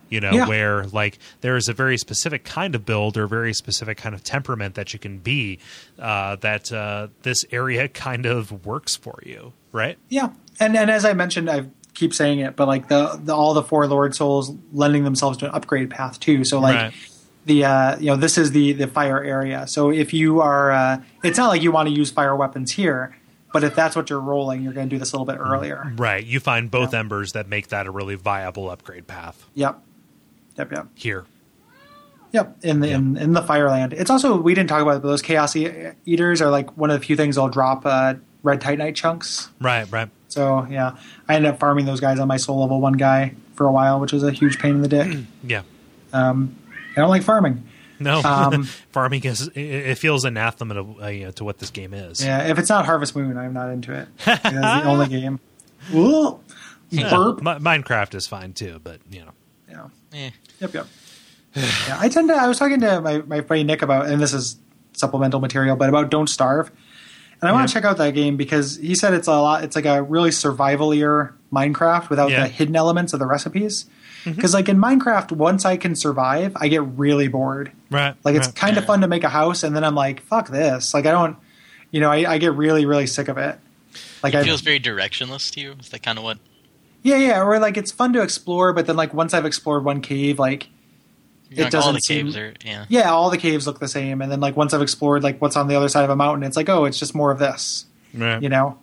you 0.10 0.20
know 0.20 0.36
Yeah. 0.36 0.48
where 0.48 0.86
like 0.86 1.20
there 1.42 1.56
is 1.58 1.68
a 1.70 1.74
very 1.74 1.98
specific 1.98 2.44
kind 2.44 2.76
of 2.76 2.86
build 2.86 3.18
or 3.18 3.24
a 3.24 3.28
very 3.28 3.54
specific 3.54 3.98
kind 3.98 4.16
of 4.16 4.24
temperament 4.24 4.76
that 4.76 4.94
you 4.94 5.00
can 5.00 5.18
be 5.20 5.60
uh, 6.00 6.36
that 6.38 6.72
uh, 6.72 7.08
this 7.24 7.44
area 7.52 7.88
kind 8.06 8.26
of 8.26 8.66
works 8.66 8.96
for 8.96 9.20
you 9.26 9.54
right 9.72 9.98
Yeah, 10.10 10.30
and 10.60 10.76
and 10.78 10.90
as 10.90 11.04
I 11.06 11.14
mentioned, 11.14 11.50
I 11.50 11.66
keep 11.94 12.14
saying 12.14 12.40
it, 12.40 12.56
but 12.56 12.68
like 12.68 12.88
the, 12.90 13.20
the 13.24 13.36
all 13.36 13.54
the 13.56 13.64
four 13.64 13.88
Lord 13.88 14.14
Souls 14.16 14.54
lending 14.72 15.04
themselves 15.04 15.38
to 15.40 15.46
an 15.46 15.52
upgrade 15.56 15.90
path 15.90 16.20
too. 16.20 16.44
So 16.44 16.60
like 16.60 16.76
Right. 16.76 16.94
the 17.46 17.66
uh, 17.66 17.98
you 18.00 18.06
know 18.08 18.16
this 18.16 18.38
is 18.38 18.52
the 18.52 18.74
the 18.74 18.88
fire 18.88 19.24
area. 19.24 19.66
So 19.68 19.90
if 19.92 20.14
you 20.14 20.40
are, 20.42 20.72
uh, 20.72 21.02
it's 21.24 21.38
not 21.38 21.48
like 21.48 21.62
you 21.64 21.72
want 21.72 21.90
to 21.90 21.96
use 21.96 22.12
fire 22.12 22.36
weapons 22.36 22.72
here, 22.72 23.17
but 23.54 23.64
if 23.64 23.74
that's 23.76 23.96
what 23.96 24.10
you're 24.10 24.20
rolling, 24.20 24.62
you're 24.62 24.74
going 24.74 24.90
to 24.90 24.96
do 24.96 25.00
this 25.00 25.14
a 25.14 25.16
little 25.18 25.26
bit 25.26 25.40
earlier. 25.40 25.92
right 25.98 26.26
you 26.26 26.40
find 26.40 26.70
both 26.72 26.94
Yeah. 26.94 27.00
embers 27.00 27.32
that 27.34 27.48
make 27.48 27.68
that 27.70 27.88
a 27.88 27.92
really 27.92 28.16
viable 28.16 28.70
upgrade 28.70 29.08
path 29.08 29.46
Yep, 29.56 29.80
yep, 30.58 30.72
yep. 30.72 30.88
here 30.96 31.26
Yep, 32.34 32.58
in 32.64 32.82
the 32.82 32.90
in, 32.92 33.16
in 33.16 33.32
the 33.32 33.42
Fireland. 33.42 33.94
It's 33.94 34.10
also 34.12 34.36
we 34.40 34.54
didn't 34.54 34.70
talk 34.70 34.82
about 34.82 34.98
it, 34.98 35.02
but 35.02 35.08
those 35.08 35.22
Chaos 35.22 35.56
Eaters 35.56 36.42
are 36.42 36.50
like 36.50 36.76
one 36.78 36.92
of 36.92 37.00
the 37.00 37.06
few 37.06 37.16
things 37.16 37.38
I'll 37.38 37.48
drop 37.48 37.86
uh, 37.86 38.16
red 38.44 38.60
Titanite 38.62 38.96
chunks. 38.96 39.50
right 39.62 39.90
right 39.92 40.10
So 40.28 40.68
yeah, 40.70 40.98
I 41.30 41.36
ended 41.36 41.54
up 41.54 41.60
farming 41.60 41.86
those 41.86 42.02
guys 42.02 42.20
on 42.20 42.28
my 42.28 42.36
soul 42.38 42.60
level 42.60 42.82
one 42.82 42.94
guy 42.94 43.34
for 43.54 43.66
a 43.66 43.72
while, 43.72 44.02
which 44.02 44.12
was 44.12 44.24
a 44.24 44.32
huge 44.32 44.60
pain 44.60 44.76
in 44.76 44.82
the 44.82 44.90
dick. 44.90 45.18
yeah 45.44 45.62
Um, 46.12 46.58
I 46.98 47.00
don't 47.00 47.10
like 47.10 47.24
farming. 47.24 47.64
No 48.00 48.22
Um, 48.22 48.64
farming 48.92 49.24
is 49.26 49.48
it, 49.48 49.58
it 49.58 49.98
feels 49.98 50.26
anathema 50.26 50.74
to, 50.76 51.04
uh, 51.04 51.08
you 51.08 51.26
know, 51.26 51.32
to 51.32 51.44
what 51.44 51.58
this 51.60 51.70
game 51.70 51.94
is 51.94 52.24
Yeah, 52.24 52.48
if 52.48 52.58
it's 52.60 52.70
not 52.70 52.86
Harvest 52.86 53.16
Moon, 53.16 53.38
I'm 53.38 53.54
not 53.54 53.70
into 53.70 53.94
it. 53.94 54.08
That's 54.26 54.44
the 54.44 54.84
only 54.86 55.08
game. 55.08 55.40
Ooh, 55.94 56.40
burp. 56.92 57.42
Mi- 57.42 57.52
minecraft 57.60 58.16
is 58.16 58.28
fine 58.28 58.54
too 58.54 58.80
but 58.84 59.00
you 59.10 59.22
know 59.22 59.32
Yeah. 59.70 59.88
Eh. 60.14 60.30
Yep, 60.60 60.74
yep. 60.74 60.88
yeah, 61.56 61.98
I 62.00 62.10
tend 62.10 62.30
to. 62.30 62.36
I 62.36 62.48
was 62.48 62.58
talking 62.60 62.80
to 62.82 63.02
my, 63.02 63.18
my 63.20 63.42
buddy 63.42 63.64
Nick 63.64 63.82
about, 63.82 64.08
and 64.08 64.22
this 64.22 64.34
is 64.34 64.58
supplemental 64.94 65.40
material, 65.40 65.76
but 65.76 65.90
about 65.90 66.10
Don't 66.10 66.28
Starve, 66.28 66.72
and 67.42 67.50
I 67.50 67.52
want 67.52 67.64
Yeah. 67.64 67.68
to 67.68 67.74
check 67.74 67.84
out 67.86 67.98
that 67.98 68.14
game 68.16 68.38
because 68.38 68.78
he 68.78 68.96
said 68.96 69.14
it's 69.14 69.28
a 69.28 69.32
lot. 69.32 69.64
It's 69.64 69.76
like 69.76 69.86
a 69.86 70.02
really 70.04 70.30
survivalier 70.32 71.34
Minecraft 71.52 72.10
without 72.10 72.30
Yeah. 72.32 72.42
the 72.44 72.48
hidden 72.48 72.76
elements 72.76 73.14
of 73.14 73.20
the 73.20 73.26
recipes. 73.26 73.86
Because 74.36 74.54
like 74.54 74.70
in 74.70 74.78
Minecraft, 74.78 75.32
once 75.32 75.66
I 75.66 75.78
can 75.78 75.96
survive, 75.96 76.54
I 76.56 76.68
get 76.68 76.82
really 76.84 77.28
bored. 77.28 77.72
right 77.90 78.16
Like 78.24 78.36
it's 78.36 78.48
right. 78.48 78.56
kind 78.56 78.78
of 78.78 78.86
fun 78.86 79.02
to 79.02 79.08
make 79.08 79.24
a 79.24 79.30
house, 79.30 79.64
and 79.64 79.76
then 79.76 79.84
I'm 79.84 79.96
like, 79.96 80.22
fuck 80.22 80.50
this. 80.50 80.94
Like 80.94 81.06
I 81.06 81.12
don't, 81.12 81.38
you 81.92 82.00
know, 82.02 82.12
I, 82.12 82.34
I 82.34 82.38
get 82.38 82.54
really 82.54 82.86
really 82.86 83.08
sick 83.08 83.28
of 83.28 83.38
it. 83.38 83.58
Like 84.24 84.34
It 84.34 84.40
I 84.40 84.44
feels 84.44 84.62
very 84.62 84.80
directionless 84.80 85.52
to 85.54 85.60
you. 85.62 85.76
Is 85.80 85.90
that 85.90 86.04
kind 86.04 86.18
of 86.18 86.24
what? 86.24 86.38
yeah 87.04 87.18
yeah, 87.18 87.42
or 87.42 87.60
like 87.60 87.78
it's 87.78 87.92
fun 87.92 88.14
to 88.14 88.22
explore, 88.22 88.74
but 88.74 88.86
then 88.88 88.96
like 88.98 89.14
once 89.14 89.34
I've 89.34 89.46
explored 89.46 89.86
one 89.86 90.02
cave, 90.02 90.40
like 90.40 90.68
You're 91.50 91.68
It 91.68 91.74
like, 91.74 91.76
all 91.76 91.94
the 91.94 92.00
doesn't 92.00 92.02
seem- 92.04 92.26
caves 92.26 92.38
are 92.38 92.54
yeah. 92.66 92.86
yeah, 92.90 93.12
all 93.12 93.30
the 93.30 93.38
caves 93.38 93.66
look 93.68 93.80
the 93.80 93.88
same, 93.88 94.22
and 94.22 94.32
then 94.32 94.40
like 94.40 94.58
once 94.58 94.74
I've 94.74 94.82
explored 94.82 95.24
like 95.24 95.40
what's 95.42 95.56
on 95.56 95.68
the 95.68 95.76
other 95.76 95.90
side 95.90 96.04
of 96.04 96.10
a 96.10 96.16
mountain, 96.16 96.44
it's 96.44 96.58
like 96.58 96.70
oh, 96.70 96.86
it's 96.86 97.00
just 97.00 97.16
more 97.16 97.32
of 97.32 97.40
this. 97.40 97.86
right. 98.14 98.42
You 98.42 98.50
know, 98.50 98.78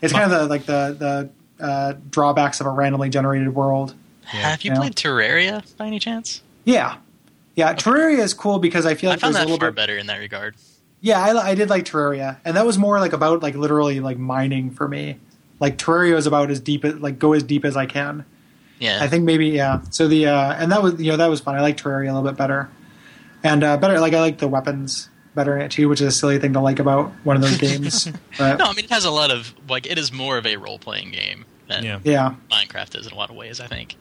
it's 0.00 0.12
kind 0.12 0.30
of 0.30 0.38
the 0.38 0.46
like 0.46 0.66
the 0.66 1.30
the 1.58 1.64
uh, 1.64 1.94
drawbacks 2.10 2.60
of 2.60 2.66
a 2.66 2.70
randomly 2.70 3.08
generated 3.08 3.54
world. 3.54 3.94
Have 4.26 4.62
you 4.62 4.72
played 4.72 4.94
Terraria 4.94 5.64
by 5.76 5.86
any 5.86 5.98
chance? 5.98 6.42
Yeah, 6.64 6.96
yeah. 7.54 7.74
Terraria 7.74 8.18
is 8.18 8.34
cool 8.34 8.58
because 8.58 8.86
I 8.86 8.94
feel 8.94 9.10
I 9.10 9.14
like 9.14 9.20
found 9.20 9.34
there's 9.34 9.44
a 9.44 9.46
little 9.46 9.60
far 9.60 9.70
bit. 9.70 9.76
better 9.76 9.96
in 9.98 10.06
that 10.06 10.18
regard. 10.18 10.56
Yeah, 11.00 11.20
I, 11.22 11.50
I 11.50 11.54
did 11.54 11.68
like 11.68 11.84
Terraria, 11.84 12.38
and 12.44 12.56
that 12.56 12.64
was 12.64 12.78
more 12.78 12.98
like 12.98 13.12
about 13.12 13.42
like 13.42 13.54
literally 13.54 14.00
like 14.00 14.18
mining 14.18 14.70
for 14.70 14.88
me. 14.88 15.18
Like 15.60 15.76
Terraria 15.78 16.16
is 16.16 16.26
about 16.26 16.50
as 16.50 16.60
deep 16.60 16.84
as 16.84 16.94
like 16.94 17.18
go 17.18 17.32
as 17.34 17.42
deep 17.42 17.64
as 17.64 17.76
I 17.76 17.86
can. 17.86 18.24
Yeah. 18.78 18.98
I 19.02 19.08
think 19.08 19.24
maybe 19.24 19.48
yeah. 19.48 19.82
So 19.90 20.08
the 20.08 20.26
uh, 20.26 20.54
and 20.54 20.72
that 20.72 20.82
was 20.82 20.98
you 21.00 21.10
know 21.10 21.16
that 21.18 21.26
was 21.26 21.40
fun. 21.40 21.54
I 21.54 21.60
like 21.60 21.76
Terraria 21.76 22.10
a 22.10 22.14
little 22.14 22.22
bit 22.28 22.36
better, 22.36 22.70
and 23.42 23.62
uh, 23.62 23.76
better 23.76 24.00
like 24.00 24.14
I 24.14 24.20
like 24.20 24.38
the 24.38 24.48
weapons 24.48 25.10
better 25.34 25.56
in 25.56 25.62
it 25.62 25.70
too, 25.70 25.88
which 25.88 26.00
is 26.00 26.06
a 26.06 26.12
silly 26.12 26.38
thing 26.38 26.52
to 26.54 26.60
like 26.60 26.78
about 26.78 27.10
one 27.24 27.36
of 27.36 27.42
those 27.42 27.58
games. 27.58 28.08
But 28.38 28.58
no, 28.58 28.64
I 28.64 28.72
mean 28.72 28.84
it 28.86 28.90
has 28.90 29.04
a 29.04 29.10
lot 29.10 29.30
of 29.30 29.54
like 29.68 29.86
it 29.86 29.98
is 29.98 30.10
more 30.12 30.38
of 30.38 30.46
a 30.46 30.56
role 30.56 30.78
playing 30.78 31.10
game 31.10 31.44
than 31.68 31.84
Yeah. 31.84 31.98
yeah, 32.04 32.34
Minecraft 32.50 32.98
is 32.98 33.06
in 33.06 33.12
a 33.12 33.16
lot 33.16 33.30
of 33.30 33.36
ways. 33.36 33.60
I 33.60 33.66
think. 33.66 33.96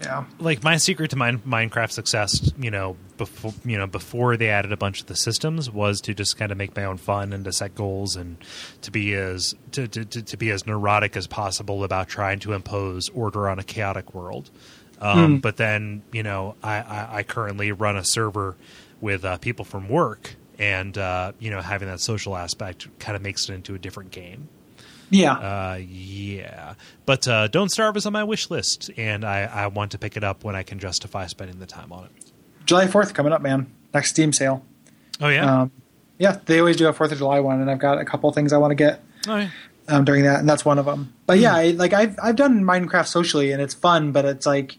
Yeah, 0.00 0.24
like 0.38 0.62
my 0.64 0.76
secret 0.78 1.10
to 1.10 1.16
mine, 1.16 1.38
Minecraft 1.40 1.90
success, 1.90 2.52
you 2.58 2.70
know, 2.70 2.96
before 3.18 3.54
you 3.64 3.78
know 3.78 3.86
before 3.86 4.36
they 4.36 4.48
added 4.48 4.72
a 4.72 4.76
bunch 4.76 5.00
of 5.00 5.06
the 5.06 5.14
systems 5.16 5.70
was 5.70 6.00
to 6.02 6.14
just 6.14 6.36
kind 6.36 6.50
of 6.50 6.58
make 6.58 6.74
my 6.74 6.84
own 6.84 6.96
fun 6.96 7.32
and 7.32 7.44
to 7.44 7.52
set 7.52 7.74
goals 7.74 8.16
and 8.16 8.36
to 8.80 8.90
be 8.90 9.14
as 9.14 9.54
to, 9.72 9.86
to, 9.88 10.04
to, 10.04 10.22
to 10.22 10.36
be 10.36 10.50
as 10.50 10.66
neurotic 10.66 11.16
as 11.16 11.26
possible 11.26 11.84
about 11.84 12.08
trying 12.08 12.38
to 12.40 12.52
impose 12.52 13.08
order 13.10 13.48
on 13.48 13.58
a 13.58 13.64
chaotic 13.64 14.14
world. 14.14 14.50
Um, 15.00 15.38
But 15.40 15.56
then 15.56 16.02
you 16.12 16.22
know, 16.22 16.54
I, 16.62 16.76
I, 16.78 17.08
I 17.18 17.22
currently 17.22 17.72
run 17.72 17.96
a 17.96 18.04
server 18.04 18.56
with 19.00 19.24
uh, 19.24 19.36
people 19.38 19.64
from 19.64 19.88
work, 19.88 20.36
and 20.58 20.96
uh, 20.96 21.32
you 21.38 21.50
know, 21.50 21.60
having 21.60 21.88
that 21.88 22.00
social 22.00 22.36
aspect 22.36 22.88
kind 22.98 23.16
of 23.16 23.22
makes 23.22 23.48
it 23.48 23.54
into 23.54 23.74
a 23.74 23.78
different 23.78 24.10
game. 24.10 24.48
Yeah. 25.12 25.32
Uh, 25.34 25.78
yeah, 25.80 26.74
but 27.06 27.28
uh, 27.28 27.46
Don't 27.48 27.68
Starve 27.68 27.96
is 27.96 28.06
on 28.06 28.12
my 28.12 28.24
wish 28.24 28.50
list, 28.50 28.90
and 28.96 29.24
I, 29.24 29.42
I 29.44 29.66
want 29.68 29.92
to 29.92 29.98
pick 29.98 30.16
it 30.16 30.24
up 30.24 30.42
when 30.42 30.56
I 30.56 30.62
can 30.64 30.78
justify 30.80 31.26
spending 31.26 31.58
the 31.60 31.66
time 31.66 31.92
on 31.92 32.04
it. 32.06 32.32
July 32.66 32.86
Fourth 32.88 33.14
coming 33.14 33.32
up, 33.32 33.42
man. 33.42 33.66
Next 33.94 34.10
Steam 34.10 34.32
sale. 34.32 34.64
Oh 35.20 35.28
yeah, 35.28 35.62
Um, 35.62 35.70
yeah, 36.18 36.38
they 36.46 36.58
always 36.58 36.76
do 36.76 36.88
a 36.88 36.92
Fourth 36.92 37.12
of 37.12 37.18
July 37.18 37.38
one, 37.40 37.60
and 37.60 37.70
I've 37.70 37.78
got 37.78 37.98
a 37.98 38.04
couple 38.04 38.32
things 38.32 38.52
I 38.52 38.58
want 38.58 38.70
to 38.72 38.74
get. 38.74 39.02
oh, 39.28 39.36
yeah. 39.36 39.50
um, 39.88 40.04
during 40.04 40.24
that, 40.24 40.40
and 40.40 40.48
that's 40.48 40.64
one 40.64 40.78
of 40.78 40.86
them. 40.86 41.12
But 41.26 41.38
yeah, 41.38 41.54
I, 41.54 41.70
like 41.72 41.92
I've 41.92 42.18
I've 42.22 42.36
done 42.36 42.62
Minecraft 42.64 43.06
socially, 43.06 43.52
and 43.52 43.60
it's 43.60 43.74
fun. 43.74 44.12
But 44.12 44.24
it's 44.24 44.46
like 44.46 44.78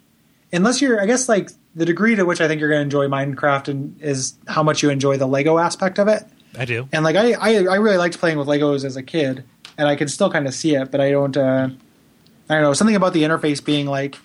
unless 0.51 0.81
you're, 0.81 0.99
I 1.01 1.05
guess, 1.05 1.29
like 1.29 1.49
the 1.75 1.85
degree 1.85 2.15
to 2.15 2.23
which 2.25 2.39
I 2.41 2.47
think 2.47 2.59
you're 2.61 2.69
going 2.69 2.79
to 2.79 2.83
enjoy 2.83 3.07
Minecraft 3.07 3.67
and 3.67 4.01
is 4.01 4.35
how 4.47 4.63
much 4.63 4.81
you 4.83 4.89
enjoy 4.89 5.17
the 5.17 5.27
Lego 5.27 5.57
aspect 5.59 5.99
of 5.99 6.07
it. 6.07 6.23
I 6.57 6.65
do. 6.65 6.87
And 6.91 7.03
like 7.03 7.15
I 7.15 7.33
I, 7.33 7.49
I 7.65 7.75
really 7.75 7.97
liked 7.97 8.17
playing 8.19 8.37
with 8.37 8.47
Legos 8.47 8.85
as 8.85 8.95
a 8.95 9.03
kid, 9.03 9.43
and 9.77 9.87
I 9.87 9.95
can 9.95 10.07
still 10.07 10.31
kind 10.31 10.47
of 10.47 10.53
see 10.53 10.75
it, 10.75 10.91
but 10.91 11.01
I 11.01 11.11
don't. 11.11 11.35
Uh, 11.35 11.69
I 12.49 12.55
don't 12.55 12.63
know 12.63 12.73
something 12.73 12.95
about 12.95 13.13
the 13.13 13.23
interface 13.23 13.63
being 13.63 13.85
like 13.87 14.17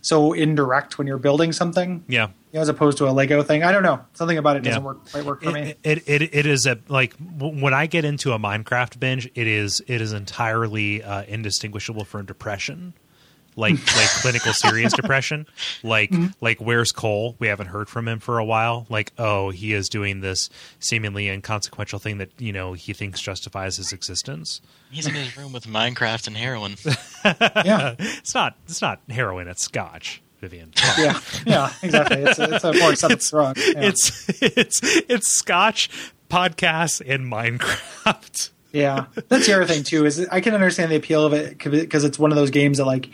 so 0.00 0.32
indirect 0.32 0.98
when 0.98 1.06
you're 1.06 1.18
building 1.18 1.52
something, 1.52 2.04
Yeah. 2.08 2.28
you 2.28 2.54
know, 2.54 2.60
as 2.60 2.68
opposed 2.68 2.96
to 2.98 3.08
a 3.08 3.10
Lego 3.12 3.42
thing. 3.42 3.64
I 3.64 3.72
don't 3.72 3.82
know. 3.82 4.00
Something 4.14 4.38
about 4.38 4.56
it 4.56 4.62
doesn't 4.62 4.80
Yeah. 4.80 4.86
work 4.86 5.10
quite 5.10 5.24
work 5.24 5.42
for 5.42 5.50
me. 5.50 5.74
It, 5.82 6.02
it, 6.06 6.22
it, 6.22 6.34
it 6.34 6.46
is 6.46 6.64
a 6.66 6.78
like 6.88 7.14
when 7.38 7.74
I 7.74 7.86
get 7.86 8.04
into 8.04 8.32
a 8.32 8.38
Minecraft 8.38 8.98
binge, 9.00 9.26
it 9.34 9.46
is 9.46 9.82
it 9.86 10.00
is 10.00 10.12
entirely 10.12 11.02
uh, 11.02 11.24
indistinguishable 11.24 12.04
from 12.04 12.24
depression, 12.24 12.94
like 13.56 13.74
like 13.96 14.08
clinical 14.20 14.52
serious 14.52 14.92
depression. 14.92 15.46
Like 15.82 16.10
mm-hmm. 16.10 16.26
like 16.40 16.60
where's 16.60 16.92
Kole? 16.92 17.34
We 17.38 17.48
haven't 17.48 17.68
heard 17.68 17.88
from 17.88 18.06
him 18.06 18.20
for 18.20 18.38
a 18.38 18.44
while. 18.44 18.86
Like 18.88 19.12
oh, 19.18 19.50
he 19.50 19.72
is 19.72 19.88
doing 19.88 20.20
this 20.20 20.50
seemingly 20.78 21.28
inconsequential 21.28 21.98
thing 21.98 22.18
that 22.18 22.30
you 22.38 22.52
know 22.52 22.74
he 22.74 22.92
thinks 22.92 23.20
justifies 23.20 23.76
his 23.76 23.92
existence. 23.92 24.60
He's 24.90 25.06
in 25.06 25.14
his 25.14 25.36
room 25.36 25.52
with 25.52 25.66
Minecraft 25.66 26.28
and 26.28 26.36
heroin. 26.36 26.76
yeah, 27.64 27.96
It's 27.98 28.34
not 28.34 28.56
it's 28.66 28.82
not 28.82 29.00
heroin. 29.08 29.48
It's 29.48 29.62
scotch. 29.62 30.22
Vivienne. 30.40 30.72
Yeah, 30.98 31.18
yeah, 31.46 31.72
exactly. 31.82 32.18
It's 32.18 32.38
a, 32.38 32.54
it's 32.54 32.64
a 32.64 32.72
more 32.74 32.90
accepted 32.90 33.20
drug. 33.20 33.56
Yeah. 33.56 33.72
It's 33.76 34.42
it's 34.42 34.80
it's 34.82 35.28
scotch 35.28 35.88
podcasts 36.28 37.02
and 37.04 37.30
Minecraft. 37.30 38.50
Yeah, 38.72 39.06
that's 39.28 39.46
the 39.46 39.54
other 39.54 39.64
thing 39.64 39.84
too. 39.84 40.04
Is 40.04 40.26
I 40.30 40.40
can 40.40 40.54
understand 40.54 40.92
the 40.92 40.96
appeal 40.96 41.24
of 41.24 41.32
it 41.32 41.58
because 41.58 42.04
it's 42.04 42.18
one 42.18 42.30
of 42.30 42.36
those 42.36 42.50
games 42.50 42.78
that 42.78 42.84
like 42.84 43.08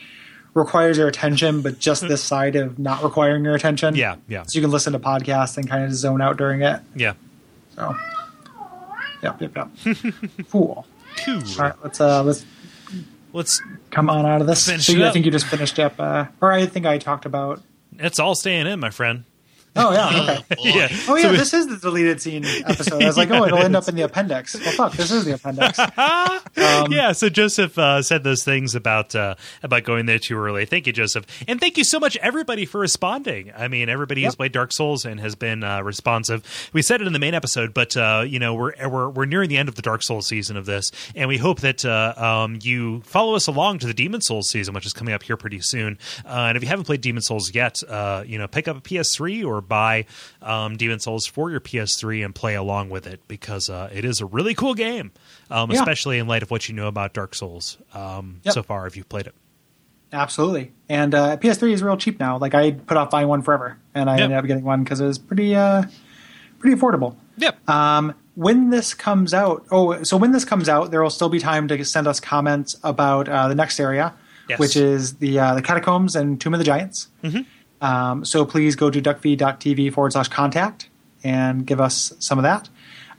requires 0.55 0.99
your 0.99 1.09
attention, 1.09 1.63
but 1.63 1.79
just 1.79 2.07
this 2.07 2.23
side 2.23 2.57
of 2.57 2.79
not 2.79 3.03
requiring 3.03 3.45
your 3.45 3.55
attention. 3.55 3.95
Yeah, 3.95 4.17
yeah. 4.29 4.43
So 4.45 4.59
you 4.59 4.63
can 4.63 4.71
listen 4.71 4.93
to 4.93 4.99
podcasts 4.99 5.57
and 5.57 5.69
kind 5.69 5.85
of 5.85 5.93
zone 5.95 6.21
out 6.21 6.37
during 6.37 6.63
it. 6.63 6.81
Yeah. 6.95 7.15
So, 7.75 7.97
yep, 9.23 9.41
yep, 9.41 9.57
yep. 9.57 9.69
cool. 10.51 10.87
Cool. 11.27 11.43
All 11.59 11.59
right, 11.59 11.75
let's 11.85 12.01
uh 12.01 12.23
let's 12.23 12.43
Let's 13.33 13.63
come 13.91 14.11
on 14.11 14.27
out 14.27 14.41
of 14.41 14.47
this. 14.47 14.65
So 14.65 14.93
you, 14.93 15.07
I 15.07 15.11
think 15.11 15.25
you 15.25 15.31
just 15.31 15.47
finished 15.47 15.79
up, 15.79 15.99
uh, 15.99 16.27
or 16.41 16.53
I 16.53 16.67
think 16.67 16.85
I 16.85 16.99
talked 16.99 17.25
about. 17.25 17.63
it's 17.99 18.19
all 18.19 18.35
staying 18.35 18.67
in, 18.67 18.79
my 18.79 18.91
friend. 18.91 19.25
Oh 19.75 19.93
yeah, 19.93 20.09
okay. 20.49 20.55
Boy. 20.57 20.63
Yeah. 20.79 20.89
Oh 21.09 21.17
yeah, 21.17 21.23
So 21.23 21.31
we- 21.31 21.37
this 21.39 21.55
is 21.55 21.67
the 21.69 21.77
deleted 21.79 22.21
scene 22.21 22.45
episode. 22.45 23.03
I 23.03 23.07
was 23.07 23.17
like, 23.17 23.31
oh, 23.31 23.45
it'll 23.47 23.59
end 23.59 23.75
up 23.77 23.89
in 23.89 23.95
the 23.97 24.03
appendix. 24.03 24.55
Well, 24.55 24.73
fuck, 24.73 24.93
this 24.93 25.11
is 25.11 25.25
the 25.25 25.35
appendix. 25.35 25.79
Um, 26.55 26.93
yeah, 26.93 27.13
so 27.13 27.29
Joseph 27.31 27.79
uh, 27.79 28.03
said 28.03 28.25
those 28.25 28.45
things 28.45 28.75
about 28.75 29.15
uh, 29.17 29.35
about 29.63 29.85
going 29.85 30.05
there 30.07 30.19
too 30.19 30.37
early. 30.37 30.67
Thank 30.67 30.87
you, 30.87 30.93
Joseph, 30.93 31.25
and 31.49 31.59
thank 31.61 31.79
you 31.79 31.85
so 31.85 31.99
much, 31.99 32.17
everybody, 32.19 32.67
for 32.67 32.79
responding. 32.81 33.53
I 33.57 33.69
mean, 33.69 33.89
everybody 33.89 34.23
has 34.25 34.35
played 34.35 34.53
Dark 34.53 34.73
Souls 34.73 35.05
and 35.07 35.19
has 35.21 35.35
been 35.35 35.65
uh, 35.65 35.83
responsive. 35.83 36.45
We 36.75 36.83
said 36.83 37.01
it 37.01 37.07
in 37.07 37.13
the 37.15 37.19
main 37.19 37.33
episode, 37.35 37.73
but 37.73 37.97
uh, 37.97 38.25
you 38.27 38.39
know, 38.39 38.55
we're 38.55 38.73
we're 38.87 39.09
we're 39.09 39.25
nearing 39.25 39.49
the 39.49 39.57
end 39.57 39.69
of 39.71 39.77
the 39.77 39.83
Dark 39.83 40.03
Souls 40.03 40.27
season 40.27 40.57
of 40.59 40.67
this, 40.67 40.93
and 41.17 41.27
we 41.29 41.39
hope 41.39 41.61
that 41.61 41.85
uh, 41.85 42.13
um, 42.17 42.59
you 42.63 43.01
follow 43.03 43.35
us 43.35 43.47
along 43.47 43.79
to 43.81 43.87
the 43.87 43.95
Demon 43.95 44.21
Souls 44.21 44.51
season, 44.51 44.75
which 44.75 44.85
is 44.87 44.93
coming 44.93 45.15
up 45.15 45.23
here 45.23 45.37
pretty 45.39 45.61
soon. 45.61 45.99
Uh, 46.27 46.47
and 46.49 46.57
if 46.57 46.63
you 46.63 46.69
haven't 46.69 46.85
played 46.85 47.01
Demon 47.01 47.23
Souls 47.23 47.55
yet, 47.55 47.79
uh, 47.89 48.25
you 48.27 48.37
know, 48.39 48.47
pick 48.47 48.69
up 48.69 48.77
a 48.77 48.81
PS3 48.81 49.45
or 49.45 49.62
buy 49.63 50.05
um, 50.43 50.77
Demon 50.77 50.99
Souls 51.01 51.27
for 51.27 51.51
your 51.51 51.61
PS3 51.61 52.25
and 52.25 52.35
play 52.35 52.55
along 52.55 52.91
with 52.91 53.07
it 53.07 53.21
because 53.29 53.71
uh, 53.71 53.89
it 53.93 54.05
is 54.05 54.21
a 54.21 54.27
really 54.27 54.55
cool 54.55 54.75
game, 54.75 55.13
um, 55.51 55.71
Yeah. 55.71 55.79
especially 55.81 56.19
in 56.19 56.27
light 56.27 56.43
of 56.43 56.51
what 56.51 56.69
you 56.69 56.75
know 56.75 56.87
about 56.89 57.15
Dark 57.15 57.35
Souls 57.35 57.79
um, 57.95 58.41
Yep. 58.45 58.55
so 58.55 58.63
far 58.63 58.87
if 58.87 58.97
you've 58.97 59.09
played 59.09 59.27
it. 59.27 59.35
Absolutely. 60.13 60.73
And 60.89 61.15
uh, 61.15 61.37
PS3 61.39 61.73
is 61.73 61.83
real 61.83 61.97
cheap 61.97 62.21
now. 62.21 62.37
Like 62.37 62.55
I 62.55 62.73
put 62.73 62.97
off 62.99 63.11
buying 63.11 63.29
one 63.29 63.41
forever, 63.43 63.79
and 63.95 64.11
I 64.11 64.15
Yep. 64.17 64.23
ended 64.25 64.39
up 64.39 64.47
getting 64.47 64.65
one 64.65 64.85
because 64.85 65.01
it 65.01 65.07
was 65.07 65.19
pretty 65.19 65.55
uh, 65.57 65.85
pretty 66.59 66.77
affordable. 66.77 67.17
Yep. 67.39 67.67
Um, 67.69 68.15
when 68.35 68.69
this 68.71 68.93
comes 68.95 69.33
out, 69.33 69.67
oh, 69.71 70.03
so 70.03 70.17
when 70.19 70.33
this 70.33 70.45
comes 70.45 70.69
out, 70.69 70.91
there 70.91 71.03
will 71.03 71.11
still 71.11 71.29
be 71.31 71.39
time 71.39 71.67
to 71.69 71.85
send 71.85 72.07
us 72.07 72.21
comments 72.21 72.77
about 72.83 73.29
uh, 73.29 73.49
the 73.49 73.55
next 73.55 73.81
area, 73.81 74.13
Yes. 74.51 74.59
which 74.59 74.77
is 74.77 75.15
the 75.17 75.39
uh, 75.39 75.55
the 75.55 75.63
catacombs 75.63 76.15
and 76.15 76.39
Tomb 76.39 76.53
of 76.53 76.59
the 76.59 76.65
Giants. 76.65 77.09
Um, 77.83 78.25
so 78.25 78.45
please 78.47 78.77
go 78.77 78.89
to 78.91 79.03
duckfeed.tv 79.03 79.93
forward 79.93 80.13
slash 80.13 80.29
contact 80.29 80.89
and 81.25 81.67
give 81.67 81.81
us 81.81 82.13
some 82.21 82.39
of 82.39 82.45
that. 82.45 82.69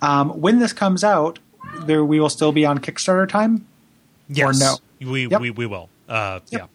Um, 0.02 0.30
when 0.42 0.60
this 0.60 0.74
comes 0.74 1.04
out, 1.04 1.40
there 1.86 2.04
we 2.04 2.20
will 2.20 2.30
still 2.30 2.52
be 2.52 2.66
on 2.66 2.80
Kickstarter 2.80 3.28
time. 3.30 3.66
yes. 4.30 4.62
Or 4.62 4.64
no. 5.04 5.12
We, 5.12 5.28
Yep. 5.28 5.42
we, 5.42 5.50
we 5.52 5.66
will. 5.66 5.90
Uh, 6.08 6.40
Yep. 6.50 6.70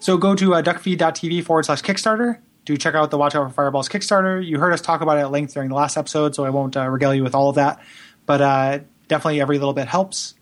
So 0.00 0.16
go 0.16 0.34
to 0.34 0.54
uh, 0.54 0.62
duckfeed.tv 0.62 1.44
forward 1.44 1.66
slash 1.66 1.82
Kickstarter. 1.82 2.38
Do 2.64 2.76
check 2.76 2.94
out 2.94 3.10
the 3.10 3.18
Watch 3.18 3.34
Out 3.34 3.48
for 3.48 3.54
Fireballs 3.54 3.88
Kickstarter. 3.88 4.44
You 4.44 4.58
heard 4.58 4.72
us 4.72 4.80
talk 4.80 5.00
about 5.00 5.18
it 5.18 5.22
at 5.22 5.30
length 5.30 5.54
during 5.54 5.68
the 5.68 5.74
last 5.74 5.96
episode, 5.96 6.34
so 6.34 6.44
I 6.44 6.50
won't 6.50 6.76
uh, 6.76 6.86
regale 6.88 7.14
you 7.14 7.22
with 7.22 7.34
all 7.34 7.48
of 7.48 7.56
that. 7.56 7.80
But 8.26 8.40
uh, 8.40 8.78
definitely 9.08 9.40
every 9.40 9.58
little 9.58 9.72
bit 9.74 9.88
helps, 9.88 10.34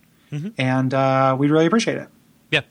and 0.58 0.92
uh, 0.94 1.36
we 1.38 1.48
really 1.48 1.66
appreciate 1.66 1.96
it. 1.98 2.08
Yeah. 2.50 2.62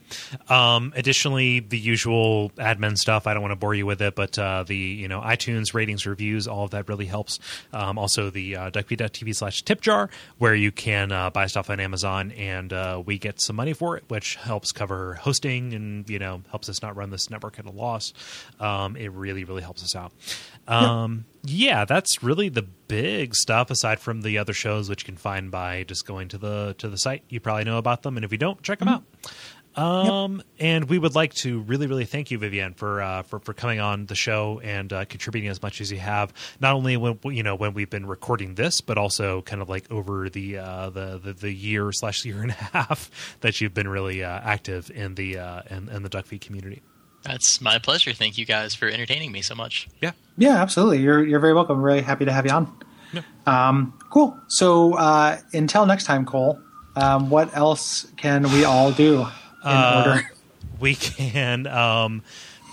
Um, 0.49 0.91
additionally, 0.95 1.59
the 1.59 1.77
usual 1.77 2.49
admin 2.57 2.97
stuff. 2.97 3.27
I 3.27 3.33
don't 3.33 3.43
want 3.43 3.51
to 3.51 3.57
bore 3.57 3.75
you 3.75 3.85
with 3.85 4.01
it, 4.01 4.15
but 4.15 4.37
uh, 4.39 4.63
the 4.63 4.75
you 4.75 5.07
know 5.07 5.21
iTunes 5.21 5.73
ratings, 5.75 6.07
reviews, 6.07 6.47
all 6.47 6.63
of 6.63 6.71
that 6.71 6.89
really 6.89 7.05
helps. 7.05 7.39
Um, 7.73 7.99
also, 7.99 8.31
the 8.31 8.55
uh, 8.55 8.71
duckfeed.tv 8.71 9.35
slash 9.35 9.61
tip 9.61 9.81
jar, 9.81 10.09
where 10.39 10.55
you 10.55 10.71
can 10.71 11.11
uh, 11.11 11.29
buy 11.29 11.45
stuff 11.45 11.69
on 11.69 11.79
Amazon, 11.79 12.31
and 12.31 12.73
uh, 12.73 13.03
we 13.05 13.19
get 13.19 13.39
some 13.39 13.55
money 13.55 13.73
for 13.73 13.95
it, 13.97 14.03
which 14.07 14.35
helps 14.35 14.71
cover 14.71 15.13
hosting 15.15 15.73
and 15.73 16.09
you 16.09 16.17
know 16.17 16.41
helps 16.49 16.69
us 16.69 16.81
not 16.81 16.95
run 16.95 17.11
this 17.11 17.29
network 17.29 17.59
at 17.59 17.65
a 17.65 17.71
loss. 17.71 18.13
Um, 18.59 18.95
it 18.95 19.11
really, 19.11 19.43
really 19.43 19.61
helps 19.61 19.83
us 19.83 19.95
out. 19.95 20.11
Um, 20.67 21.25
yeah, 21.43 21.85
that's 21.85 22.23
really 22.23 22.49
the 22.49 22.63
big 22.63 23.35
stuff. 23.35 23.69
Aside 23.69 23.99
from 23.99 24.21
the 24.21 24.37
other 24.37 24.53
shows, 24.53 24.89
which 24.89 25.03
you 25.03 25.05
can 25.05 25.17
find 25.17 25.51
by 25.51 25.83
just 25.83 26.05
going 26.05 26.29
to 26.29 26.37
the 26.37 26.75
to 26.79 26.89
the 26.89 26.97
site, 26.97 27.23
you 27.29 27.39
probably 27.39 27.63
know 27.63 27.77
about 27.77 28.01
them, 28.03 28.17
and 28.17 28.25
if 28.25 28.31
you 28.31 28.37
don't, 28.37 28.61
check 28.63 28.79
them 28.79 28.87
out. 28.87 29.03
Um, 29.77 30.41
and 30.59 30.89
we 30.89 30.97
would 30.97 31.13
like 31.13 31.35
to 31.35 31.59
really, 31.61 31.85
really 31.85 32.05
thank 32.05 32.31
you, 32.31 32.39
Vivienne, 32.39 32.73
for 32.73 32.99
uh, 33.01 33.21
for 33.21 33.39
for 33.39 33.53
coming 33.53 33.79
on 33.79 34.07
the 34.07 34.15
show 34.15 34.59
and 34.63 34.91
uh, 34.91 35.05
contributing 35.05 35.49
as 35.49 35.61
much 35.61 35.81
as 35.81 35.91
you 35.91 35.99
have. 35.99 36.33
Not 36.59 36.73
only 36.73 36.97
when 36.97 37.19
you 37.25 37.43
know 37.43 37.55
when 37.55 37.75
we've 37.75 37.89
been 37.89 38.07
recording 38.07 38.55
this, 38.55 38.81
but 38.81 38.97
also 38.97 39.43
kind 39.43 39.61
of 39.61 39.69
like 39.69 39.89
over 39.91 40.29
the 40.29 40.57
uh, 40.57 40.89
the, 40.89 41.19
the 41.23 41.33
the 41.33 41.51
year 41.51 41.91
slash 41.91 42.25
year 42.25 42.41
and 42.41 42.51
a 42.51 42.53
half 42.73 43.37
that 43.41 43.61
you've 43.61 43.75
been 43.75 43.87
really 43.87 44.23
uh, 44.23 44.39
active 44.43 44.89
in 44.89 45.13
the 45.13 45.37
uh, 45.37 45.61
in, 45.69 45.89
in 45.89 46.01
the 46.01 46.09
duck 46.09 46.25
feed 46.25 46.41
community. 46.41 46.81
That's 47.21 47.61
my 47.61 47.77
pleasure. 47.77 48.13
Thank 48.13 48.37
you 48.39 48.45
guys 48.45 48.73
for 48.73 48.87
entertaining 48.87 49.31
me 49.31 49.43
so 49.43 49.53
much. 49.53 49.87
Yeah, 50.01 50.13
Yeah, 50.37 50.55
absolutely. 50.61 50.99
You're 50.99 51.23
you're 51.23 51.39
very 51.39 51.53
welcome. 51.53 51.79
We're 51.79 51.89
really 51.89 52.01
happy 52.01 52.25
to 52.25 52.31
have 52.31 52.47
you 52.47 52.51
on. 52.51 52.79
Yeah. 53.13 53.21
Um, 53.45 53.97
cool. 54.09 54.39
So 54.47 54.95
uh, 54.95 55.37
until 55.53 55.85
next 55.85 56.05
time, 56.05 56.25
Kole. 56.25 56.63
Um, 56.95 57.29
what 57.29 57.55
else 57.55 58.07
can 58.17 58.41
we 58.51 58.63
all 58.63 58.91
do 58.91 59.19
in 59.21 59.27
Uh, 59.67 60.03
order? 60.07 60.31
we 60.79 60.95
can 60.95 61.67
um, 61.67 62.23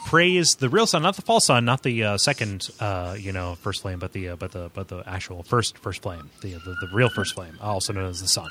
praise 0.06 0.56
the 0.56 0.68
real 0.68 0.86
sun, 0.86 1.02
not 1.02 1.16
the 1.16 1.22
false 1.22 1.46
sun, 1.46 1.64
not 1.64 1.82
the 1.82 2.04
uh, 2.04 2.18
second, 2.18 2.68
uh, 2.80 3.16
you 3.18 3.32
know, 3.32 3.54
first 3.56 3.82
flame, 3.82 3.98
but 3.98 4.12
the 4.12 4.30
uh, 4.30 4.36
but 4.36 4.52
the 4.52 4.70
but 4.74 4.88
the 4.88 5.02
actual 5.06 5.42
first 5.42 5.78
first 5.78 6.02
flame, 6.02 6.30
the 6.40 6.52
the, 6.52 6.76
the 6.80 6.88
real 6.92 7.08
first 7.08 7.34
flame, 7.34 7.58
also 7.60 7.92
known 7.92 8.08
as 8.08 8.20
the 8.20 8.28
sun. 8.28 8.50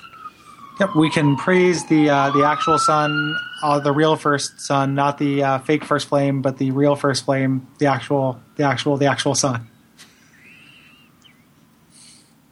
Yep, 0.79 0.95
we 0.95 1.09
can 1.11 1.35
praise 1.35 1.85
the 1.85 2.09
uh, 2.09 2.31
the 2.31 2.43
actual 2.43 2.79
sun, 2.79 3.35
uh, 3.61 3.79
the 3.79 3.91
real 3.91 4.15
first 4.15 4.59
sun, 4.59 4.95
not 4.95 5.19
the 5.19 5.43
uh, 5.43 5.59
fake 5.59 5.85
first 5.85 6.07
flame, 6.07 6.41
but 6.41 6.57
the 6.57 6.71
real 6.71 6.95
first 6.95 7.25
flame, 7.25 7.67
the 7.77 7.85
actual, 7.85 8.39
the 8.55 8.63
actual, 8.63 8.97
the 8.97 9.05
actual 9.05 9.35
sun. 9.35 9.67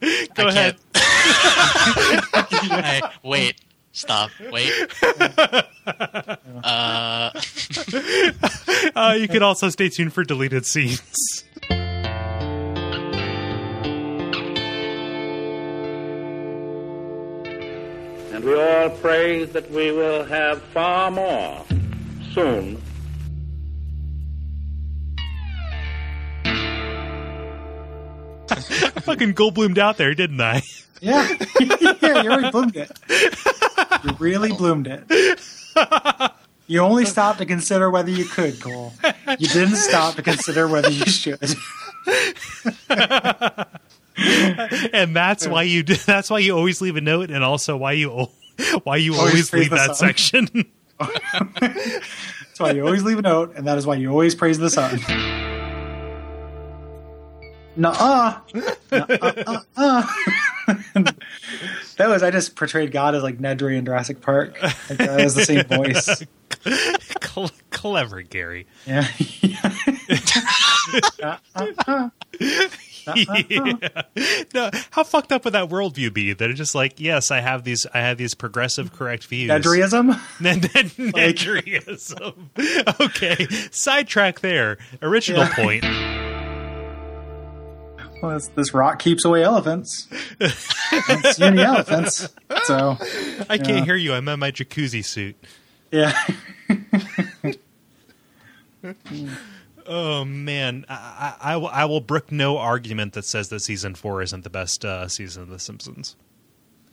Go 0.00 0.46
I 0.46 0.48
ahead. 0.50 0.76
I- 3.04 3.10
wait. 3.24 3.60
Stop. 3.92 4.30
Wait. 4.50 4.72
Uh, 6.64 7.30
Uh, 8.94 9.16
you 9.18 9.26
can 9.28 9.42
also 9.42 9.68
stay 9.68 9.88
tuned 9.88 10.12
for 10.12 10.22
deleted 10.22 10.64
scenes. 10.66 11.44
And 18.32 18.44
we 18.44 18.54
all 18.54 18.90
pray 18.90 19.44
that 19.44 19.70
we 19.70 19.92
will 19.92 20.24
have 20.24 20.62
far 20.62 21.10
more 21.10 21.64
soon 22.32 22.80
Fucking 29.02 29.34
Goldblumed 29.34 29.78
out 29.78 29.96
there, 29.96 30.14
didn't 30.14 30.40
I? 30.40 30.62
Yeah, 31.00 31.28
yeah, 31.58 32.22
you 32.22 32.28
really 32.28 32.50
bloomed 32.50 32.76
it. 32.76 32.90
You 34.04 34.10
really 34.18 34.52
bloomed 34.52 34.86
it. 34.88 35.04
You 36.68 36.80
only 36.80 37.04
stopped 37.04 37.38
to 37.40 37.46
consider 37.46 37.90
whether 37.90 38.10
you 38.10 38.24
could, 38.24 38.54
Kole. 38.54 38.92
You 39.38 39.46
didn't 39.48 39.76
stop 39.76 40.14
to 40.16 40.22
consider 40.22 40.68
whether 40.68 40.90
you 40.90 41.04
should. 41.06 41.38
and 44.92 45.14
that's 45.16 45.46
why 45.46 45.62
you 45.64 45.82
do, 45.82 45.94
that's 45.94 46.30
why 46.30 46.38
you 46.38 46.56
always 46.56 46.80
leave 46.80 46.96
a 46.96 47.00
note, 47.00 47.30
and 47.30 47.42
also 47.44 47.76
why 47.76 47.92
you 47.92 48.28
why 48.84 48.96
you 48.96 49.14
Always 49.14 49.52
always, 49.52 49.52
leave 49.52 49.70
that 49.70 49.96
sun. 49.96 50.08
section. 50.08 50.48
That's 51.00 52.60
why 52.60 52.70
you 52.72 52.84
always 52.86 53.02
leave 53.02 53.18
a 53.18 53.22
note, 53.22 53.54
and 53.56 53.66
that 53.66 53.76
is 53.76 53.86
why 53.86 53.96
you 53.96 54.10
always 54.10 54.34
praise 54.36 54.58
the 54.58 54.70
sun. 54.70 55.00
Nuh-uh. 57.76 58.38
Nuh-uh-uh-uh. 58.92 60.06
that 61.96 62.08
was 62.08 62.22
I 62.22 62.30
just 62.30 62.54
portrayed 62.56 62.92
God 62.92 63.14
as 63.14 63.22
like 63.22 63.38
Nedry 63.38 63.76
in 63.76 63.84
Jurassic 63.84 64.20
Park. 64.20 64.60
Like, 64.62 64.98
that 64.98 65.22
was 65.22 65.34
the 65.34 65.44
same 65.44 65.64
voice. 65.64 66.22
Cl- 67.22 67.50
Clever, 67.70 68.22
Gary. 68.22 68.66
Yeah. 68.86 69.06
Yeah. 71.18 71.38
No, 74.54 74.70
how 74.90 75.02
fucked 75.04 75.32
up 75.32 75.44
would 75.44 75.54
that 75.54 75.68
worldview 75.68 76.12
be? 76.12 76.32
That 76.32 76.50
it's 76.50 76.58
just 76.58 76.74
like, 76.74 77.00
yes, 77.00 77.30
I 77.30 77.40
have 77.40 77.64
these, 77.64 77.86
I 77.92 78.00
have 78.00 78.18
these 78.18 78.34
progressive, 78.34 78.92
correct 78.92 79.24
views. 79.26 79.50
Nedryism? 79.50 80.12
Nedryism. 80.38 82.34
okay, 83.00 83.46
sidetrack 83.70 84.40
there. 84.40 84.78
Original 85.00 85.42
Yeah. 85.44 85.54
point. 85.54 85.84
Well, 88.22 88.34
this, 88.34 88.46
this 88.48 88.72
rock 88.72 88.98
keeps 89.00 89.24
away 89.24 89.42
elephants. 89.42 90.06
I 90.40 91.02
don't 91.08 91.26
see 91.34 91.42
any 91.44 91.60
elephants. 91.62 92.28
So, 92.64 92.96
I 93.50 93.58
can't 93.58 93.68
Yeah. 93.80 93.84
hear 93.84 93.96
you. 93.96 94.12
I'm 94.14 94.26
in 94.28 94.38
my 94.38 94.50
jacuzzi 94.52 95.04
suit. 95.04 95.36
yeah. 95.90 96.12
Oh 99.84 100.24
man, 100.24 100.86
I, 100.88 101.34
I, 101.42 101.52
I 101.52 101.56
will, 101.56 101.66
I 101.68 101.84
will 101.86 102.00
brook 102.00 102.30
no 102.30 102.56
argument 102.58 103.14
that 103.14 103.24
says 103.24 103.48
that 103.48 103.60
season 103.60 103.96
four 103.96 104.22
isn't 104.22 104.44
the 104.44 104.50
best 104.50 104.84
uh, 104.84 105.08
season 105.08 105.42
of 105.42 105.48
The 105.48 105.58
Simpsons. 105.58 106.14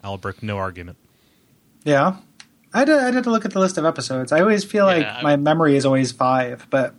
I'll 0.03 0.17
brook 0.17 0.41
no 0.41 0.57
argument. 0.57 0.97
Yeah. 1.83 2.17
I 2.73 2.79
had, 2.79 2.85
to, 2.87 2.95
I 2.99 3.11
had 3.11 3.23
to 3.25 3.29
look 3.31 3.45
at 3.45 3.51
the 3.51 3.59
list 3.59 3.77
of 3.77 3.85
episodes. 3.85 4.31
I 4.31 4.39
always 4.41 4.63
feel 4.63 4.85
like 4.85 5.05
I- 5.05 5.21
my 5.21 5.35
memory 5.35 5.75
is 5.75 5.85
always 5.85 6.11
five, 6.11 6.65
but 6.71 6.95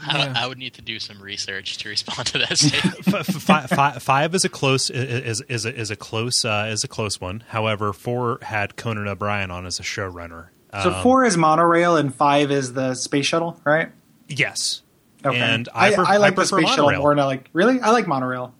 I, 0.00 0.32
I 0.44 0.46
would 0.46 0.58
need 0.58 0.74
to 0.74 0.82
do 0.82 0.98
some 0.98 1.20
research 1.20 1.78
to 1.78 1.88
respond 1.88 2.26
to 2.28 2.38
that 2.38 2.58
statement. 2.58 3.08
F- 3.14 3.26
fi- 3.26 3.66
fi- 3.66 3.98
five 3.98 4.34
is 4.34 4.44
a 4.44 4.48
close 4.48 4.90
is 4.90 5.40
is 5.42 5.64
a, 5.66 5.74
is 5.74 5.90
a 5.90 5.96
close 5.96 6.44
uh, 6.44 6.68
is 6.70 6.84
a 6.84 6.88
close 6.88 7.20
one. 7.20 7.44
However, 7.48 7.92
four 7.92 8.38
had 8.42 8.76
Conan 8.76 9.08
O'Brien 9.08 9.50
on 9.50 9.66
as 9.66 9.78
a 9.80 9.82
showrunner. 9.82 10.48
so 10.82 10.92
Um, 10.92 11.02
four 11.02 11.24
is 11.24 11.36
monorail 11.36 11.96
and 11.96 12.14
five 12.14 12.50
is 12.50 12.72
the 12.74 12.94
space 12.94 13.26
shuttle, 13.26 13.60
right? 13.64 13.90
yes, 14.28 14.82
Okay. 15.24 15.38
and 15.38 15.68
I, 15.74 15.88
I, 15.88 15.94
pref- 15.94 16.06
I 16.08 16.16
like 16.18 16.34
the 16.34 16.42
prefer 16.42 16.58
space 16.60 16.68
shuttle 16.70 16.84
monorail. 16.86 17.00
more 17.02 17.10
than 17.14 17.20
I 17.20 17.24
like. 17.26 17.48
Really, 17.52 17.80
I 17.80 17.90
like 17.90 18.06
monorail. 18.06 18.54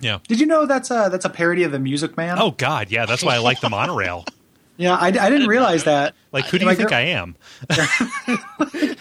Yeah. 0.00 0.18
Did 0.28 0.40
you 0.40 0.46
know 0.46 0.66
that's 0.66 0.90
a 0.90 1.08
that's 1.10 1.24
a 1.24 1.30
parody 1.30 1.62
of 1.62 1.72
the 1.72 1.78
Music 1.78 2.16
Man? 2.18 2.38
Oh 2.38 2.50
God, 2.50 2.90
yeah. 2.90 3.06
That's 3.06 3.24
why 3.24 3.34
I 3.34 3.38
like 3.38 3.60
the 3.60 3.70
monorail. 3.70 4.24
yeah, 4.76 4.94
I, 4.94 5.06
I 5.06 5.30
didn't 5.30 5.48
realize 5.48 5.84
that. 5.84 6.14
Like, 6.32 6.46
who 6.46 6.58
do 6.58 6.66
you 6.66 6.74
think 6.74 6.92
I 6.92 7.00
am? 7.02 7.36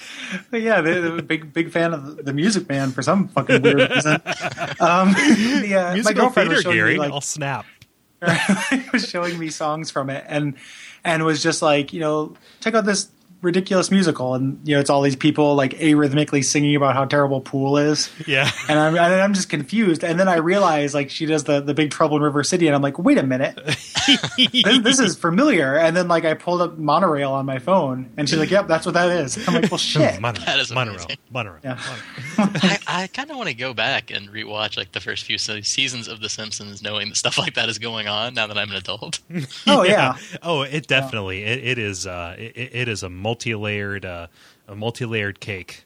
Yeah, 0.52 0.82
the, 0.82 1.14
the 1.18 1.24
big 1.24 1.54
big 1.54 1.72
fan 1.72 1.94
of 1.94 2.24
the 2.24 2.34
Music 2.34 2.68
Man 2.68 2.92
for 2.92 3.02
some 3.02 3.28
fucking 3.28 3.62
weird 3.62 3.90
reason. 3.90 4.14
Um, 4.80 5.14
the, 5.14 5.76
uh, 5.76 6.04
my 6.04 6.14
girlfriend 6.14 6.50
theater, 6.50 6.50
was 6.50 6.62
showing 6.64 6.76
Gary. 6.76 6.94
me 6.94 7.00
like 7.00 7.12
I'll 7.12 7.22
snap. 7.22 7.66
was 8.92 9.08
showing 9.08 9.38
me 9.38 9.50
songs 9.50 9.92
from 9.92 10.10
it 10.10 10.26
and 10.28 10.56
and 11.04 11.24
was 11.24 11.44
just 11.44 11.62
like 11.62 11.94
you 11.94 12.00
know 12.00 12.34
check 12.62 12.74
out 12.74 12.86
this 12.86 13.10
ridiculous 13.42 13.92
musical 13.92 14.34
and 14.34 14.60
you 14.68 14.74
know 14.74 14.80
it's 14.82 14.90
all 14.90 15.02
these 15.02 15.16
people 15.16 15.54
like 15.56 15.72
arrhythmically 15.76 16.44
singing 16.44 16.76
about 16.76 16.96
how 16.96 17.06
terrible 17.06 17.42
pool 17.42 17.78
is 17.78 18.10
Yeah. 18.26 18.50
and 18.70 18.80
I'm 18.80 18.96
and 18.96 19.22
I'm 19.22 19.34
just 19.34 19.50
confused 19.50 20.04
and 20.04 20.20
then 20.20 20.28
I 20.28 20.38
realize 20.38 20.94
like 20.96 21.10
she 21.12 21.26
does 21.28 21.44
the 21.44 21.62
the 21.62 21.74
big 21.76 21.92
trouble 21.92 22.18
in 22.18 22.24
River 22.24 22.44
City 22.44 22.66
and 22.68 22.76
I'm 22.76 22.82
like 22.82 22.98
wait 22.98 23.18
a 23.20 23.24
minute 23.24 23.56
this, 24.38 24.80
this 24.82 25.00
is 25.00 25.16
familiar 25.16 25.76
and 25.78 25.96
then 25.96 26.08
like 26.08 26.26
I 26.26 26.34
pulled 26.34 26.62
up 26.62 26.78
monorail 26.78 27.34
on 27.34 27.46
my 27.46 27.60
phone 27.60 28.10
and 28.18 28.28
she's 28.28 28.40
like 28.40 28.50
yep 28.52 28.68
that's 28.68 28.86
what 28.86 28.94
that 28.94 29.10
is 29.12 29.38
I'm 29.48 29.54
like 29.56 29.70
well 29.72 29.78
shit 29.80 30.20
Monorail. 30.20 30.46
That 30.46 30.60
is 30.60 30.72
monorail. 30.74 30.96
amazing. 31.02 31.18
Monorail. 31.32 31.62
Yeah. 31.64 31.78
I, 32.38 32.80
I 32.88 33.08
kind 33.08 33.30
of 33.30 33.38
want 33.38 33.50
to 33.50 33.56
go 33.56 33.74
back 33.74 34.10
and 34.12 34.30
rewatch 34.30 34.78
like 34.78 34.92
the 34.94 35.00
first 35.02 35.26
few 35.26 35.38
seasons 35.38 36.08
of 36.08 36.20
The 36.22 36.30
Simpsons, 36.30 36.82
knowing 36.82 37.10
that 37.10 37.16
stuff 37.16 37.38
like 37.38 37.56
that 37.56 37.70
is 37.70 37.78
going 37.78 38.08
on. 38.08 38.34
Now 38.34 38.48
that 38.48 38.58
I'm 38.58 38.70
an 38.72 38.78
adult, 38.78 39.20
oh 39.68 39.84
yeah 39.84 40.16
Oh, 40.42 40.62
it 40.64 40.88
definitely 40.88 41.44
it, 41.44 41.64
it 41.64 41.78
is. 41.78 42.08
Uh, 42.08 42.36
it, 42.38 42.54
it 42.74 42.88
is 42.88 43.04
a 43.04 43.10
multi-layered, 43.26 44.06
uh, 44.06 44.28
a 44.68 44.76
multi-layered 44.76 45.40
cake. 45.40 45.84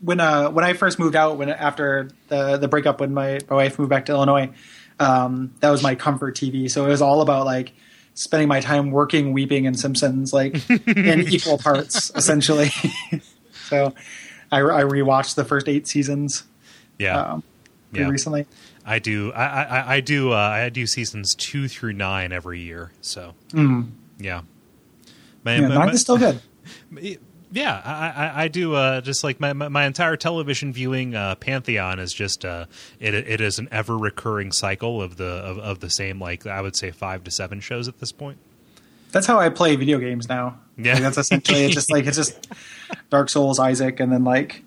when 0.00 0.20
uh 0.20 0.50
when 0.50 0.64
I 0.64 0.72
first 0.74 0.98
moved 0.98 1.16
out 1.16 1.38
when 1.38 1.48
after 1.48 2.10
the 2.28 2.56
the 2.58 2.68
breakup 2.68 3.00
when 3.00 3.14
my, 3.14 3.38
my 3.48 3.56
wife 3.56 3.78
moved 3.78 3.90
back 3.90 4.06
to 4.06 4.12
Illinois, 4.12 4.50
um, 5.00 5.54
that 5.60 5.70
was 5.70 5.82
my 5.82 5.94
comfort 5.94 6.34
TV. 6.36 6.70
So 6.70 6.84
it 6.84 6.88
was 6.88 7.00
all 7.02 7.20
about 7.22 7.46
like 7.46 7.72
spending 8.14 8.48
my 8.48 8.60
time 8.60 8.90
working, 8.90 9.32
weeping, 9.32 9.66
and 9.66 9.78
Simpsons 9.78 10.32
like 10.32 10.68
in 10.86 11.20
equal 11.28 11.58
parts 11.58 12.10
essentially. 12.14 12.70
so 13.68 13.94
I, 14.52 14.58
I 14.60 14.82
rewatched 14.82 15.36
the 15.36 15.44
first 15.44 15.68
eight 15.68 15.86
seasons 15.86 16.44
Yeah. 16.98 17.18
um, 17.20 17.42
Yeah. 17.92 18.08
recently. 18.08 18.46
I 18.86 18.98
do. 18.98 19.32
I, 19.32 19.44
I, 19.62 19.94
I 19.96 20.00
do. 20.00 20.32
Uh, 20.32 20.36
I 20.36 20.68
do 20.68 20.86
seasons 20.86 21.34
two 21.34 21.68
through 21.68 21.94
nine 21.94 22.32
every 22.32 22.60
year. 22.60 22.92
So 23.00 23.34
Mm. 23.52 23.90
yeah. 24.18 24.42
My, 25.44 25.56
Yeah, 25.56 25.68
my- 25.68 25.86
my- 25.86 25.92
is 25.92 26.00
still 26.00 26.18
good. 26.18 26.40
yeah, 27.52 27.80
I, 27.84 28.08
I, 28.26 28.42
I 28.44 28.48
do. 28.48 28.74
Uh, 28.74 29.00
just 29.00 29.22
like 29.22 29.38
my, 29.40 29.52
my, 29.52 29.68
my 29.68 29.84
entire 29.86 30.16
television 30.16 30.72
viewing 30.72 31.14
uh, 31.14 31.34
pantheon 31.36 31.98
is 31.98 32.12
just 32.12 32.44
uh, 32.44 32.66
it. 32.98 33.14
It 33.14 33.40
is 33.40 33.58
an 33.58 33.68
ever 33.70 33.96
recurring 33.96 34.50
cycle 34.52 35.00
of 35.02 35.16
the 35.16 35.26
of, 35.26 35.58
of 35.58 35.80
the 35.80 35.90
same 35.90 36.18
like 36.20 36.46
I 36.46 36.60
would 36.60 36.76
say 36.76 36.90
five 36.90 37.22
to 37.24 37.30
seven 37.30 37.60
shows 37.60 37.86
at 37.88 37.98
this 38.00 38.12
point. 38.12 38.38
That's 39.12 39.26
how 39.26 39.38
I 39.38 39.48
play 39.50 39.76
video 39.76 39.98
games 39.98 40.28
now. 40.28 40.58
Yeah. 40.76 40.94
Like, 40.94 41.02
that's 41.02 41.18
essentially 41.18 41.64
it's 41.66 41.74
just 41.74 41.92
like 41.92 42.06
it's 42.06 42.16
just 42.16 42.48
Dark 43.10 43.28
Souls, 43.30 43.60
Isaac, 43.60 44.00
and 44.00 44.10
then 44.12 44.24
like 44.24 44.64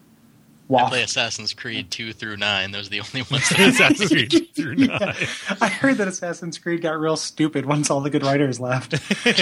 I 0.69 0.89
play 0.89 1.03
Assassin's 1.03 1.53
Creed 1.53 1.89
two 1.91 2.11
through 2.13 2.37
nine. 2.37 2.71
Those 2.71 2.87
are 2.87 2.89
the 2.89 2.99
only 2.99 3.21
ones. 3.31 3.49
Assassin's 3.51 4.09
Creed 4.09 4.49
through 4.53 4.75
nine. 4.75 5.15
I 5.61 5.67
heard 5.67 5.97
that 5.97 6.07
Assassin's 6.07 6.57
Creed 6.57 6.81
got 6.81 6.99
real 6.99 7.15
stupid 7.17 7.65
once 7.65 7.89
all 7.89 8.01
the 8.01 8.09
good 8.09 8.23
writers 8.23 8.59
left. 8.59 8.93
it, 9.25 9.35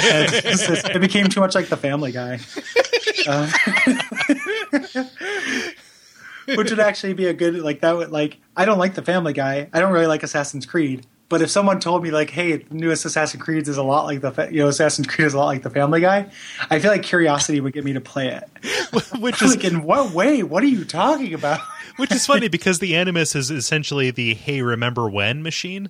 just- 0.44 0.90
it 0.90 1.00
became 1.02 1.28
too 1.28 1.40
much 1.40 1.56
like 1.56 1.68
the 1.68 1.78
Family 1.78 2.12
Guy. 2.12 2.40
Uh, 3.28 3.50
which 6.56 6.70
would 6.70 6.80
actually 6.80 7.14
be 7.14 7.26
a 7.26 7.34
good 7.34 7.56
like 7.56 7.82
that 7.82 7.96
would 7.98 8.12
like 8.12 8.38
I 8.56 8.66
don't 8.66 8.78
like 8.78 8.94
the 8.94 9.02
Family 9.02 9.34
Guy. 9.34 9.68
I 9.74 9.80
don't 9.80 9.92
really 9.92 10.06
like 10.08 10.22
Assassin's 10.24 10.66
Creed. 10.66 11.06
But 11.28 11.42
if 11.42 11.50
someone 11.50 11.80
told 11.80 12.04
me 12.04 12.12
like, 12.12 12.30
"Hey, 12.30 12.58
the 12.58 12.76
newest 12.76 13.04
Assassin's 13.04 13.42
Creed 13.42 13.68
is 13.68 13.78
a 13.78 13.84
lot 13.84 14.06
like 14.06 14.22
the 14.22 14.48
you 14.52 14.60
know 14.60 14.68
Assassin's 14.68 15.08
Creed 15.08 15.26
is 15.26 15.34
a 15.34 15.38
lot 15.38 15.48
like 15.48 15.64
the 15.64 15.72
Family 15.72 16.00
Guy," 16.02 16.28
I 16.70 16.80
feel 16.80 16.92
like 16.92 17.02
curiosity 17.04 17.60
would 17.62 17.74
get 17.74 17.84
me 17.84 17.94
to 17.94 18.02
play 18.02 18.28
it. 18.30 18.44
which 19.20 19.42
is 19.42 19.56
Like, 19.56 19.66
in 19.66 19.84
what 19.84 20.12
way? 20.12 20.44
What 20.44 20.62
are 20.64 20.68
you 20.68 20.86
talking 20.86 21.34
about? 21.34 21.60
which 21.98 22.12
is 22.12 22.26
funny 22.28 22.48
because 22.48 22.78
the 22.80 22.96
animus 22.96 23.36
is 23.36 23.50
essentially 23.50 24.12
the 24.12 24.36
"Hey, 24.36 24.62
remember 24.62 25.10
when" 25.10 25.42
machine. 25.42 25.90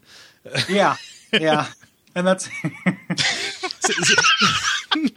Yeah, 0.69 0.95
yeah, 1.33 1.67
and 2.15 2.25
that's 2.25 2.49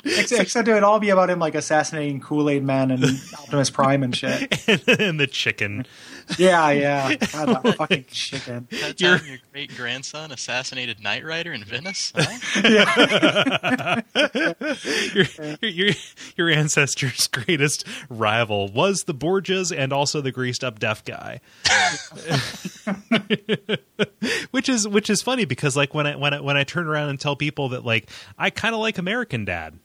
Ex- 0.05 0.33
except 0.33 0.66
it 0.69 0.73
would 0.75 0.83
all 0.83 0.99
be 0.99 1.11
about 1.11 1.31
him 1.31 1.39
like 1.39 1.55
assassinating 1.55 2.21
Kool 2.21 2.51
Aid 2.51 2.64
Man 2.64 2.91
and 2.91 3.05
Optimus 3.39 3.71
Prime 3.71 4.03
and 4.03 4.14
shit. 4.16 4.69
and 4.69 5.21
the 5.21 5.27
chicken. 5.29 5.87
Yeah, 6.37 6.70
yeah. 6.70 7.14
God, 7.14 7.49
that 7.62 7.74
fucking 7.79 8.05
chicken. 8.11 8.68
That 8.70 9.01
your 9.01 9.18
great 9.53 9.74
grandson 9.76 10.31
assassinated 10.33 11.01
Knight 11.03 11.24
Rider 11.24 11.53
in 11.53 11.64
Venice. 11.64 12.12
Huh? 12.14 12.39
your, 15.14 15.57
your 15.62 15.95
your 16.37 16.51
ancestors' 16.51 17.26
greatest 17.29 17.85
rival 18.09 18.68
was 18.68 19.05
the 19.05 19.14
Borgias 19.14 19.72
and 19.76 19.93
also 19.93 20.20
the 20.20 20.33
greased 20.33 20.62
up 20.64 20.79
deaf 20.79 21.05
guy. 21.05 21.41
which 24.51 24.68
is 24.68 24.87
which 24.87 25.11
is 25.11 25.22
funny 25.22 25.45
because 25.45 25.76
like 25.76 25.95
when 25.95 26.07
I 26.07 26.16
when 26.16 26.35
I 26.35 26.41
when 26.41 26.57
I 26.57 26.64
turn 26.64 26.87
around 26.87 27.11
and 27.11 27.20
tell 27.20 27.37
people 27.37 27.70
that 27.70 27.85
like 27.85 28.11
I 28.39 28.51
kind 28.51 28.74
of 28.74 28.81
like 28.81 28.99
American 28.99 29.45
Dad, 29.45 29.79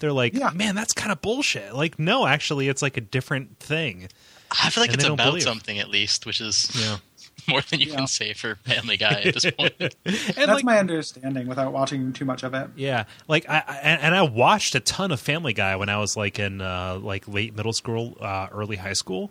they're 0.00 0.12
like, 0.12 0.34
Yeah. 0.34 0.50
"Man, 0.50 0.74
that's 0.74 0.92
kind 0.92 1.12
of 1.12 1.20
bullshit." 1.22 1.74
Like, 1.74 1.98
no, 1.98 2.26
actually, 2.26 2.68
it's 2.68 2.82
like 2.82 2.96
a 2.96 3.00
different 3.02 3.58
thing. 3.58 4.08
I 4.50 4.70
feel 4.70 4.82
like 4.82 4.90
And 4.92 5.00
it's 5.00 5.08
about 5.08 5.24
believe. 5.26 5.42
something 5.42 5.78
at 5.78 5.88
least, 5.90 6.26
which 6.26 6.40
is 6.40 6.70
Yeah. 6.74 6.98
more 7.48 7.60
than 7.62 7.80
you 7.80 7.90
Yeah. 7.90 7.96
can 7.96 8.06
say 8.06 8.32
for 8.32 8.56
Family 8.56 8.96
Guy 8.96 9.22
at 9.22 9.34
this 9.34 9.50
point. 9.50 9.74
And 9.80 9.92
That's 10.04 10.48
like, 10.48 10.64
my 10.64 10.78
understanding 10.78 11.46
without 11.46 11.72
watching 11.72 12.12
too 12.12 12.24
much 12.24 12.42
of 12.42 12.54
it. 12.54 12.68
Yeah, 12.76 13.04
like 13.28 13.48
I, 13.48 13.62
I 13.66 13.74
and 13.82 14.02
and 14.02 14.14
I 14.14 14.22
watched 14.22 14.74
a 14.74 14.80
ton 14.80 15.10
of 15.12 15.20
Family 15.20 15.52
Guy 15.52 15.76
when 15.76 15.88
I 15.88 15.98
was 15.98 16.16
like 16.16 16.38
in 16.38 16.60
uh, 16.60 16.98
like 17.00 17.26
late 17.28 17.54
middle 17.56 17.72
school, 17.72 18.16
uh, 18.20 18.48
early 18.52 18.76
high 18.76 18.92
school. 18.94 19.30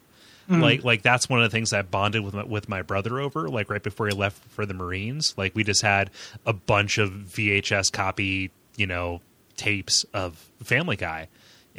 Like 0.51 0.84
like 0.84 1.03
that's 1.03 1.30
one 1.30 1.43
of 1.43 1.51
the 1.51 1.55
things 1.55 1.72
I 1.74 1.84
bonded 1.84 2.24
with 2.26 2.34
my, 2.34 2.43
with 2.43 2.67
my 2.67 2.82
brother 2.82 3.20
over. 3.20 3.47
Like 3.49 3.70
right 3.70 3.84
before 3.84 4.07
he 4.07 4.15
left 4.15 4.43
for 4.49 4.65
the 4.65 4.74
Marines, 4.74 5.36
like 5.38 5.53
we 5.53 5.63
just 5.63 5.84
had 5.84 6.09
a 6.43 6.53
bunch 6.53 6.97
of 6.97 7.11
VHS 7.11 7.91
copy, 7.91 8.49
you 8.76 8.88
know, 8.88 9.22
tapes 9.57 10.05
of 10.11 10.49
Family 10.63 10.95
Guy, 10.95 11.28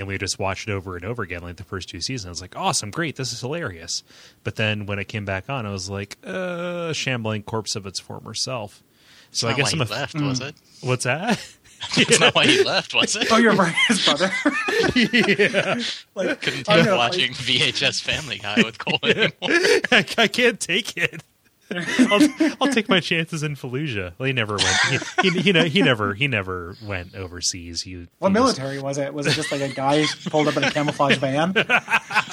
and 0.00 0.08
we 0.08 0.16
just 0.18 0.38
watched 0.38 0.66
it 0.66 0.72
over 0.72 0.96
and 0.96 1.04
over 1.04 1.22
again. 1.22 1.42
Like 1.42 1.56
the 1.56 1.62
first 1.62 1.88
two 1.90 2.00
seasons, 2.00 2.26
I 2.26 2.30
was 2.30 2.40
like, 2.40 2.56
awesome, 2.56 2.90
great, 2.90 3.16
this 3.16 3.32
is 3.32 3.40
hilarious. 3.40 4.02
But 4.42 4.56
then 4.56 4.86
when 4.86 4.98
it 4.98 5.06
came 5.08 5.26
back 5.26 5.48
on, 5.50 5.66
I 5.66 5.70
was 5.70 5.90
like, 5.90 6.16
uh, 6.24 6.92
shambling 6.94 7.42
corpse 7.42 7.76
of 7.76 7.86
its 7.86 8.00
former 8.00 8.34
self. 8.34 8.82
So 9.30 9.46
I 9.46 9.52
guess 9.52 9.72
why 9.72 9.80
I'm 9.82 9.86
he 9.86 9.92
a 9.92 9.96
left, 9.96 10.20
was 10.20 10.40
it? 10.40 10.54
what's 10.80 11.04
that? 11.04 11.38
That's 11.96 12.18
not 12.20 12.34
why 12.34 12.46
he 12.46 12.64
left, 12.64 12.94
was 12.94 13.14
it? 13.14 13.28
Oh, 13.30 13.36
you're 13.36 13.54
right, 13.54 13.74
his 13.88 14.04
brother. 14.04 14.30
yeah, 14.96 15.80
like, 16.14 16.40
Couldn't 16.42 16.68
I'm 16.68 16.78
take 16.78 16.84
gonna 16.86 16.96
watching 16.96 17.32
VHS 17.32 18.02
Family 18.02 18.38
Guy 18.38 18.56
with 18.56 18.78
Kole 18.78 18.98
anymore. 19.04 19.84
I, 19.92 20.04
I 20.18 20.28
can't 20.28 20.58
take 20.58 20.96
it. 20.96 21.22
I'll, 22.10 22.56
I'll 22.60 22.72
take 22.72 22.88
my 22.88 23.00
chances 23.00 23.42
in 23.42 23.54
Fallujah. 23.54 24.12
Well, 24.18 24.26
he 24.26 24.32
never 24.32 24.56
went. 24.56 24.76
He, 25.22 25.28
he, 25.30 25.52
he, 25.52 25.68
he 25.68 25.82
never 25.82 26.14
he 26.14 26.26
never 26.26 26.76
went 26.84 27.14
overseas. 27.14 27.82
He, 27.82 28.08
What 28.18 28.32
military 28.32 28.80
was 28.80 28.98
it? 28.98 29.14
Was 29.14 29.26
it 29.26 29.32
just 29.34 29.52
like 29.52 29.60
a 29.60 29.68
guy 29.68 30.04
pulled 30.26 30.48
up 30.48 30.56
in 30.56 30.64
a 30.64 30.70
camouflage 30.70 31.16
van? 31.18 31.54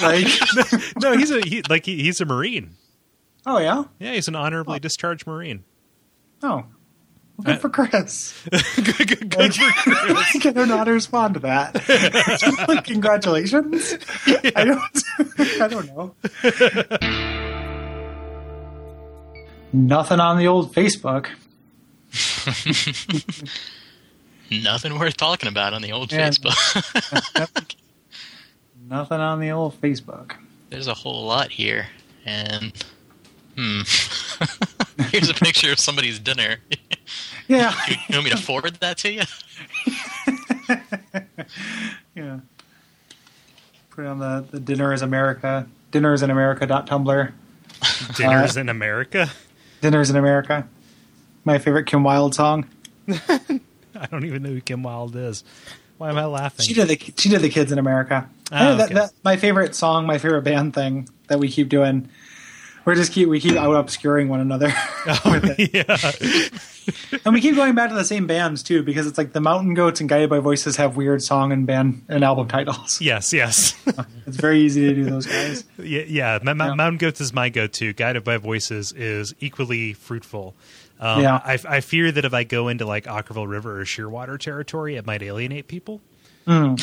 Like, 0.01 0.27
no, 1.01 1.17
he's 1.17 1.31
a 1.31 1.41
he, 1.41 1.63
like 1.69 1.85
he, 1.85 2.03
he's 2.03 2.21
a 2.21 2.25
marine. 2.25 2.75
oh 3.47 3.57
yeah, 3.57 3.85
Yeah, 3.99 4.13
he's 4.13 4.27
an 4.27 4.35
honorably 4.35 4.79
discharged 4.79 5.25
marine. 5.25 5.63
oh, 6.43 6.65
well, 7.37 7.43
good 7.43 7.55
uh, 7.55 7.57
for 7.57 7.69
Chris. 7.69 8.33
good, 8.75 9.07
good, 9.07 9.29
good 9.29 9.55
for 9.55 10.47
I 10.47 10.51
don't 10.51 10.67
know 10.67 10.77
how 10.77 10.83
to 10.83 10.91
respond 10.91 11.33
to 11.35 11.39
that. 11.41 12.67
Like, 12.67 12.85
Congratulations. 12.85 13.95
I 14.55 14.65
don't. 14.65 15.61
I 15.61 15.67
don't 15.67 15.87
know. 15.95 17.37
Nothing 19.73 20.19
on 20.19 20.37
the 20.37 20.47
old 20.47 20.73
Facebook. 20.73 21.27
Nothing 24.51 24.97
worth 24.97 25.17
talking 25.17 25.49
about 25.49 25.73
on 25.73 25.81
the 25.81 25.91
old 25.91 26.11
Yeah. 26.11 26.29
Facebook. 26.29 27.65
Nothing 28.89 29.19
on 29.19 29.39
the 29.39 29.51
old 29.51 29.79
Facebook. 29.81 30.33
There's 30.69 30.87
a 30.87 30.93
whole 30.93 31.25
lot 31.25 31.51
here, 31.51 31.87
and 32.25 32.71
hmm. 33.57 33.81
Here's 35.11 35.29
a 35.29 35.33
picture 35.33 35.71
of 35.71 35.79
somebody's 35.79 36.19
dinner. 36.19 36.57
Yeah, 37.47 37.73
you 37.87 37.97
want 38.17 38.25
me 38.25 38.31
to 38.31 38.37
forward 38.37 38.75
that 38.75 38.97
to 38.99 39.11
you? 39.11 39.21
yeah. 42.15 42.39
Put 43.89 44.05
it 44.05 44.07
on 44.07 44.19
the, 44.19 44.45
the 44.51 44.59
dinner 44.59 44.93
is 44.93 45.01
America. 45.01 45.67
Dinners 45.91 46.21
in 46.21 46.29
America. 46.29 46.67
Tumblr. 46.67 47.31
dinners 48.15 48.57
Uh, 48.57 48.59
in 48.61 48.69
America. 48.69 49.29
Dinners 49.81 50.09
in 50.09 50.15
America. 50.15 50.67
My 51.43 51.59
favorite 51.59 51.85
Kim 51.85 52.03
Wilde 52.03 52.35
song. 52.35 52.67
I 53.07 54.05
don't 54.11 54.25
even 54.25 54.43
know 54.43 54.49
who 54.49 54.61
Kim 54.61 54.83
Wilde 54.83 55.15
is. 55.15 55.43
Why 55.97 56.09
am 56.09 56.17
I 56.17 56.25
laughing? 56.25 56.65
She 56.65 56.73
did 56.73 56.87
the 56.87 57.13
she 57.17 57.29
did 57.29 57.41
the 57.41 57.49
kids 57.49 57.71
in 57.71 57.79
America. 57.79 58.29
Oh, 58.51 58.77
that, 58.77 58.85
okay. 58.85 58.93
that 58.93 59.11
my 59.23 59.37
favorite 59.37 59.75
song, 59.75 60.05
my 60.05 60.17
favorite 60.17 60.43
band 60.43 60.73
thing 60.73 61.09
that 61.27 61.39
we 61.39 61.49
keep 61.49 61.69
doing. 61.69 62.09
We 62.87 62.95
just 62.95 63.11
keep 63.11 63.27
we 63.29 63.39
keep 63.41 63.55
out 63.57 63.73
obscuring 63.75 64.29
one 64.29 64.39
another, 64.39 64.71
Oh, 65.07 65.41
yeah. 65.57 65.97
and 67.25 67.33
we 67.33 67.41
keep 67.41 67.55
going 67.55 67.75
back 67.75 67.89
to 67.89 67.95
the 67.95 68.05
same 68.05 68.27
bands 68.27 68.63
too 68.63 68.81
because 68.81 69.05
it's 69.07 69.17
like 69.17 69.33
the 69.33 69.41
Mountain 69.41 69.73
Goats 69.73 69.99
and 69.99 70.07
Guided 70.09 70.29
by 70.29 70.39
Voices 70.39 70.77
have 70.77 70.95
weird 70.95 71.21
song 71.21 71.51
and 71.51 71.67
band 71.67 72.03
and 72.07 72.23
album 72.23 72.47
titles. 72.47 73.01
Yes, 73.07 73.33
yes. 73.33 73.75
It's 74.25 74.37
very 74.37 74.61
easy 74.61 74.87
to 74.87 74.95
do 74.95 75.03
those 75.03 75.25
guys. 75.27 75.65
yeah, 75.77 76.03
yeah. 76.07 76.39
Ma- 76.41 76.53
Yeah. 76.67 76.73
Mountain 76.75 76.97
Goats 76.97 77.19
is 77.19 77.33
my 77.33 77.49
go-to. 77.49 77.91
Guided 77.91 78.23
by 78.23 78.37
Voices 78.37 78.93
is 78.93 79.35
equally 79.41 79.91
fruitful. 79.93 80.55
Um, 80.99 81.21
Yeah. 81.21 81.41
I, 81.43 81.59
I 81.67 81.81
fear 81.81 82.09
that 82.13 82.23
if 82.23 82.33
I 82.33 82.45
go 82.45 82.69
into 82.69 82.85
like 82.85 83.03
Okkervil 83.03 83.49
River 83.49 83.81
or 83.81 83.83
Shearwater 83.83 84.39
territory, 84.39 84.95
it 84.95 85.05
might 85.05 85.21
alienate 85.21 85.67
people. 85.67 85.99
Mm, 86.47 86.79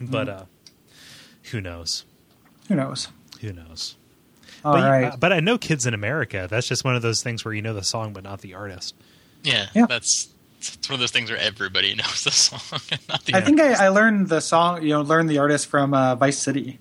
But 0.00 0.28
uh, 0.30 0.44
who 1.50 1.60
knows? 1.60 2.06
who 2.68 2.74
knows? 2.74 3.08
Who 3.42 3.52
knows? 3.52 3.96
All 4.64 4.74
but, 4.74 4.82
right. 4.90 5.04
uh, 5.12 5.16
but 5.18 5.32
I 5.32 5.40
know 5.40 5.58
Kids 5.58 5.86
in 5.86 5.94
America. 5.94 6.46
That's 6.50 6.66
just 6.68 6.84
one 6.84 6.96
of 6.96 7.02
those 7.02 7.22
things 7.22 7.44
where 7.44 7.54
you 7.54 7.62
know 7.62 7.74
the 7.74 7.82
song 7.84 8.12
but 8.12 8.24
not 8.24 8.40
the 8.40 8.54
artist. 8.54 8.94
Yeah, 9.44 9.66
Yeah. 9.74 9.86
that's 9.86 10.28
it's 10.60 10.88
one 10.88 10.94
of 10.94 11.00
those 11.00 11.12
things 11.12 11.30
where 11.30 11.38
everybody 11.38 11.94
knows 11.96 12.24
the 12.24 12.30
song 12.32 12.80
and 12.90 13.00
not 13.08 13.24
the 13.24 13.34
I 13.36 13.40
think 13.40 13.60
I, 13.60 13.86
I 13.86 13.88
learned 13.88 14.28
the 14.28 14.40
song, 14.40 14.82
you 14.82 14.88
know, 14.90 15.02
learned 15.02 15.30
the 15.30 15.38
artist 15.38 15.66
from 15.68 15.94
uh, 15.94 16.16
Vice 16.16 16.38
City. 16.38 16.78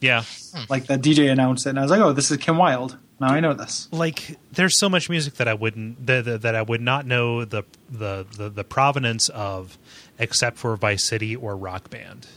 Yeah. 0.00 0.22
Like 0.68 0.86
the 0.86 0.94
DJ 0.96 1.30
announced 1.32 1.66
it, 1.66 1.70
and 1.70 1.78
I 1.80 1.82
was 1.82 1.90
like, 1.90 2.00
"Oh, 2.00 2.12
this 2.12 2.30
is 2.30 2.36
Kim 2.36 2.56
Wilde." 2.56 2.96
Now 3.20 3.30
I 3.32 3.40
know 3.40 3.52
this. 3.52 3.88
like 3.90 4.38
there's 4.52 4.78
so 4.78 4.88
much 4.88 5.10
music 5.10 5.34
that 5.34 5.48
I 5.48 5.54
wouldn't 5.54 6.06
that, 6.06 6.24
that, 6.24 6.42
that 6.42 6.54
I 6.54 6.62
would 6.62 6.80
not 6.80 7.04
know 7.04 7.44
the, 7.44 7.64
the 7.90 8.24
the 8.36 8.48
the 8.48 8.62
provenance 8.62 9.28
of 9.30 9.76
except 10.20 10.56
for 10.56 10.76
Vice 10.76 11.02
City 11.04 11.34
or 11.34 11.56
Rock 11.56 11.90
Band. 11.90 12.28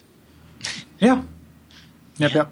Yeah. 0.97 1.17
Yep. 1.17 1.25
Yeah. 2.17 2.27
Yep. 2.37 2.51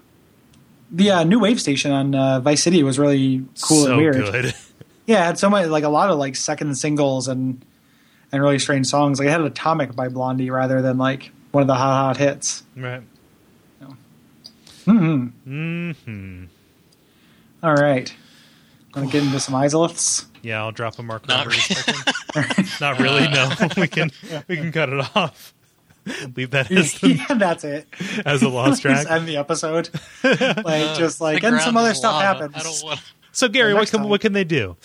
The 0.92 1.12
uh, 1.12 1.24
new 1.24 1.40
wave 1.40 1.62
station 1.62 1.92
on 1.92 2.16
uh, 2.16 2.40
Vice 2.40 2.64
City 2.64 2.82
was 2.84 2.98
really 2.98 3.46
cool 3.62 3.84
so 3.84 3.92
and 3.92 3.98
weird. 3.98 4.16
good. 4.16 4.54
Yeah, 5.06 5.24
it 5.24 5.26
had 5.26 5.40
so 5.40 5.50
much 5.50 5.68
like 5.70 5.84
a 5.84 5.90
lot 5.90 6.12
of 6.12 6.20
like 6.20 6.36
second 6.36 6.76
singles 6.76 7.28
and 7.28 7.66
and 8.32 8.42
really 8.44 8.60
strange 8.60 8.86
songs. 8.86 9.18
Like 9.18 9.28
it 9.28 9.32
had 9.32 9.42
Atomic 9.42 9.96
by 9.96 10.08
Blondie 10.08 10.52
rather 10.52 10.84
than 10.84 11.00
like 11.00 11.32
one 11.52 11.62
of 11.62 11.68
the 11.68 11.74
hot 11.74 12.04
hot 12.06 12.18
hits. 12.18 12.62
right. 12.78 13.02
hmm 14.86 15.26
Hmm. 15.26 16.44
All 17.64 17.74
right. 17.74 18.14
Gonna 18.92 19.08
get 19.08 19.24
into 19.24 19.40
some 19.40 19.56
Izaliths. 19.56 20.26
Yeah, 20.44 20.60
I'll 20.62 20.72
drop 20.72 20.98
a 21.00 21.04
marker. 21.04 21.26
Not 21.28 21.48
over 21.48 21.56
a. 21.56 22.66
Not 22.82 23.00
really. 23.00 23.28
No, 23.28 23.50
we 23.78 23.88
can 23.88 24.12
we 24.48 24.58
can 24.58 24.72
cut 24.72 24.90
it 24.90 25.00
off. 25.16 25.54
Leave 26.36 26.52
that 26.52 26.72
as 26.72 26.94
the, 27.00 27.14
yeah, 27.16 27.34
that's 27.36 27.64
it. 27.64 27.88
as 28.26 28.42
a 28.42 28.50
lost 28.50 28.82
track. 28.82 29.10
End 29.10 29.28
the 29.28 29.38
episode. 29.38 29.90
Like 30.24 30.98
just 30.98 31.22
like 31.22 31.44
and 31.44 31.60
some 31.62 31.78
other 31.78 31.94
stuff 31.94 32.14
lava. 32.14 32.26
happens. 32.26 32.56
I 32.56 32.64
don't 32.64 32.84
want. 32.84 33.02
So 33.32 33.48
Gary, 33.48 33.74
Well, 33.74 33.82
what 33.84 33.90
can 33.92 34.00
time. 34.02 34.10
what 34.10 34.22
can 34.22 34.34
they 34.34 34.44
do? 34.44 34.76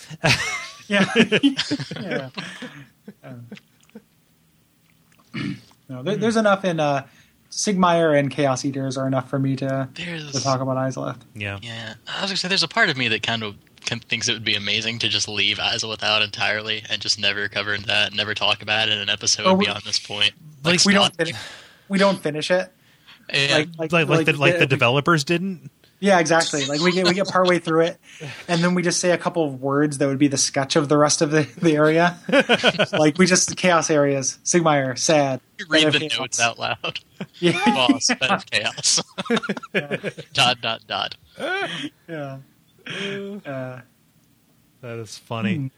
Yeah. 0.87 1.05
yeah. 1.99 2.29
Um, 3.23 3.47
no, 5.89 6.03
there, 6.03 6.15
there's 6.17 6.37
enough 6.37 6.63
in 6.65 6.79
uh, 6.79 7.05
Siegmeyer 7.51 8.17
and 8.17 8.31
Chaos 8.31 8.63
Eaters 8.65 8.97
are 8.97 9.07
enough 9.07 9.29
for 9.29 9.39
me 9.39 9.55
to, 9.57 9.89
There's 9.93 10.31
to 10.31 10.41
talk 10.41 10.61
about 10.61 10.77
Izalith. 10.77 11.19
Yeah. 11.35 11.59
Yeah, 11.61 11.95
I 12.07 12.21
was 12.21 12.31
gonna 12.31 12.37
say 12.37 12.47
there's 12.47 12.63
a 12.63 12.67
part 12.67 12.89
of 12.89 12.97
me 12.97 13.07
that 13.09 13.23
kind 13.23 13.43
of 13.43 13.55
kind 13.85 14.01
of 14.01 14.07
thinks 14.09 14.27
it 14.27 14.33
would 14.33 14.43
be 14.43 14.55
amazing 14.55 14.99
to 14.99 15.07
just 15.09 15.27
leave 15.27 15.59
Isle 15.59 15.95
out 16.01 16.21
entirely 16.21 16.83
and 16.89 17.01
just 17.01 17.19
never 17.19 17.47
cover 17.47 17.77
that, 17.77 18.13
never 18.13 18.33
talk 18.33 18.61
about 18.61 18.87
it 18.89 18.93
in 18.93 18.99
an 18.99 19.09
episode 19.09 19.45
Or 19.45 19.55
we- 19.55 19.65
beyond 19.65 19.83
this 19.83 19.99
point. 19.99 20.31
Like, 20.63 20.83
We 20.85 20.93
don't 20.93 21.15
finish, 21.15 21.35
we 21.89 21.97
don't 21.99 22.19
finish 22.21 22.49
it. 22.51 22.71
Yeah, 23.33 23.63
Like 23.77 23.91
Like 23.91 24.07
like 24.09 24.25
the 24.25 24.33
like 24.33 24.55
the 24.55 24.59
we- 24.61 24.65
developers 24.67 25.23
didn't. 25.23 25.69
Yeah, 25.99 26.19
exactly. 26.19 26.65
Like 26.65 26.81
we 26.81 26.91
get 26.91 27.07
we 27.07 27.13
get 27.13 27.27
partway 27.29 27.57
through 27.57 27.81
it, 27.85 27.97
and 28.49 28.61
then 28.61 28.75
we 28.75 28.83
just 28.83 28.99
say 28.99 29.11
a 29.11 29.17
couple 29.17 29.45
of 29.45 29.61
words 29.61 29.97
that 29.97 30.07
would 30.07 30.19
be 30.19 30.27
the 30.27 30.37
sketch 30.37 30.75
of 30.75 30.89
the 30.89 30.97
rest 30.97 31.21
of 31.21 31.31
the, 31.31 31.43
the 31.61 31.75
area. 31.75 32.17
like 32.99 33.17
we 33.17 33.25
just 33.25 33.55
Chaos 33.55 33.89
Eaters, 33.89 34.37
Siegmeyer, 34.43 34.99
sad. 34.99 35.39
you 35.57 35.65
read 35.69 35.91
the 35.93 35.99
Chaos. 35.99 36.19
notes 36.19 36.39
out 36.41 36.59
loud. 36.59 36.99
Yeah, 37.39 37.53
Boss, 37.65 38.07
bed 38.07 38.29
of 38.29 38.45
chaos. 38.45 39.01
dot 40.33 40.59
dot 40.61 40.81
dot. 40.85 41.15
yeah. 42.09 42.37
Uh, 42.87 43.81
That 44.81 44.99
is 44.99 45.17
funny. 45.17 45.71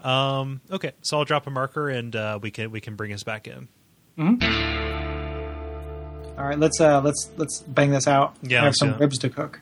Hmm. 0.00 0.08
Um, 0.08 0.60
okay, 0.70 0.92
so 1.02 1.18
I'll 1.18 1.24
drop 1.24 1.46
a 1.46 1.50
marker 1.50 1.88
and 1.88 2.14
uh, 2.14 2.38
we 2.40 2.50
can 2.50 2.70
we 2.70 2.80
can 2.80 2.94
bring 2.94 3.12
us 3.12 3.22
back 3.24 3.48
in. 3.48 3.68
all 6.38 6.44
right, 6.44 6.58
let's 6.58 6.80
uh 6.80 7.00
let's 7.00 7.28
let's 7.36 7.60
bang 7.60 7.90
this 7.90 8.06
out. 8.06 8.36
Yeah, 8.42 8.62
I 8.62 8.64
have 8.66 8.76
some 8.76 8.92
do 8.92 8.98
ribs 8.98 9.18
to 9.18 9.28
cook. 9.28 9.60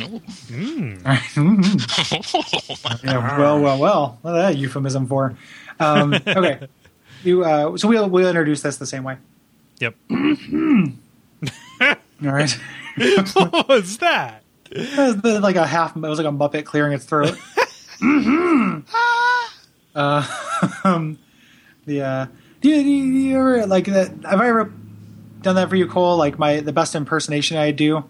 Ooh. 0.00 0.20
Mm. 0.48 1.04
All 1.04 1.12
right. 1.12 1.20
Yeah, 3.04 3.38
well, 3.38 3.60
well, 3.60 3.78
well. 3.78 4.18
What 4.22 4.32
that 4.32 4.56
euphemism 4.56 5.06
for? 5.06 5.36
Um, 5.80 6.14
okay. 6.26 6.68
You, 7.24 7.44
uh, 7.44 7.76
so 7.76 7.88
we'll 7.88 8.08
we'll 8.08 8.28
introduce 8.28 8.62
this 8.62 8.76
the 8.76 8.86
same 8.86 9.02
way. 9.02 9.16
Yep. 9.80 9.94
All 10.10 11.96
right. 12.20 12.50
what 13.34 13.68
was 13.68 13.98
that? 13.98 14.43
It 14.74 15.22
was 15.22 15.40
like 15.42 15.56
a 15.56 15.66
half. 15.66 15.96
It 15.96 16.00
was 16.00 16.18
like 16.18 16.26
a 16.26 16.32
muppet 16.32 16.64
clearing 16.64 16.92
its 16.92 17.04
throat. 17.04 17.38
uh, 19.94 20.26
um, 20.84 21.18
the 21.86 22.02
uh, 22.02 22.26
do 22.60 22.68
you, 22.68 22.82
do 22.82 22.88
you, 22.88 23.12
do 23.12 23.18
you 23.18 23.38
ever 23.38 23.66
like 23.66 23.86
that? 23.86 24.10
Have 24.28 24.40
I 24.40 24.48
ever 24.48 24.72
done 25.42 25.54
that 25.56 25.68
for 25.68 25.76
you, 25.76 25.86
Kole? 25.86 26.18
Like 26.18 26.38
my 26.38 26.60
the 26.60 26.72
best 26.72 26.94
impersonation 26.94 27.56
I 27.56 27.70
do 27.70 28.04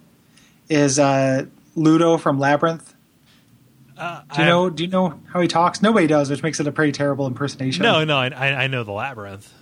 is 0.69 0.99
uh, 0.99 1.47
Ludo 1.75 2.17
from 2.17 2.39
Labyrinth. 2.39 2.95
Uh, 3.97 4.23
Do 4.35 4.41
you 4.41 4.49
know? 4.49 4.71
Do 4.71 4.83
you 4.85 4.91
know 4.91 5.21
how 5.33 5.41
he 5.41 5.47
talks? 5.49 5.81
Nobody 5.83 6.07
does, 6.07 6.29
which 6.31 6.43
makes 6.43 6.59
it 6.59 6.67
a 6.67 6.73
pretty 6.73 6.93
terrible 6.93 7.27
impersonation. 7.27 7.83
No, 7.83 8.05
no, 8.05 8.17
I, 8.17 8.29
I 8.29 8.65
I 8.65 8.67
know 8.67 8.83
the 8.83 8.93
labyrinth. 8.93 9.53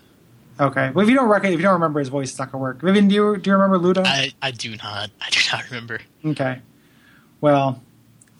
Okay, 0.60 0.90
well, 0.90 1.02
if 1.02 1.08
you 1.10 1.16
don't 1.16 1.28
rec- 1.28 1.44
if 1.44 1.50
you 1.52 1.58
don't 1.58 1.74
remember 1.74 1.98
his 1.98 2.08
voice, 2.08 2.30
it's 2.30 2.38
not 2.38 2.52
gonna 2.52 2.62
work. 2.62 2.80
Vivienne, 2.80 3.08
do 3.08 3.14
you 3.14 3.36
do 3.36 3.50
you 3.50 3.54
remember 3.56 3.78
Ludo? 3.78 4.02
I, 4.04 4.32
I 4.40 4.50
do 4.52 4.76
not. 4.76 5.10
I 5.20 5.30
do 5.30 5.40
not 5.52 5.64
remember. 5.70 6.00
okay. 6.24 6.60
Well, 7.42 7.82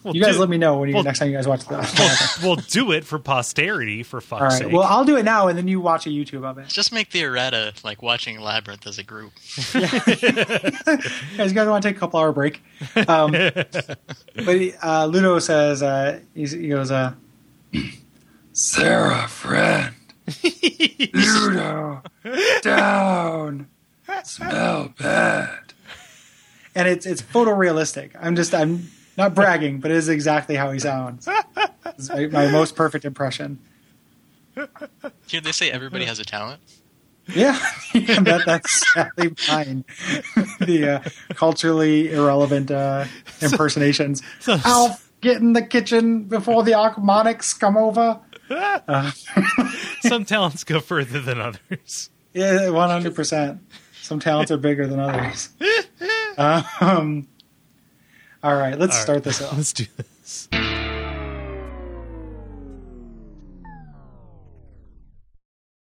Well, 0.04 0.16
you 0.16 0.22
guys 0.22 0.34
do, 0.34 0.40
let 0.40 0.48
me 0.48 0.56
know 0.58 0.78
when 0.78 0.88
you 0.88 0.94
well- 0.94 1.04
next 1.04 1.18
time 1.18 1.28
you 1.28 1.36
guys 1.36 1.46
watch 1.46 1.66
the. 1.66 2.38
We'll 2.42 2.56
do 2.56 2.90
it 2.92 3.04
for 3.04 3.18
posterity, 3.18 4.02
for 4.02 4.20
fuck's 4.20 4.40
All 4.40 4.48
right. 4.48 4.58
sake. 4.58 4.72
Well, 4.72 4.82
I'll 4.84 5.04
do 5.04 5.16
it 5.16 5.24
now, 5.24 5.48
and 5.48 5.56
then 5.58 5.68
you 5.68 5.80
watch 5.80 6.06
a 6.06 6.10
YouTube 6.10 6.44
of 6.44 6.56
it. 6.58 6.68
Just 6.68 6.92
make 6.92 7.10
the 7.10 7.22
errata 7.22 7.74
like 7.84 8.00
watching 8.02 8.40
Labyrinth 8.40 8.86
as 8.86 8.98
a 8.98 9.02
group. 9.04 9.32
Guys, 9.72 10.22
you 10.22 11.54
guys 11.54 11.68
want 11.68 11.82
to 11.82 11.88
take 11.88 11.96
a 11.96 12.00
couple 12.00 12.18
hour 12.18 12.32
break? 12.32 12.62
Um, 13.08 13.32
but 13.32 14.58
uh, 14.82 15.06
Ludo 15.06 15.38
says 15.38 15.82
uh, 15.82 16.20
he's, 16.34 16.52
he 16.52 16.68
goes, 16.68 16.90
uh, 16.90 17.12
"Sarah, 18.52 19.28
friend, 19.28 19.94
Ludo, 21.12 22.02
down, 22.62 23.68
smell 24.24 24.92
bad," 24.98 25.71
and 26.74 26.88
it's 26.88 27.06
it's 27.06 27.22
photorealistic. 27.22 28.12
I'm 28.20 28.36
just 28.36 28.54
I'm 28.54 28.90
Not 29.16 29.34
bragging, 29.34 29.80
but 29.80 29.90
it 29.90 29.96
is 29.96 30.08
exactly 30.08 30.56
how 30.56 30.70
he 30.72 30.78
sounds. 30.78 31.28
It's 31.86 32.08
my, 32.08 32.26
my 32.28 32.50
most 32.50 32.74
perfect 32.76 33.04
impression. 33.04 33.58
Here 35.26 35.40
they 35.40 35.52
say 35.52 35.70
everybody 35.70 36.04
has 36.04 36.18
a 36.18 36.24
talent. 36.24 36.60
Yeah, 37.28 37.58
that, 37.94 38.42
that's 38.44 38.92
sadly 38.94 39.34
mine. 39.48 39.84
the 40.60 41.00
uh, 41.04 41.34
culturally 41.34 42.12
irrelevant 42.12 42.70
uh, 42.70 43.04
impersonations. 43.40 44.22
So- 44.40 44.58
Alf, 44.64 45.10
get 45.20 45.36
in 45.36 45.52
the 45.52 45.62
kitchen 45.62 46.24
before 46.24 46.64
the 46.64 46.72
Ochmoneks 46.72 47.58
come 47.58 47.76
over. 47.76 48.18
Uh, 48.50 49.12
Some 50.02 50.24
talents 50.24 50.64
go 50.64 50.80
further 50.80 51.20
than 51.20 51.40
others. 51.40 52.10
yeah, 52.34 52.68
one 52.70 52.90
hundred 52.90 53.14
percent. 53.14 53.60
Some 54.02 54.18
talents 54.18 54.50
are 54.50 54.56
bigger 54.58 54.86
than 54.88 54.98
others. 54.98 55.50
Um, 56.38 57.28
all 58.42 58.54
right, 58.54 58.78
let's 58.78 58.96
All 58.96 59.02
start 59.02 59.16
right, 59.16 59.24
this 59.24 59.42
off. 59.42 59.56
Let's 59.56 59.72
do 59.72 59.86
this. 59.96 60.48